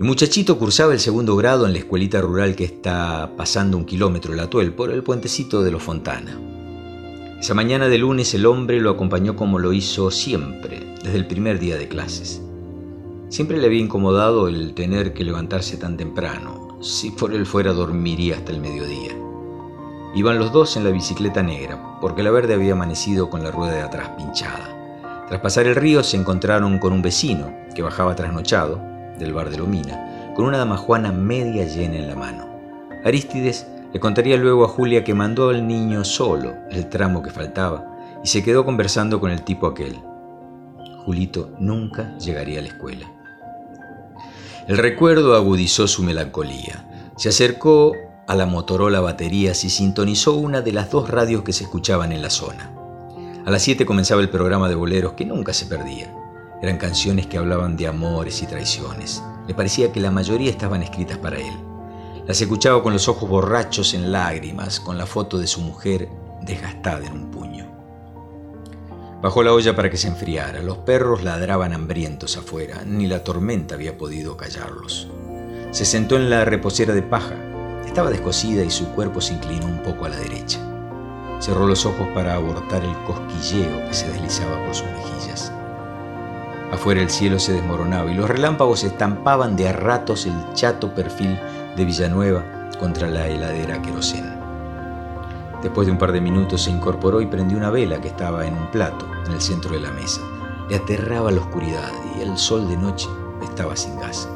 El 0.00 0.04
muchachito 0.06 0.58
cursaba 0.58 0.92
el 0.92 0.98
segundo 0.98 1.36
grado 1.36 1.66
en 1.66 1.72
la 1.72 1.78
escuelita 1.78 2.20
rural 2.20 2.56
que 2.56 2.64
está 2.64 3.32
pasando 3.36 3.76
un 3.76 3.84
kilómetro 3.84 4.32
el 4.32 4.40
atuel 4.40 4.72
por 4.72 4.90
el 4.90 5.04
puentecito 5.04 5.62
de 5.62 5.70
los 5.70 5.80
Fontana. 5.80 6.36
Esa 7.44 7.52
mañana 7.52 7.88
de 7.88 7.98
lunes 7.98 8.32
el 8.32 8.46
hombre 8.46 8.80
lo 8.80 8.88
acompañó 8.88 9.36
como 9.36 9.58
lo 9.58 9.74
hizo 9.74 10.10
siempre, 10.10 10.80
desde 11.02 11.18
el 11.18 11.26
primer 11.26 11.58
día 11.58 11.76
de 11.76 11.88
clases. 11.88 12.40
Siempre 13.28 13.58
le 13.58 13.66
había 13.66 13.82
incomodado 13.82 14.48
el 14.48 14.72
tener 14.72 15.12
que 15.12 15.24
levantarse 15.24 15.76
tan 15.76 15.98
temprano, 15.98 16.78
si 16.80 17.10
por 17.10 17.34
él 17.34 17.44
fuera 17.44 17.74
dormiría 17.74 18.36
hasta 18.36 18.50
el 18.50 18.62
mediodía. 18.62 19.12
Iban 20.14 20.38
los 20.38 20.52
dos 20.52 20.78
en 20.78 20.84
la 20.84 20.90
bicicleta 20.90 21.42
negra, 21.42 21.98
porque 22.00 22.22
la 22.22 22.30
verde 22.30 22.54
había 22.54 22.72
amanecido 22.72 23.28
con 23.28 23.44
la 23.44 23.50
rueda 23.50 23.74
de 23.74 23.82
atrás 23.82 24.12
pinchada. 24.16 25.26
Tras 25.28 25.42
pasar 25.42 25.66
el 25.66 25.76
río 25.76 26.02
se 26.02 26.16
encontraron 26.16 26.78
con 26.78 26.94
un 26.94 27.02
vecino 27.02 27.54
que 27.74 27.82
bajaba 27.82 28.16
trasnochado 28.16 28.80
del 29.18 29.34
bar 29.34 29.50
de 29.50 29.58
Lomina, 29.58 30.32
con 30.34 30.46
una 30.46 30.56
damajuana 30.56 31.12
media 31.12 31.66
llena 31.66 31.98
en 31.98 32.08
la 32.08 32.14
mano. 32.14 32.48
Arístides 33.04 33.66
le 33.94 34.00
contaría 34.00 34.36
luego 34.36 34.64
a 34.64 34.68
Julia 34.68 35.04
que 35.04 35.14
mandó 35.14 35.50
al 35.50 35.68
niño 35.68 36.04
solo 36.04 36.56
el 36.72 36.88
tramo 36.88 37.22
que 37.22 37.30
faltaba 37.30 38.20
y 38.24 38.26
se 38.26 38.42
quedó 38.42 38.64
conversando 38.64 39.20
con 39.20 39.30
el 39.30 39.42
tipo 39.42 39.68
aquel. 39.68 39.96
Julito 41.04 41.50
nunca 41.60 42.18
llegaría 42.18 42.58
a 42.58 42.62
la 42.62 42.68
escuela. 42.68 43.06
El 44.66 44.78
recuerdo 44.78 45.36
agudizó 45.36 45.86
su 45.86 46.02
melancolía. 46.02 47.12
Se 47.16 47.28
acercó 47.28 47.92
a 48.26 48.34
la 48.34 48.46
Motorola 48.46 49.00
baterías 49.00 49.62
y 49.62 49.70
sintonizó 49.70 50.34
una 50.34 50.60
de 50.60 50.72
las 50.72 50.90
dos 50.90 51.08
radios 51.08 51.44
que 51.44 51.52
se 51.52 51.62
escuchaban 51.62 52.10
en 52.10 52.22
la 52.22 52.30
zona. 52.30 52.72
A 53.46 53.50
las 53.52 53.62
7 53.62 53.86
comenzaba 53.86 54.22
el 54.22 54.28
programa 54.28 54.68
de 54.68 54.74
boleros 54.74 55.12
que 55.12 55.24
nunca 55.24 55.52
se 55.52 55.66
perdía. 55.66 56.12
Eran 56.60 56.78
canciones 56.78 57.28
que 57.28 57.38
hablaban 57.38 57.76
de 57.76 57.86
amores 57.86 58.42
y 58.42 58.46
traiciones. 58.46 59.22
Le 59.46 59.54
parecía 59.54 59.92
que 59.92 60.00
la 60.00 60.10
mayoría 60.10 60.50
estaban 60.50 60.82
escritas 60.82 61.18
para 61.18 61.36
él. 61.38 61.54
Las 62.26 62.40
escuchaba 62.40 62.82
con 62.82 62.94
los 62.94 63.06
ojos 63.08 63.28
borrachos 63.28 63.92
en 63.92 64.10
lágrimas, 64.10 64.80
con 64.80 64.96
la 64.96 65.04
foto 65.04 65.36
de 65.36 65.46
su 65.46 65.60
mujer 65.60 66.08
desgastada 66.40 67.06
en 67.06 67.12
un 67.12 67.30
puño. 67.30 67.66
Bajó 69.20 69.42
la 69.42 69.52
olla 69.52 69.76
para 69.76 69.90
que 69.90 69.98
se 69.98 70.08
enfriara. 70.08 70.62
Los 70.62 70.78
perros 70.78 71.22
ladraban 71.22 71.74
hambrientos 71.74 72.38
afuera. 72.38 72.82
Ni 72.86 73.06
la 73.06 73.24
tormenta 73.24 73.74
había 73.74 73.98
podido 73.98 74.38
callarlos. 74.38 75.08
Se 75.70 75.84
sentó 75.84 76.16
en 76.16 76.30
la 76.30 76.46
reposera 76.46 76.94
de 76.94 77.02
paja. 77.02 77.34
Estaba 77.84 78.10
descosida 78.10 78.64
y 78.64 78.70
su 78.70 78.86
cuerpo 78.94 79.20
se 79.20 79.34
inclinó 79.34 79.66
un 79.66 79.82
poco 79.82 80.06
a 80.06 80.08
la 80.08 80.16
derecha. 80.16 80.58
Cerró 81.40 81.66
los 81.66 81.84
ojos 81.84 82.08
para 82.14 82.36
abortar 82.36 82.82
el 82.84 82.96
cosquilleo 83.04 83.86
que 83.86 83.94
se 83.94 84.08
deslizaba 84.08 84.64
por 84.64 84.74
sus 84.74 84.86
mejillas. 84.86 85.52
Afuera 86.72 87.02
el 87.02 87.10
cielo 87.10 87.38
se 87.38 87.52
desmoronaba 87.52 88.10
y 88.10 88.14
los 88.14 88.28
relámpagos 88.28 88.82
estampaban 88.82 89.56
de 89.56 89.68
a 89.68 89.72
ratos 89.72 90.24
el 90.24 90.34
chato 90.54 90.94
perfil 90.94 91.38
de 91.76 91.84
Villanueva 91.84 92.44
contra 92.78 93.08
la 93.08 93.28
heladera 93.28 93.80
querosén. 93.82 94.34
Después 95.62 95.86
de 95.86 95.92
un 95.92 95.98
par 95.98 96.12
de 96.12 96.20
minutos 96.20 96.62
se 96.62 96.70
incorporó 96.70 97.20
y 97.20 97.26
prendió 97.26 97.56
una 97.56 97.70
vela 97.70 98.00
que 98.00 98.08
estaba 98.08 98.46
en 98.46 98.54
un 98.54 98.70
plato 98.70 99.06
en 99.26 99.32
el 99.32 99.40
centro 99.40 99.72
de 99.72 99.80
la 99.80 99.90
mesa. 99.92 100.20
Le 100.68 100.76
aterraba 100.76 101.30
la 101.30 101.40
oscuridad 101.40 101.90
y 102.18 102.22
el 102.22 102.36
sol 102.36 102.68
de 102.68 102.76
noche 102.76 103.08
estaba 103.42 103.74
sin 103.74 103.98
gas. 103.98 104.28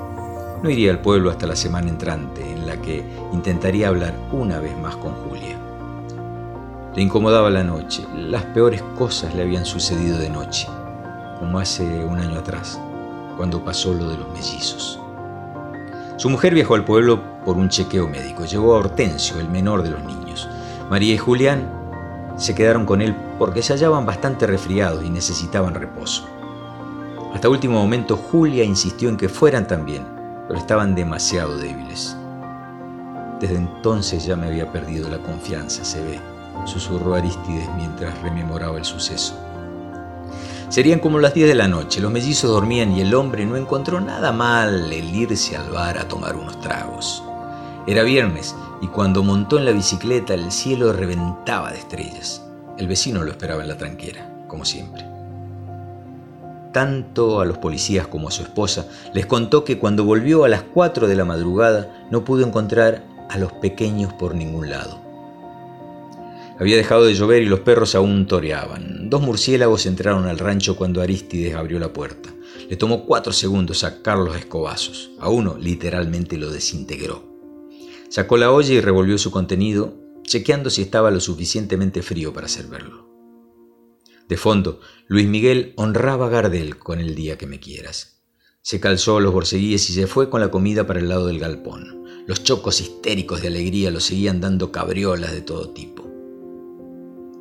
No 0.63 0.71
iría 0.71 0.91
al 0.91 1.01
pueblo 1.01 1.31
hasta 1.31 1.47
la 1.47 1.55
semana 1.55 1.89
entrante, 1.89 2.51
en 2.51 2.67
la 2.67 2.81
que 2.81 3.05
intentaría 3.33 3.89
hablar 3.89 4.15
una 4.33 4.59
vez 4.59 4.77
más 4.79 4.97
con 4.97 5.13
Julia. 5.13 5.57
Le 6.97 7.03
incomodaba 7.03 7.51
la 7.51 7.63
noche, 7.63 8.05
las 8.17 8.45
peores 8.47 8.83
cosas 8.97 9.35
le 9.35 9.43
habían 9.43 9.65
sucedido 9.65 10.19
de 10.19 10.31
noche, 10.31 10.67
como 11.39 11.61
hace 11.61 11.85
un 12.05 12.19
año 12.19 12.41
atrás, 12.41 12.81
cuando 13.37 13.65
pasó 13.65 13.95
lo 13.95 14.09
de 14.09 14.17
los 14.17 14.29
mellizos. 14.31 14.99
Su 16.19 16.29
mujer 16.29 16.53
viajó 16.53 16.75
al 16.75 16.85
pueblo 16.85 17.23
por 17.45 17.57
un 17.57 17.69
chequeo 17.69 18.09
médico. 18.09 18.45
Llegó 18.45 18.75
a 18.75 18.79
Hortensio, 18.79 19.39
el 19.39 19.49
menor 19.49 19.85
de 19.85 19.91
los 19.91 20.03
niños. 20.03 20.49
María 20.91 21.15
y 21.15 21.19
Julián 21.19 21.71
se 22.37 22.57
quedaron 22.57 22.87
con 22.87 23.01
él 23.03 23.15
porque 23.39 23.63
se 23.63 23.73
hallaban 23.73 24.05
bastante 24.05 24.45
resfriados 24.49 25.05
y 25.05 25.11
necesitaban 25.11 25.77
reposo. 25.77 26.27
Hasta 27.33 27.49
último 27.49 27.79
momento 27.79 28.17
Julia 28.17 28.65
insistió 28.65 29.09
en 29.09 29.17
que 29.17 29.29
fueran 29.29 29.69
también, 29.69 30.05
pero 30.49 30.59
estaban 30.59 30.97
demasiado 30.97 31.57
débiles. 31.57 32.17
Desde 33.39 33.55
entonces 33.55 34.25
ya 34.25 34.35
me 34.35 34.49
había 34.49 34.73
perdido 34.73 35.09
la 35.09 35.19
confianza, 35.19 35.85
se 35.85 36.03
ve, 36.03 36.19
susurró 36.65 37.15
Aristides 37.15 37.69
mientras 37.77 38.21
rememoraba 38.23 38.77
el 38.77 38.85
suceso. 38.85 39.39
Serían 40.69 40.99
como 41.01 41.19
las 41.19 41.33
10 41.33 41.49
de 41.49 41.55
la 41.55 41.67
noche, 41.67 41.99
los 41.99 42.13
mellizos 42.13 42.51
dormían 42.51 42.95
y 42.95 43.01
el 43.01 43.15
hombre 43.15 43.47
no 43.47 43.57
encontró 43.57 44.03
nada 44.03 44.33
mal 44.33 44.93
el 44.93 45.15
irse 45.15 45.57
al 45.57 45.71
bar 45.71 45.97
a 45.97 46.07
tomar 46.07 46.37
unos 46.37 46.61
tragos. 46.61 47.23
Era 47.87 48.03
viernes 48.03 48.55
y 48.83 48.87
cuando 48.89 49.23
montó 49.23 49.57
en 49.57 49.65
la 49.65 49.73
bicicleta 49.73 50.35
el 50.35 50.53
cielo 50.53 50.93
reventaba 50.93 51.73
de 51.73 51.79
estrellas. 51.79 52.45
El 52.77 52.87
vecino 52.87 53.25
lo 53.25 53.31
esperaba 53.31 53.63
en 53.63 53.69
la 53.69 53.79
tranquera, 53.79 54.45
como 54.47 54.67
siempre. 54.67 55.07
Tanto 56.75 57.41
a 57.41 57.47
los 57.47 57.57
policías 57.57 58.07
como 58.07 58.29
a 58.29 58.31
su 58.31 58.43
esposa 58.43 58.87
les 59.15 59.25
contó 59.25 59.65
que 59.65 59.79
cuando 59.79 60.05
volvió 60.05 60.45
a 60.45 60.51
las 60.51 60.65
4 60.65 61.09
de 61.09 61.17
la 61.17 61.25
madrugada 61.25 62.07
no 62.11 62.25
pudo 62.25 62.47
encontrar 62.47 63.03
a 63.31 63.39
los 63.39 63.55
pequeños 63.55 64.13
por 64.13 64.35
ningún 64.35 64.69
lado. 64.69 65.08
Había 66.59 66.77
dejado 66.77 67.05
de 67.05 67.15
llover 67.15 67.43
y 67.43 67.47
los 67.47 67.61
perros 67.61 67.95
aún 67.95 68.27
toreaban. 68.27 69.09
Dos 69.09 69.23
murciélagos 69.23 69.87
entraron 69.87 70.27
al 70.27 70.39
rancho 70.39 70.75
cuando 70.75 71.01
Aristides 71.01 71.55
abrió 71.55 71.79
la 71.79 71.93
puerta. 71.93 72.35
Le 72.69 72.77
tomó 72.77 73.07
cuatro 73.07 73.33
segundos 73.33 73.79
sacar 73.79 74.19
los 74.19 74.37
escobazos. 74.37 75.13
A 75.21 75.29
uno 75.29 75.57
literalmente 75.57 76.37
lo 76.37 76.51
desintegró. 76.51 77.23
Sacó 78.09 78.37
la 78.37 78.51
olla 78.51 78.75
y 78.75 78.81
revolvió 78.81 79.19
su 79.19 79.31
contenido, 79.31 79.95
chequeando 80.25 80.69
si 80.69 80.83
estaba 80.83 81.13
lo 81.13 81.21
suficientemente 81.21 82.03
frío 82.03 82.33
para 82.33 82.49
servirlo. 82.49 83.09
De 84.29 84.37
fondo, 84.37 84.81
Luis 85.07 85.29
Miguel 85.29 85.75
honraba 85.77 86.27
a 86.27 86.29
Gardel 86.29 86.77
con 86.77 86.99
el 86.99 87.15
día 87.15 87.39
que 87.39 87.47
me 87.47 87.61
quieras. 87.61 88.21
Se 88.63 88.81
calzó 88.81 89.21
los 89.21 89.33
borceguíes 89.33 89.89
y 89.91 89.93
se 89.93 90.09
fue 90.09 90.29
con 90.29 90.41
la 90.41 90.51
comida 90.51 90.87
para 90.87 90.99
el 90.99 91.09
lado 91.09 91.27
del 91.29 91.39
galpón. 91.39 92.05
Los 92.27 92.43
chocos 92.43 92.81
histéricos 92.81 93.41
de 93.41 93.49
alegría 93.49 93.91
lo 93.91 94.01
seguían 94.01 94.41
dando 94.41 94.73
cabriolas 94.73 95.33
de 95.33 95.41
todo 95.41 95.71
tipo. 95.71 96.08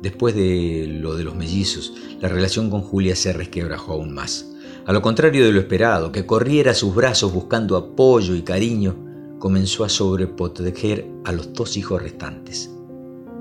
Después 0.02 0.34
de 0.34 0.86
lo 0.88 1.16
de 1.16 1.24
los 1.24 1.34
mellizos, 1.34 1.92
la 2.20 2.28
relación 2.28 2.70
con 2.70 2.82
Julia 2.82 3.16
se 3.16 3.32
resquebrajó 3.32 3.94
aún 3.94 4.14
más. 4.14 4.48
A 4.86 4.92
lo 4.92 5.02
contrario 5.02 5.44
de 5.44 5.52
lo 5.52 5.60
esperado, 5.60 6.12
que 6.12 6.24
corriera 6.24 6.70
a 6.70 6.74
sus 6.74 6.94
brazos 6.94 7.32
buscando 7.32 7.76
apoyo 7.76 8.34
y 8.34 8.42
cariño, 8.42 8.96
comenzó 9.38 9.84
a 9.84 9.88
sobreproteger 9.88 11.06
a 11.24 11.32
los 11.32 11.52
dos 11.52 11.76
hijos 11.76 12.02
restantes. 12.02 12.70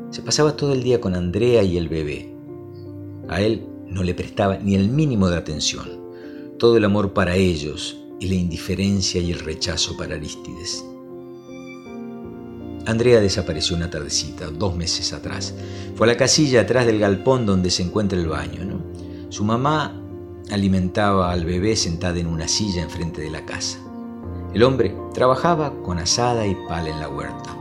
Se 0.09 0.21
pasaba 0.21 0.55
todo 0.55 0.73
el 0.73 0.83
día 0.83 0.99
con 0.99 1.15
Andrea 1.15 1.63
y 1.63 1.77
el 1.77 1.89
bebé. 1.89 2.33
A 3.27 3.41
él 3.41 3.67
no 3.85 4.03
le 4.03 4.15
prestaba 4.15 4.57
ni 4.57 4.75
el 4.75 4.89
mínimo 4.89 5.29
de 5.29 5.37
atención. 5.37 5.87
Todo 6.57 6.77
el 6.77 6.85
amor 6.85 7.13
para 7.13 7.35
ellos 7.35 7.99
y 8.19 8.27
la 8.27 8.35
indiferencia 8.35 9.21
y 9.21 9.31
el 9.31 9.39
rechazo 9.39 9.95
para 9.95 10.15
Aristides. 10.15 10.83
Andrea 12.87 13.19
desapareció 13.19 13.75
una 13.75 13.89
tardecita, 13.89 14.47
dos 14.47 14.73
meses 14.73 15.11
atrás. 15.11 15.53
Fue 15.95 16.07
a 16.07 16.13
la 16.13 16.17
casilla 16.17 16.61
atrás 16.61 16.85
del 16.85 16.99
galpón 16.99 17.45
donde 17.45 17.69
se 17.69 17.83
encuentra 17.83 18.17
el 18.17 18.29
baño. 18.29 18.81
Su 19.27 19.43
mamá 19.43 20.01
alimentaba 20.51 21.29
al 21.33 21.43
bebé 21.43 21.75
sentada 21.75 22.17
en 22.17 22.27
una 22.27 22.47
silla 22.47 22.81
enfrente 22.81 23.19
de 23.19 23.29
la 23.29 23.45
casa. 23.45 23.79
El 24.53 24.63
hombre 24.63 24.95
trabajaba 25.13 25.73
con 25.83 25.99
asada 25.99 26.47
y 26.47 26.55
pala 26.69 26.89
en 26.89 27.01
la 27.01 27.09
huerta. 27.09 27.57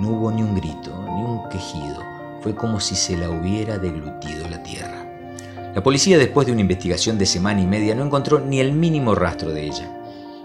No 0.00 0.08
hubo 0.08 0.32
ni 0.32 0.42
un 0.42 0.54
grito, 0.54 0.90
ni 1.04 1.22
un 1.22 1.46
quejido. 1.50 2.02
Fue 2.40 2.54
como 2.54 2.80
si 2.80 2.96
se 2.96 3.14
la 3.14 3.28
hubiera 3.28 3.76
deglutido 3.76 4.48
la 4.48 4.62
tierra. 4.62 5.04
La 5.74 5.82
policía, 5.82 6.16
después 6.16 6.46
de 6.46 6.52
una 6.52 6.62
investigación 6.62 7.18
de 7.18 7.26
semana 7.26 7.60
y 7.60 7.66
media, 7.66 7.94
no 7.94 8.06
encontró 8.06 8.40
ni 8.40 8.58
el 8.58 8.72
mínimo 8.72 9.14
rastro 9.14 9.52
de 9.52 9.66
ella. 9.66 9.94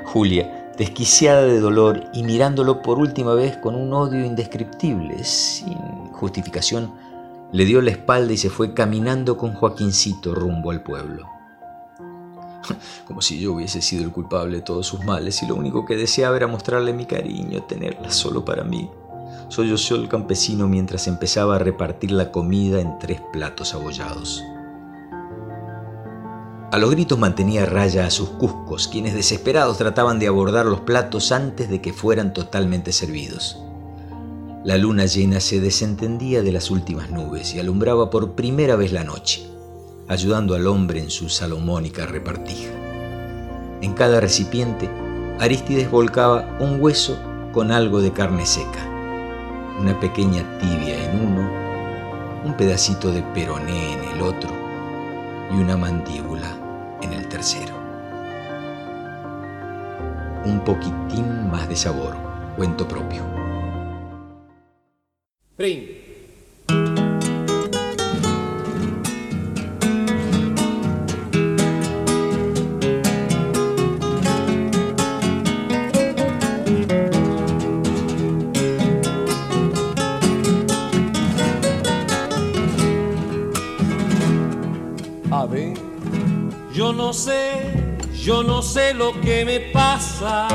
Julia 0.03 0.62
desquiciada 0.77 1.43
de 1.43 1.59
dolor 1.59 2.05
y 2.13 2.23
mirándolo 2.23 2.81
por 2.81 2.99
última 2.99 3.33
vez 3.33 3.57
con 3.57 3.75
un 3.75 3.93
odio 3.93 4.25
indescriptible, 4.25 5.23
sin 5.23 5.77
justificación, 6.11 6.93
le 7.51 7.65
dio 7.65 7.81
la 7.81 7.91
espalda 7.91 8.33
y 8.33 8.37
se 8.37 8.49
fue 8.49 8.73
caminando 8.73 9.37
con 9.37 9.53
Joaquincito 9.53 10.33
rumbo 10.33 10.71
al 10.71 10.81
pueblo. 10.81 11.27
Como 13.05 13.21
si 13.21 13.39
yo 13.39 13.53
hubiese 13.53 13.81
sido 13.81 14.03
el 14.03 14.11
culpable 14.11 14.57
de 14.57 14.63
todos 14.63 14.87
sus 14.87 15.03
males 15.03 15.43
y 15.43 15.47
lo 15.47 15.55
único 15.55 15.85
que 15.85 15.95
deseaba 15.95 16.35
era 16.35 16.47
mostrarle 16.47 16.93
mi 16.93 17.05
cariño, 17.05 17.63
tenerla 17.63 18.11
solo 18.11 18.43
para 18.43 18.63
mí. 18.63 18.89
Soy 19.49 19.75
yo 19.75 19.95
el 19.95 20.09
campesino 20.09 20.67
mientras 20.67 21.07
empezaba 21.07 21.57
a 21.57 21.59
repartir 21.59 22.11
la 22.11 22.31
comida 22.31 22.81
en 22.81 22.97
tres 22.97 23.21
platos 23.31 23.75
abollados. 23.75 24.43
A 26.73 26.79
los 26.79 26.89
gritos 26.89 27.19
mantenía 27.19 27.67
raya 27.67 28.07
a 28.07 28.09
sus 28.09 28.29
cuscos, 28.29 28.87
quienes 28.87 29.13
desesperados 29.13 29.77
trataban 29.77 30.17
de 30.17 30.25
abordar 30.25 30.65
los 30.65 30.79
platos 30.79 31.31
antes 31.31 31.69
de 31.69 31.81
que 31.81 31.93
fueran 31.93 32.33
totalmente 32.33 32.91
servidos. 32.93 33.59
La 34.63 34.77
luna 34.77 35.05
llena 35.05 35.39
se 35.39 35.61
desentendía 35.61 36.41
de 36.41 36.51
las 36.51 36.71
últimas 36.71 37.11
nubes 37.11 37.53
y 37.53 37.59
alumbraba 37.59 38.09
por 38.09 38.31
primera 38.31 38.75
vez 38.75 38.91
la 38.91 39.03
noche, 39.03 39.47
ayudando 40.07 40.55
al 40.55 40.65
hombre 40.65 40.99
en 40.99 41.11
su 41.11 41.29
salomónica 41.29 42.07
repartija. 42.07 42.71
En 43.83 43.93
cada 43.93 44.19
recipiente, 44.19 44.89
Aristides 45.39 45.91
volcaba 45.91 46.57
un 46.59 46.81
hueso 46.81 47.19
con 47.51 47.71
algo 47.71 48.01
de 48.01 48.13
carne 48.13 48.47
seca, 48.47 48.89
una 49.79 49.99
pequeña 49.99 50.57
tibia 50.57 51.05
en 51.05 51.23
uno, 51.23 51.51
un 52.43 52.57
pedacito 52.57 53.11
de 53.11 53.21
peroné 53.21 53.93
en 53.93 54.03
el 54.15 54.23
otro 54.23 54.49
y 55.51 55.61
una 55.61 55.77
mandíbula 55.77 56.62
Un 60.45 60.61
poquitín 60.63 61.51
más 61.51 61.67
de 61.67 61.75
sabor, 61.75 62.15
cuento 62.55 62.87
propio. 62.87 63.21
Yo 86.73 86.91
no 86.91 87.13
sé, 87.13 87.71
yo 88.15 88.41
no 88.41 88.63
sé 88.63 88.95
lo 88.95 89.21
que 89.21 89.45
me 89.45 89.59
pasa 89.59 90.47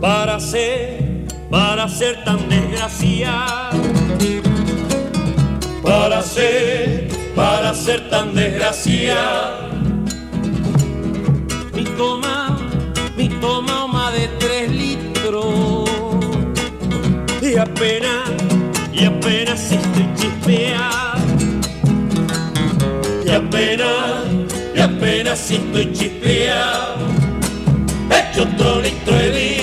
para 0.00 0.38
ser, 0.38 1.26
para 1.50 1.88
ser 1.88 2.22
tan 2.22 2.48
desgraciado. 2.48 3.82
Para 5.82 6.22
ser, 6.22 7.08
para 7.34 7.74
ser 7.74 8.08
tan 8.08 8.32
desgraciado. 8.32 9.70
Mi 11.74 11.82
toma, 11.96 12.58
mi 13.16 13.28
toma 13.28 13.88
más 13.88 14.12
de 14.12 14.28
tres 14.38 14.70
litros 14.70 15.90
y 17.42 17.56
apenas, 17.56 18.30
y 18.92 19.04
apenas 19.04 19.72
estoy 19.72 20.14
chispeado. 20.14 21.05
Apenas, 23.56 24.26
y 24.74 24.80
apenas 24.80 25.38
si 25.38 25.54
estoy 25.54 25.90
chispeado. 25.90 27.06
Hecho 28.10 28.42
otro 28.42 28.82
litro 28.82 29.16
de 29.16 29.30
vino, 29.30 29.55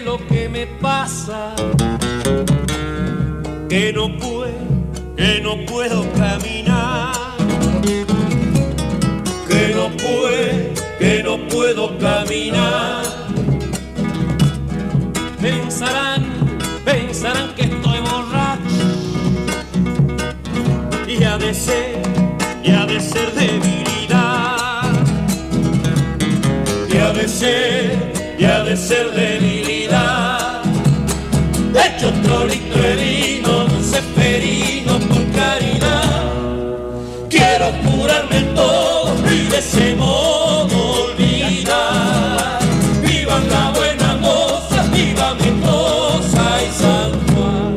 lo 0.00 0.16
que 0.26 0.48
me 0.48 0.66
pasa. 0.66 1.54
Que 3.68 3.92
no 3.92 4.16
puedo, 4.16 4.52
que 5.16 5.40
no 5.42 5.66
puedo 5.66 6.10
caminar. 6.12 7.12
Que 9.48 9.74
no 9.74 9.90
puedo, 9.96 10.98
que 10.98 11.22
no 11.22 11.46
puedo 11.48 11.98
caminar. 11.98 13.04
Pensarán, 15.40 16.24
pensarán 16.84 17.54
que 17.54 17.62
estoy 17.62 17.98
borracho. 18.00 18.86
Y 21.06 21.22
ha 21.24 21.36
de 21.36 21.52
ser, 21.52 22.00
y 22.62 22.70
ha 22.70 22.86
de 22.86 23.00
ser 23.00 23.32
debilidad. 23.34 24.92
Y 26.88 26.96
ha 26.96 27.12
de 27.12 27.28
ser, 27.28 28.12
y 28.38 28.44
ha 28.44 28.62
de 28.62 28.76
ser 28.76 29.10
debilidad. 29.12 29.51
De 32.02 32.96
vino, 32.96 33.66
un 33.66 33.84
seferino 33.84 34.98
por 34.98 35.24
caridad. 35.30 36.32
Quiero 37.30 37.70
curarme 37.84 38.42
todo 38.56 39.14
y 39.30 39.46
de 39.46 39.58
ese 39.58 39.94
modo 39.94 41.04
olvidar. 41.04 42.58
Vivan 43.02 43.48
la 43.48 43.70
buena 43.70 44.16
moza, 44.16 44.82
viva 44.92 45.34
Mendoza 45.34 46.64
y 46.64 46.70
San 46.72 47.12
Juan. 47.28 47.72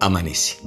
Amanece. 0.00 0.58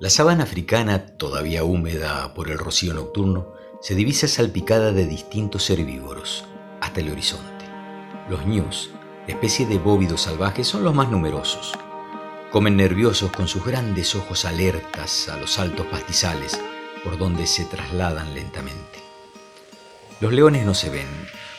La 0.00 0.10
sabana 0.10 0.44
africana, 0.44 1.06
todavía 1.16 1.64
húmeda 1.64 2.34
por 2.34 2.50
el 2.50 2.58
rocío 2.58 2.92
nocturno, 2.92 3.54
se 3.80 3.94
divisa 3.94 4.28
salpicada 4.28 4.92
de 4.92 5.06
distintos 5.06 5.70
herbívoros 5.70 6.44
hasta 6.82 7.00
el 7.00 7.10
horizonte. 7.10 7.53
Los 8.28 8.46
ñus, 8.46 8.90
especie 9.26 9.66
de 9.66 9.78
bóvidos 9.78 10.22
salvajes, 10.22 10.66
son 10.66 10.84
los 10.84 10.94
más 10.94 11.10
numerosos. 11.10 11.72
Comen 12.50 12.76
nerviosos 12.76 13.30
con 13.32 13.48
sus 13.48 13.64
grandes 13.64 14.14
ojos 14.14 14.44
alertas 14.44 15.28
a 15.28 15.36
los 15.36 15.58
altos 15.58 15.86
pastizales 15.86 16.60
por 17.04 17.18
donde 17.18 17.46
se 17.46 17.64
trasladan 17.64 18.34
lentamente. 18.34 19.00
Los 20.20 20.32
leones 20.32 20.64
no 20.64 20.74
se 20.74 20.90
ven, 20.90 21.06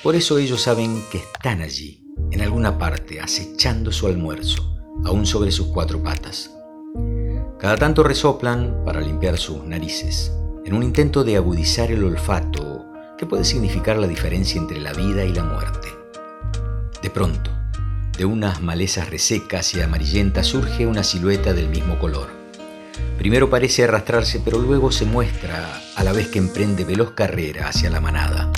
por 0.01 0.15
eso 0.15 0.37
ellos 0.37 0.61
saben 0.61 1.03
que 1.11 1.19
están 1.19 1.61
allí, 1.61 2.03
en 2.31 2.41
alguna 2.41 2.77
parte, 2.77 3.21
acechando 3.21 3.91
su 3.91 4.07
almuerzo, 4.07 4.75
aún 5.03 5.25
sobre 5.25 5.51
sus 5.51 5.67
cuatro 5.67 6.01
patas. 6.01 6.51
Cada 7.59 7.77
tanto 7.77 8.03
resoplan 8.03 8.83
para 8.85 9.01
limpiar 9.01 9.37
sus 9.37 9.63
narices, 9.63 10.31
en 10.65 10.73
un 10.73 10.83
intento 10.83 11.23
de 11.23 11.37
agudizar 11.37 11.91
el 11.91 12.03
olfato 12.03 12.85
que 13.17 13.25
puede 13.25 13.43
significar 13.43 13.97
la 13.97 14.07
diferencia 14.07 14.59
entre 14.59 14.79
la 14.79 14.93
vida 14.93 15.23
y 15.23 15.33
la 15.33 15.43
muerte. 15.43 15.87
De 17.05 17.11
pronto, 17.11 17.51
de 18.17 18.25
unas 18.25 18.63
malezas 18.63 19.11
resecas 19.11 19.75
y 19.75 19.81
amarillentas 19.81 20.47
surge 20.47 20.87
una 20.87 21.03
silueta 21.03 21.53
del 21.53 21.69
mismo 21.69 21.99
color. 21.99 22.29
Primero 23.19 23.47
parece 23.47 23.83
arrastrarse, 23.83 24.41
pero 24.43 24.57
luego 24.57 24.91
se 24.91 25.05
muestra 25.05 25.83
a 25.95 26.03
la 26.03 26.13
vez 26.13 26.29
que 26.29 26.39
emprende 26.39 26.83
veloz 26.83 27.11
carrera 27.11 27.67
hacia 27.67 27.91
la 27.91 28.01
manada. 28.01 28.51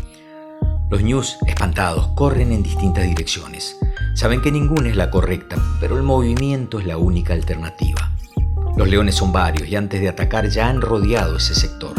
Los 0.89 1.03
ñus, 1.03 1.35
espantados, 1.45 2.07
corren 2.15 2.53
en 2.53 2.63
distintas 2.63 3.03
direcciones. 3.03 3.75
Saben 4.15 4.39
que 4.39 4.53
ninguna 4.53 4.87
es 4.87 4.95
la 4.95 5.11
correcta, 5.11 5.57
pero 5.81 5.97
el 5.97 6.03
movimiento 6.03 6.79
es 6.79 6.85
la 6.85 6.95
única 6.95 7.33
alternativa. 7.33 8.13
Los 8.77 8.87
leones 8.87 9.15
son 9.15 9.33
varios 9.33 9.67
y 9.67 9.75
antes 9.75 9.99
de 9.99 10.07
atacar 10.07 10.47
ya 10.47 10.69
han 10.69 10.79
rodeado 10.79 11.35
ese 11.35 11.53
sector. 11.53 11.95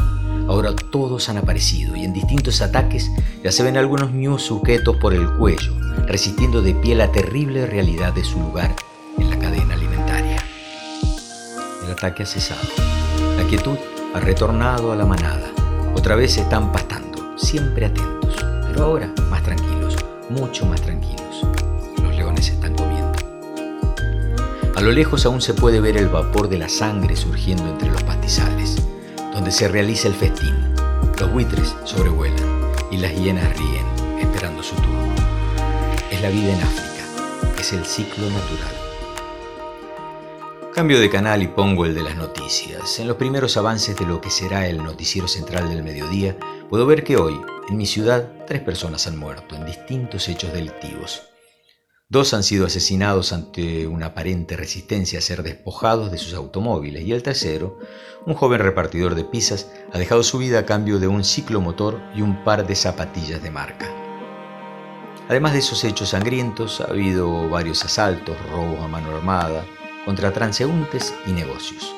Ahora 0.49 0.75
todos 0.75 1.29
han 1.29 1.37
aparecido 1.37 1.95
y 1.95 2.05
en 2.05 2.15
distintos 2.15 2.63
ataques 2.63 3.11
ya 3.45 3.53
se 3.53 3.63
ven 3.63 3.77
algunos 3.77 4.13
ñus 4.13 4.43
sujetos 4.43 4.97
por 4.97 5.13
el 5.13 5.31
cuello, 5.35 5.75
resistiendo 6.07 6.63
de 6.63 6.75
pie 6.75 6.95
la 6.95 7.13
terrible 7.13 7.67
realidad 7.67 8.15
de 8.15 8.25
su 8.25 8.41
lugar 8.41 8.75
en 9.19 9.29
la 9.29 9.39
cadena 9.39 9.75
alimentaria. 9.75 10.43
El 11.85 11.93
ataque 11.93 12.23
ha 12.23 12.27
cesado. 12.27 12.67
La 13.37 13.45
quietud 13.45 13.77
ha 14.15 14.21
retornado 14.21 14.91
a 14.91 14.97
la 14.97 15.05
manada. 15.05 15.51
Otra 15.95 16.17
vez 16.17 16.39
están 16.39 16.73
pastando, 16.73 17.37
siempre 17.37 17.87
atentos, 17.87 18.37
pero 18.67 18.85
ahora 18.85 19.13
más 19.29 19.43
tranquilos, 19.43 19.97
mucho 20.31 20.65
más 20.65 20.81
tranquilos. 20.81 21.47
Los 22.03 22.17
leones 22.17 22.49
están 22.49 22.75
comiendo. 22.75 23.13
A 24.77 24.81
lo 24.81 24.93
lejos 24.93 25.27
aún 25.27 25.41
se 25.41 25.55
puede 25.55 25.81
ver 25.81 25.97
el 25.97 26.09
vapor 26.09 26.49
de 26.49 26.57
la 26.57 26.69
sangre 26.69 27.17
surgiendo 27.17 27.69
entre 27.69 27.91
los 27.91 28.03
pastizales, 28.05 28.68
donde 29.39 29.53
se 29.53 29.69
realiza 29.69 30.09
el 30.09 30.15
festín. 30.15 30.53
Los 31.21 31.33
buitres 31.33 31.73
sobrevuelan 31.85 32.73
y 32.91 32.97
las 32.97 33.15
hienas 33.15 33.57
ríen, 33.57 33.87
esperando 34.19 34.65
su 34.65 34.75
turno. 34.75 35.15
Es 36.11 36.21
la 36.21 36.29
vida 36.29 36.55
en 36.55 36.61
África, 36.61 37.05
es 37.57 37.73
el 37.73 37.87
ciclo 37.87 38.29
natural. 38.29 38.75
Cambio 40.75 40.99
de 40.99 41.09
canal 41.09 41.45
y 41.45 41.47
pongo 41.47 41.87
el 41.87 41.95
de 41.95 42.03
las 42.03 42.17
noticias. 42.17 42.99
En 42.99 43.07
los 43.07 43.17
primeros 43.17 43.57
avances 43.57 43.97
de 43.97 44.07
lo 44.07 44.21
que 44.21 44.31
será 44.31 44.67
el 44.67 44.83
noticiero 44.83 45.29
central 45.29 45.69
del 45.69 45.85
mediodía, 45.85 46.37
puedo 46.69 46.85
ver 46.85 47.05
que 47.05 47.17
hoy, 47.17 47.41
en 47.69 47.77
mi 47.77 47.87
ciudad, 47.87 48.29
tres 48.45 48.61
personas 48.61 49.07
han 49.07 49.17
muerto 49.17 49.55
en 49.55 49.65
distintos 49.65 50.29
hechos 50.29 50.53
delictivos. 50.53 51.28
Dos 52.11 52.33
han 52.33 52.43
sido 52.43 52.65
asesinados 52.65 53.35
ante 53.35 53.87
una 53.87 54.07
aparente 54.07 54.57
resistencia 54.57 55.19
a 55.19 55.23
ser 55.23 55.43
despojados 55.43 56.11
de 56.11 56.17
sus 56.17 56.33
automóviles 56.33 57.05
y 57.05 57.13
el 57.13 57.23
tercero, 57.23 57.79
un 58.25 58.33
joven 58.33 58.61
repartidor 58.61 59.15
de 59.15 59.25
pizzas, 59.25 59.71
ha 59.93 59.99
dejado 59.99 60.23
su 60.23 60.39
vida 60.39 60.61
a 60.61 60.65
cambio 60.65 61.01
de 61.01 61.07
un 61.07 61.23
ciclomotor 61.23 62.01
y 62.15 62.23
un 62.23 62.45
par 62.45 62.67
de 62.67 62.77
zapatillas 62.77 63.43
de 63.43 63.51
marca. 63.51 63.95
Además 65.29 65.53
de 65.53 65.59
esos 65.59 65.85
hechos 65.85 66.09
sangrientos, 66.09 66.81
ha 66.81 66.85
habido 66.85 67.51
varios 67.51 67.85
asaltos, 67.85 68.39
robos 68.51 68.81
a 68.81 68.89
mano 68.89 69.15
armada, 69.15 69.67
contra 70.07 70.33
transeúntes 70.33 71.13
y 71.27 71.33
negocios. 71.33 71.95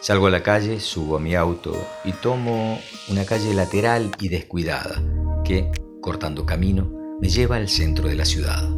Salgo 0.00 0.28
a 0.28 0.30
la 0.30 0.42
calle, 0.42 0.80
subo 0.80 1.18
a 1.18 1.20
mi 1.20 1.34
auto 1.34 1.76
y 2.02 2.12
tomo 2.12 2.80
una 3.10 3.26
calle 3.26 3.52
lateral 3.52 4.10
y 4.18 4.30
descuidada 4.30 5.02
que, 5.44 5.70
cortando 6.00 6.46
camino, 6.46 6.99
me 7.20 7.28
lleva 7.28 7.56
al 7.56 7.68
centro 7.68 8.08
de 8.08 8.14
la 8.14 8.24
ciudad. 8.24 8.68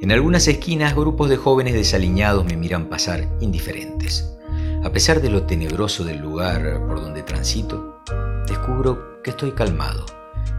En 0.00 0.12
algunas 0.12 0.48
esquinas 0.48 0.94
grupos 0.94 1.30
de 1.30 1.36
jóvenes 1.36 1.74
desaliñados 1.74 2.44
me 2.44 2.56
miran 2.56 2.88
pasar 2.88 3.28
indiferentes. 3.40 4.30
A 4.82 4.90
pesar 4.90 5.22
de 5.22 5.30
lo 5.30 5.44
tenebroso 5.44 6.04
del 6.04 6.18
lugar 6.18 6.84
por 6.86 7.00
donde 7.00 7.22
transito, 7.22 8.02
descubro 8.46 9.22
que 9.22 9.30
estoy 9.30 9.52
calmado. 9.52 10.04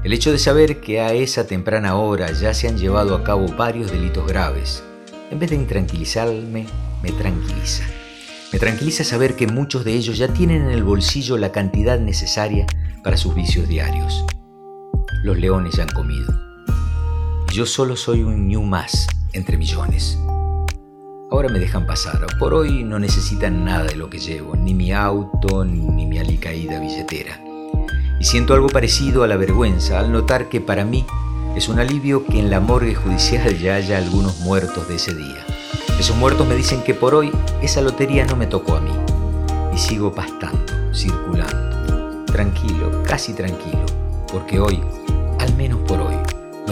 El 0.04 0.14
hecho 0.14 0.32
de 0.32 0.39
saber 0.39 0.80
que 0.80 1.02
a 1.02 1.14
esa 1.14 1.46
temprana 1.46 1.96
hora 1.96 2.32
ya 2.32 2.54
se 2.54 2.68
han 2.68 2.78
llevado 2.78 3.14
a 3.14 3.24
cabo 3.24 3.46
varios 3.56 3.91
delitos 3.91 4.26
graves, 4.26 4.84
en 5.30 5.38
vez 5.38 5.50
de 5.50 5.58
intranquilizarme, 5.58 6.66
me 7.04 7.12
tranquiliza. 7.12 7.84
Me 8.54 8.60
tranquiliza 8.60 9.04
saber 9.04 9.36
que 9.36 9.48
muchos 9.48 9.84
de 9.84 9.93
ellos 9.93 10.18
ya 10.18 10.30
tienen 10.30 10.64
en 10.64 10.72
el 10.72 10.84
bolsillo 10.84 11.38
la 11.38 11.52
cantidad 11.52 12.00
necesaria 12.00 12.66
para 13.04 13.18
sus 13.18 13.36
vicios 13.36 13.68
diarios. 13.68 14.26
Los 15.24 15.38
leones 15.38 15.76
ya 15.76 15.84
han 15.84 15.89
comido 15.89 16.45
yo 17.56 17.66
solo 17.66 17.95
soy 17.95 18.22
un 18.22 18.49
ñu 18.49 18.64
más 18.64 19.08
entre 19.32 19.56
millones. 19.56 20.20
Ahora 21.32 21.47
me 21.47 21.58
dejan 21.58 21.88
pasar. 21.88 22.20
Por 22.38 22.53
hoy 22.53 22.84
no 22.84 22.99
necesitan 22.99 23.64
nada 23.64 23.86
de 23.86 23.95
lo 23.95 24.10
que 24.10 24.20
llevo, 24.20 24.58
ni 24.58 24.74
mi 24.74 24.91
auto, 24.91 25.64
ni 25.64 26.06
mi 26.06 26.20
alicaída 26.20 26.82
billetera. 26.82 27.41
Y 28.20 28.26
siento 28.26 28.56
algo 28.56 28.68
parecido 28.68 29.24
a 29.24 29.28
la 29.28 29.38
vergüenza 29.38 30.01
al 30.01 30.12
notar 30.12 30.49
que 30.49 30.60
para 30.60 30.84
mí 30.84 31.06
es 31.56 31.70
un 31.70 31.80
alivio 31.80 32.26
que 32.26 32.39
en 32.39 32.49
la 32.49 32.60
morgue 32.60 32.93
judicial 32.93 33.58
ya 33.58 33.76
haya 33.76 33.99
algunos 33.99 34.41
muertos 34.41 34.89
de 34.89 34.95
ese 34.95 35.14
día. 35.14 35.45
Esos 35.97 36.18
muertos 36.18 36.45
me 36.45 36.56
dicen 36.56 36.84
que 36.84 36.93
por 36.93 37.16
hoy 37.16 37.32
esa 37.62 37.80
lotería 37.80 38.26
no 38.26 38.36
me 38.36 38.47
tocó 38.47 38.76
a 38.76 38.82
mí. 38.82 38.91
Y 39.74 39.78
sigo 39.78 40.14
pastando, 40.14 40.93
circulando, 40.93 42.26
tranquilo, 42.26 43.01
casi 43.03 43.32
tranquilo, 43.32 43.86
porque 44.30 44.60
hoy, 44.60 44.82
al 45.39 45.56
menos 45.56 45.80
por 45.88 46.01
hoy, 46.01 46.14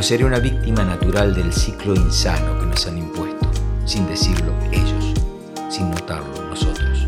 seré 0.04 0.26
una 0.26 0.40
víctima 0.40 0.84
natural 0.84 1.34
del 1.34 1.54
ciclo 1.54 1.96
insano 1.96 2.60
que 2.60 2.66
nos 2.66 2.86
han 2.88 2.98
impuesto, 2.98 3.50
sin 3.86 4.06
decirlo 4.06 4.52
ellos, 4.70 5.14
sin 5.70 5.90
notarlo 5.92 6.44
nosotros. 6.50 7.08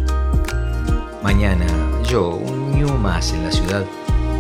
Mañana 1.21 1.65
yo, 2.07 2.29
un 2.29 2.73
mío 2.73 2.87
más 2.97 3.33
en 3.33 3.43
la 3.43 3.51
ciudad, 3.51 3.83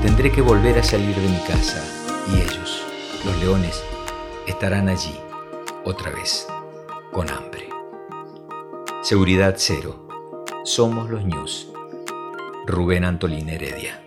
tendré 0.01 0.31
que 0.31 0.39
volver 0.39 0.79
a 0.79 0.83
salir 0.83 1.13
de 1.17 1.27
mi 1.27 1.39
casa 1.39 1.83
y 2.31 2.37
ellos, 2.37 2.81
los 3.25 3.37
leones, 3.39 3.83
estarán 4.47 4.87
allí, 4.87 5.19
otra 5.83 6.11
vez, 6.11 6.47
con 7.11 7.29
hambre. 7.29 7.67
Seguridad 9.01 9.55
cero. 9.57 10.07
Somos 10.63 11.09
los 11.09 11.25
News. 11.25 11.67
Rubén 12.65 13.03
Antolín 13.03 13.49
Heredia. 13.49 14.04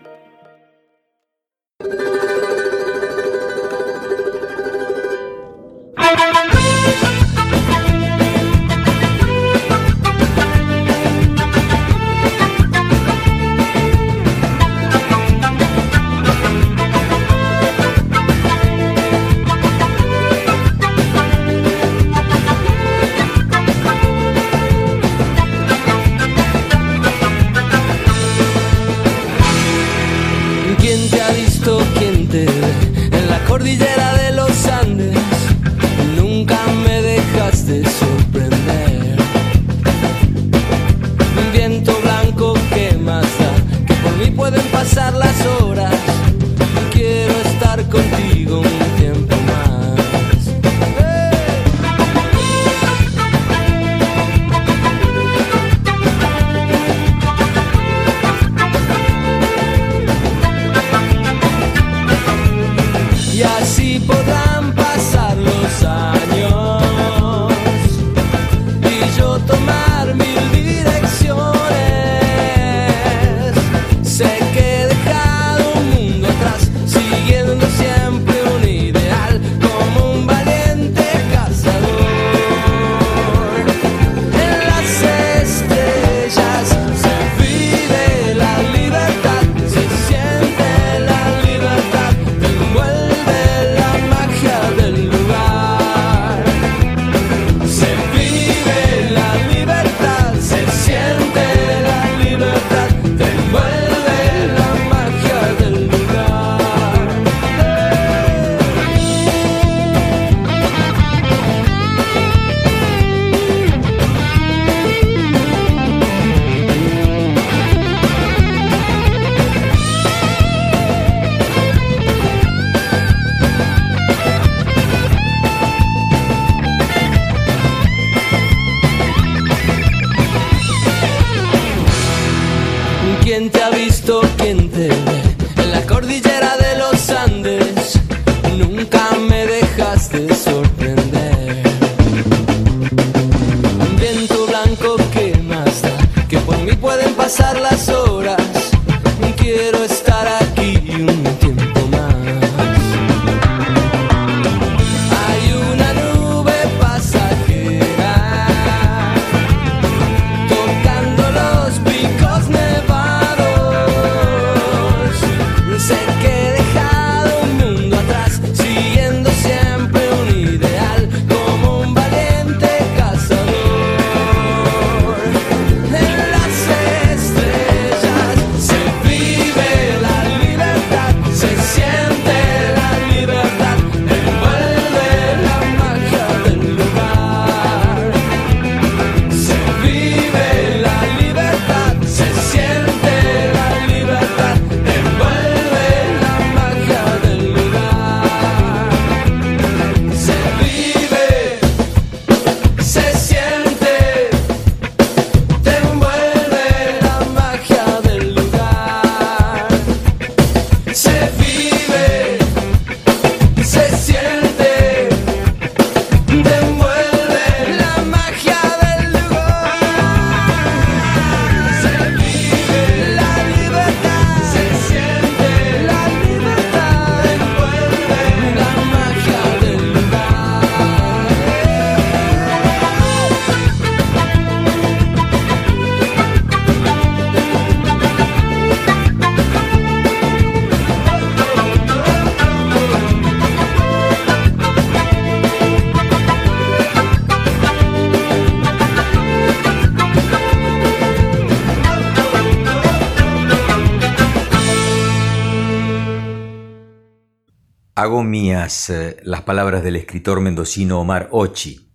Eh, 258.66 259.20
las 259.22 259.42
palabras 259.42 259.84
del 259.84 259.94
escritor 259.94 260.40
mendocino 260.40 261.00
Omar 261.00 261.28
Ochi, 261.30 261.92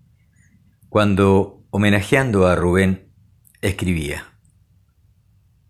cuando, 0.87 1.65
homenajeando 1.71 2.47
a 2.47 2.55
Rubén, 2.55 3.11
escribía, 3.61 4.37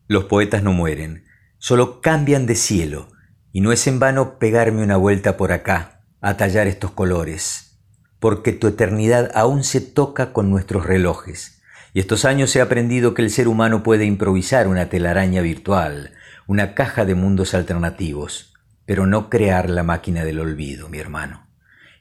Los 0.07 0.25
poetas 0.25 0.61
no 0.61 0.71
mueren, 0.71 1.25
solo 1.57 1.99
cambian 1.99 2.45
de 2.45 2.53
cielo, 2.53 3.07
y 3.51 3.61
no 3.61 3.71
es 3.71 3.87
en 3.87 3.99
vano 3.99 4.37
pegarme 4.37 4.83
una 4.83 4.97
vuelta 4.97 5.35
por 5.35 5.51
acá, 5.51 6.05
a 6.21 6.37
tallar 6.37 6.67
estos 6.67 6.91
colores, 6.91 7.79
porque 8.19 8.51
tu 8.51 8.67
eternidad 8.67 9.31
aún 9.33 9.63
se 9.63 9.81
toca 9.81 10.31
con 10.31 10.51
nuestros 10.51 10.85
relojes, 10.85 11.63
y 11.93 12.01
estos 12.01 12.23
años 12.23 12.55
he 12.55 12.61
aprendido 12.61 13.15
que 13.15 13.23
el 13.23 13.31
ser 13.31 13.47
humano 13.47 13.81
puede 13.81 14.05
improvisar 14.05 14.67
una 14.67 14.89
telaraña 14.89 15.41
virtual, 15.41 16.13
una 16.45 16.75
caja 16.75 17.03
de 17.03 17.15
mundos 17.15 17.55
alternativos, 17.55 18.52
pero 18.85 19.05
no 19.05 19.29
crear 19.29 19.69
la 19.69 19.83
máquina 19.83 20.25
del 20.25 20.39
olvido, 20.39 20.89
mi 20.89 20.99
hermano. 20.99 21.47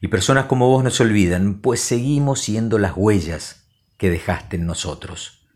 Y 0.00 0.08
personas 0.08 0.46
como 0.46 0.68
vos 0.68 0.82
nos 0.82 1.00
olvidan, 1.00 1.60
pues 1.60 1.80
seguimos 1.80 2.40
siendo 2.40 2.78
las 2.78 2.92
huellas 2.96 3.68
que 3.96 4.10
dejaste 4.10 4.56
en 4.56 4.66
nosotros. 4.66 5.46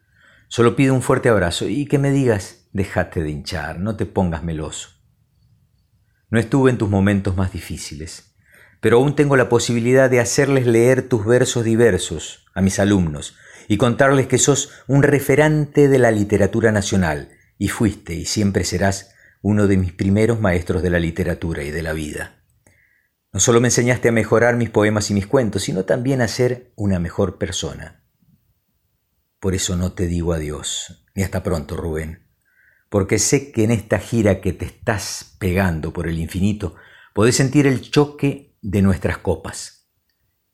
Solo 0.48 0.76
pido 0.76 0.94
un 0.94 1.02
fuerte 1.02 1.28
abrazo 1.28 1.68
y 1.68 1.86
que 1.86 1.98
me 1.98 2.10
digas, 2.12 2.68
déjate 2.72 3.22
de 3.22 3.30
hinchar, 3.30 3.80
no 3.80 3.96
te 3.96 4.06
pongas 4.06 4.44
meloso. 4.44 4.90
No 6.30 6.38
estuve 6.38 6.70
en 6.70 6.78
tus 6.78 6.88
momentos 6.88 7.36
más 7.36 7.52
difíciles, 7.52 8.36
pero 8.80 8.98
aún 8.98 9.16
tengo 9.16 9.36
la 9.36 9.48
posibilidad 9.48 10.08
de 10.08 10.20
hacerles 10.20 10.66
leer 10.66 11.08
tus 11.08 11.26
versos 11.26 11.64
diversos 11.64 12.46
a 12.54 12.60
mis 12.60 12.78
alumnos 12.78 13.36
y 13.68 13.78
contarles 13.78 14.28
que 14.28 14.38
sos 14.38 14.70
un 14.86 15.02
referente 15.02 15.88
de 15.88 15.98
la 15.98 16.12
literatura 16.12 16.70
nacional 16.70 17.30
y 17.58 17.68
fuiste 17.68 18.14
y 18.14 18.26
siempre 18.26 18.64
serás 18.64 19.15
uno 19.48 19.68
de 19.68 19.76
mis 19.76 19.92
primeros 19.92 20.40
maestros 20.40 20.82
de 20.82 20.90
la 20.90 20.98
literatura 20.98 21.62
y 21.62 21.70
de 21.70 21.80
la 21.80 21.92
vida. 21.92 22.42
No 23.32 23.38
solo 23.38 23.60
me 23.60 23.68
enseñaste 23.68 24.08
a 24.08 24.12
mejorar 24.12 24.56
mis 24.56 24.70
poemas 24.70 25.08
y 25.12 25.14
mis 25.14 25.28
cuentos, 25.28 25.62
sino 25.62 25.84
también 25.84 26.20
a 26.20 26.26
ser 26.26 26.72
una 26.74 26.98
mejor 26.98 27.38
persona. 27.38 28.04
Por 29.38 29.54
eso 29.54 29.76
no 29.76 29.92
te 29.92 30.08
digo 30.08 30.32
adiós, 30.32 31.06
ni 31.14 31.22
hasta 31.22 31.44
pronto, 31.44 31.76
Rubén, 31.76 32.26
porque 32.88 33.20
sé 33.20 33.52
que 33.52 33.62
en 33.62 33.70
esta 33.70 34.00
gira 34.00 34.40
que 34.40 34.52
te 34.52 34.64
estás 34.64 35.36
pegando 35.38 35.92
por 35.92 36.08
el 36.08 36.18
infinito, 36.18 36.74
podés 37.14 37.36
sentir 37.36 37.68
el 37.68 37.82
choque 37.88 38.58
de 38.62 38.82
nuestras 38.82 39.18
copas. 39.18 39.88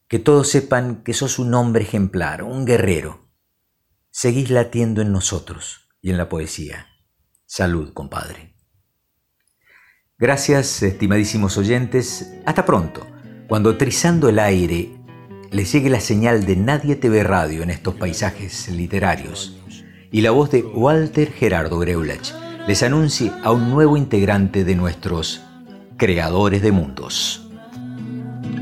Que 0.07 0.19
todos 0.19 0.49
sepan 0.49 1.03
que 1.03 1.15
sos 1.15 1.39
un 1.39 1.55
hombre 1.55 1.85
ejemplar, 1.85 2.43
un 2.43 2.67
guerrero. 2.67 3.31
Seguís 4.11 4.51
latiendo 4.51 5.01
en 5.01 5.13
nosotros 5.13 5.89
y 6.03 6.11
en 6.11 6.19
la 6.19 6.29
poesía. 6.29 6.89
Salud, 7.47 7.95
compadre. 7.95 8.52
Gracias, 10.23 10.85
estimadísimos 10.85 11.59
oyentes. 11.59 12.33
Hasta 12.47 12.65
pronto, 12.65 13.05
cuando 13.49 13.77
trizando 13.77 14.29
el 14.29 14.39
aire 14.39 14.93
les 15.51 15.73
llegue 15.73 15.91
la 15.91 15.99
señal 15.99 16.47
de 16.47 16.55
Nadie 16.55 16.95
TV 16.95 17.25
Radio 17.25 17.65
en 17.65 17.71
estos 17.71 17.97
paisajes 17.97 18.69
literarios 18.69 19.59
y 20.13 20.21
la 20.21 20.31
voz 20.31 20.53
de 20.53 20.63
Walter 20.63 21.33
Gerardo 21.33 21.77
Greulach 21.81 22.31
les 22.69 22.85
anuncie 22.85 23.33
a 23.43 23.51
un 23.51 23.69
nuevo 23.71 23.97
integrante 23.97 24.63
de 24.63 24.77
nuestros 24.77 25.43
creadores 25.97 26.63
de 26.63 26.71
mundos. 26.71 27.51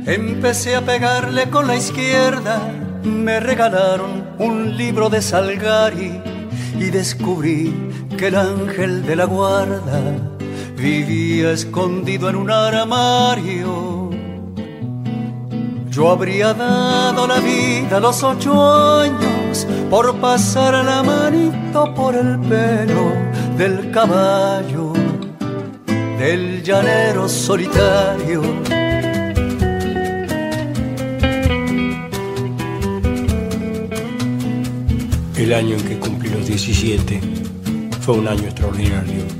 Empecé 0.06 0.76
a 0.76 0.80
pegarle 0.80 1.50
con 1.50 1.66
la 1.66 1.76
izquierda, 1.76 2.72
me 3.04 3.38
regalaron 3.38 4.30
un 4.38 4.78
libro 4.78 5.10
de 5.10 5.20
Salgari 5.20 6.22
y 6.78 6.84
descubrí 6.84 7.74
que 8.16 8.28
el 8.28 8.36
ángel 8.36 9.04
de 9.04 9.16
la 9.16 9.26
guarda 9.26 10.39
vivía 10.80 11.52
escondido 11.52 12.28
en 12.30 12.36
un 12.36 12.50
armario 12.50 14.10
yo 15.90 16.08
habría 16.08 16.54
dado 16.54 17.26
la 17.26 17.40
vida 17.40 17.96
a 17.96 18.00
los 18.00 18.22
ocho 18.22 19.00
años 19.00 19.66
por 19.90 20.14
pasar 20.20 20.84
la 20.84 21.02
manito 21.02 21.92
por 21.94 22.14
el 22.14 22.38
pelo 22.40 23.12
del 23.58 23.90
caballo, 23.90 24.92
del 26.18 26.62
llanero 26.62 27.28
solitario. 27.28 28.40
El 35.36 35.52
año 35.52 35.76
en 35.76 35.84
que 35.88 35.98
cumplí 35.98 36.30
los 36.30 36.46
17 36.46 37.20
fue 38.00 38.14
un 38.14 38.28
año 38.28 38.44
extraordinario. 38.44 39.39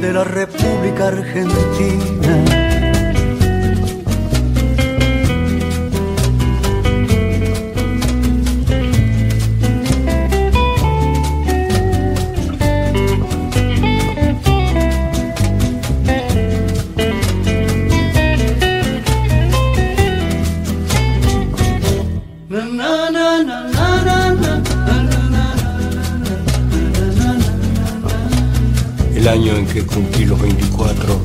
de 0.00 0.12
la 0.12 0.24
República 0.24 1.08
Argentina. 1.08 2.75
El 29.26 29.32
año 29.32 29.56
en 29.56 29.66
que 29.66 29.84
cumplí 29.84 30.24
los 30.24 30.40
24 30.40 31.20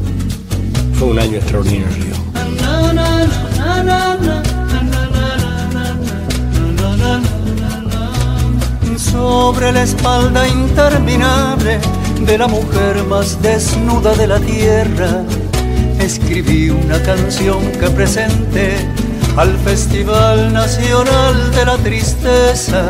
fue 0.96 1.10
un 1.10 1.20
año 1.20 1.38
extraordinario. 1.38 2.16
Sobre 8.98 9.72
la 9.72 9.84
espalda 9.84 10.48
interminable 10.48 11.80
de 12.26 12.38
la 12.40 12.48
mujer 12.48 13.04
más 13.08 13.40
desnuda 13.40 14.16
de 14.16 14.26
la 14.26 14.40
tierra, 14.40 15.24
escribí 16.00 16.72
una 16.72 17.00
canción 17.04 17.72
que 17.74 17.88
presenté 17.92 18.78
al 19.38 19.56
Festival 19.60 20.52
Nacional 20.52 21.52
de 21.52 21.66
la 21.66 21.78
Tristeza. 21.78 22.90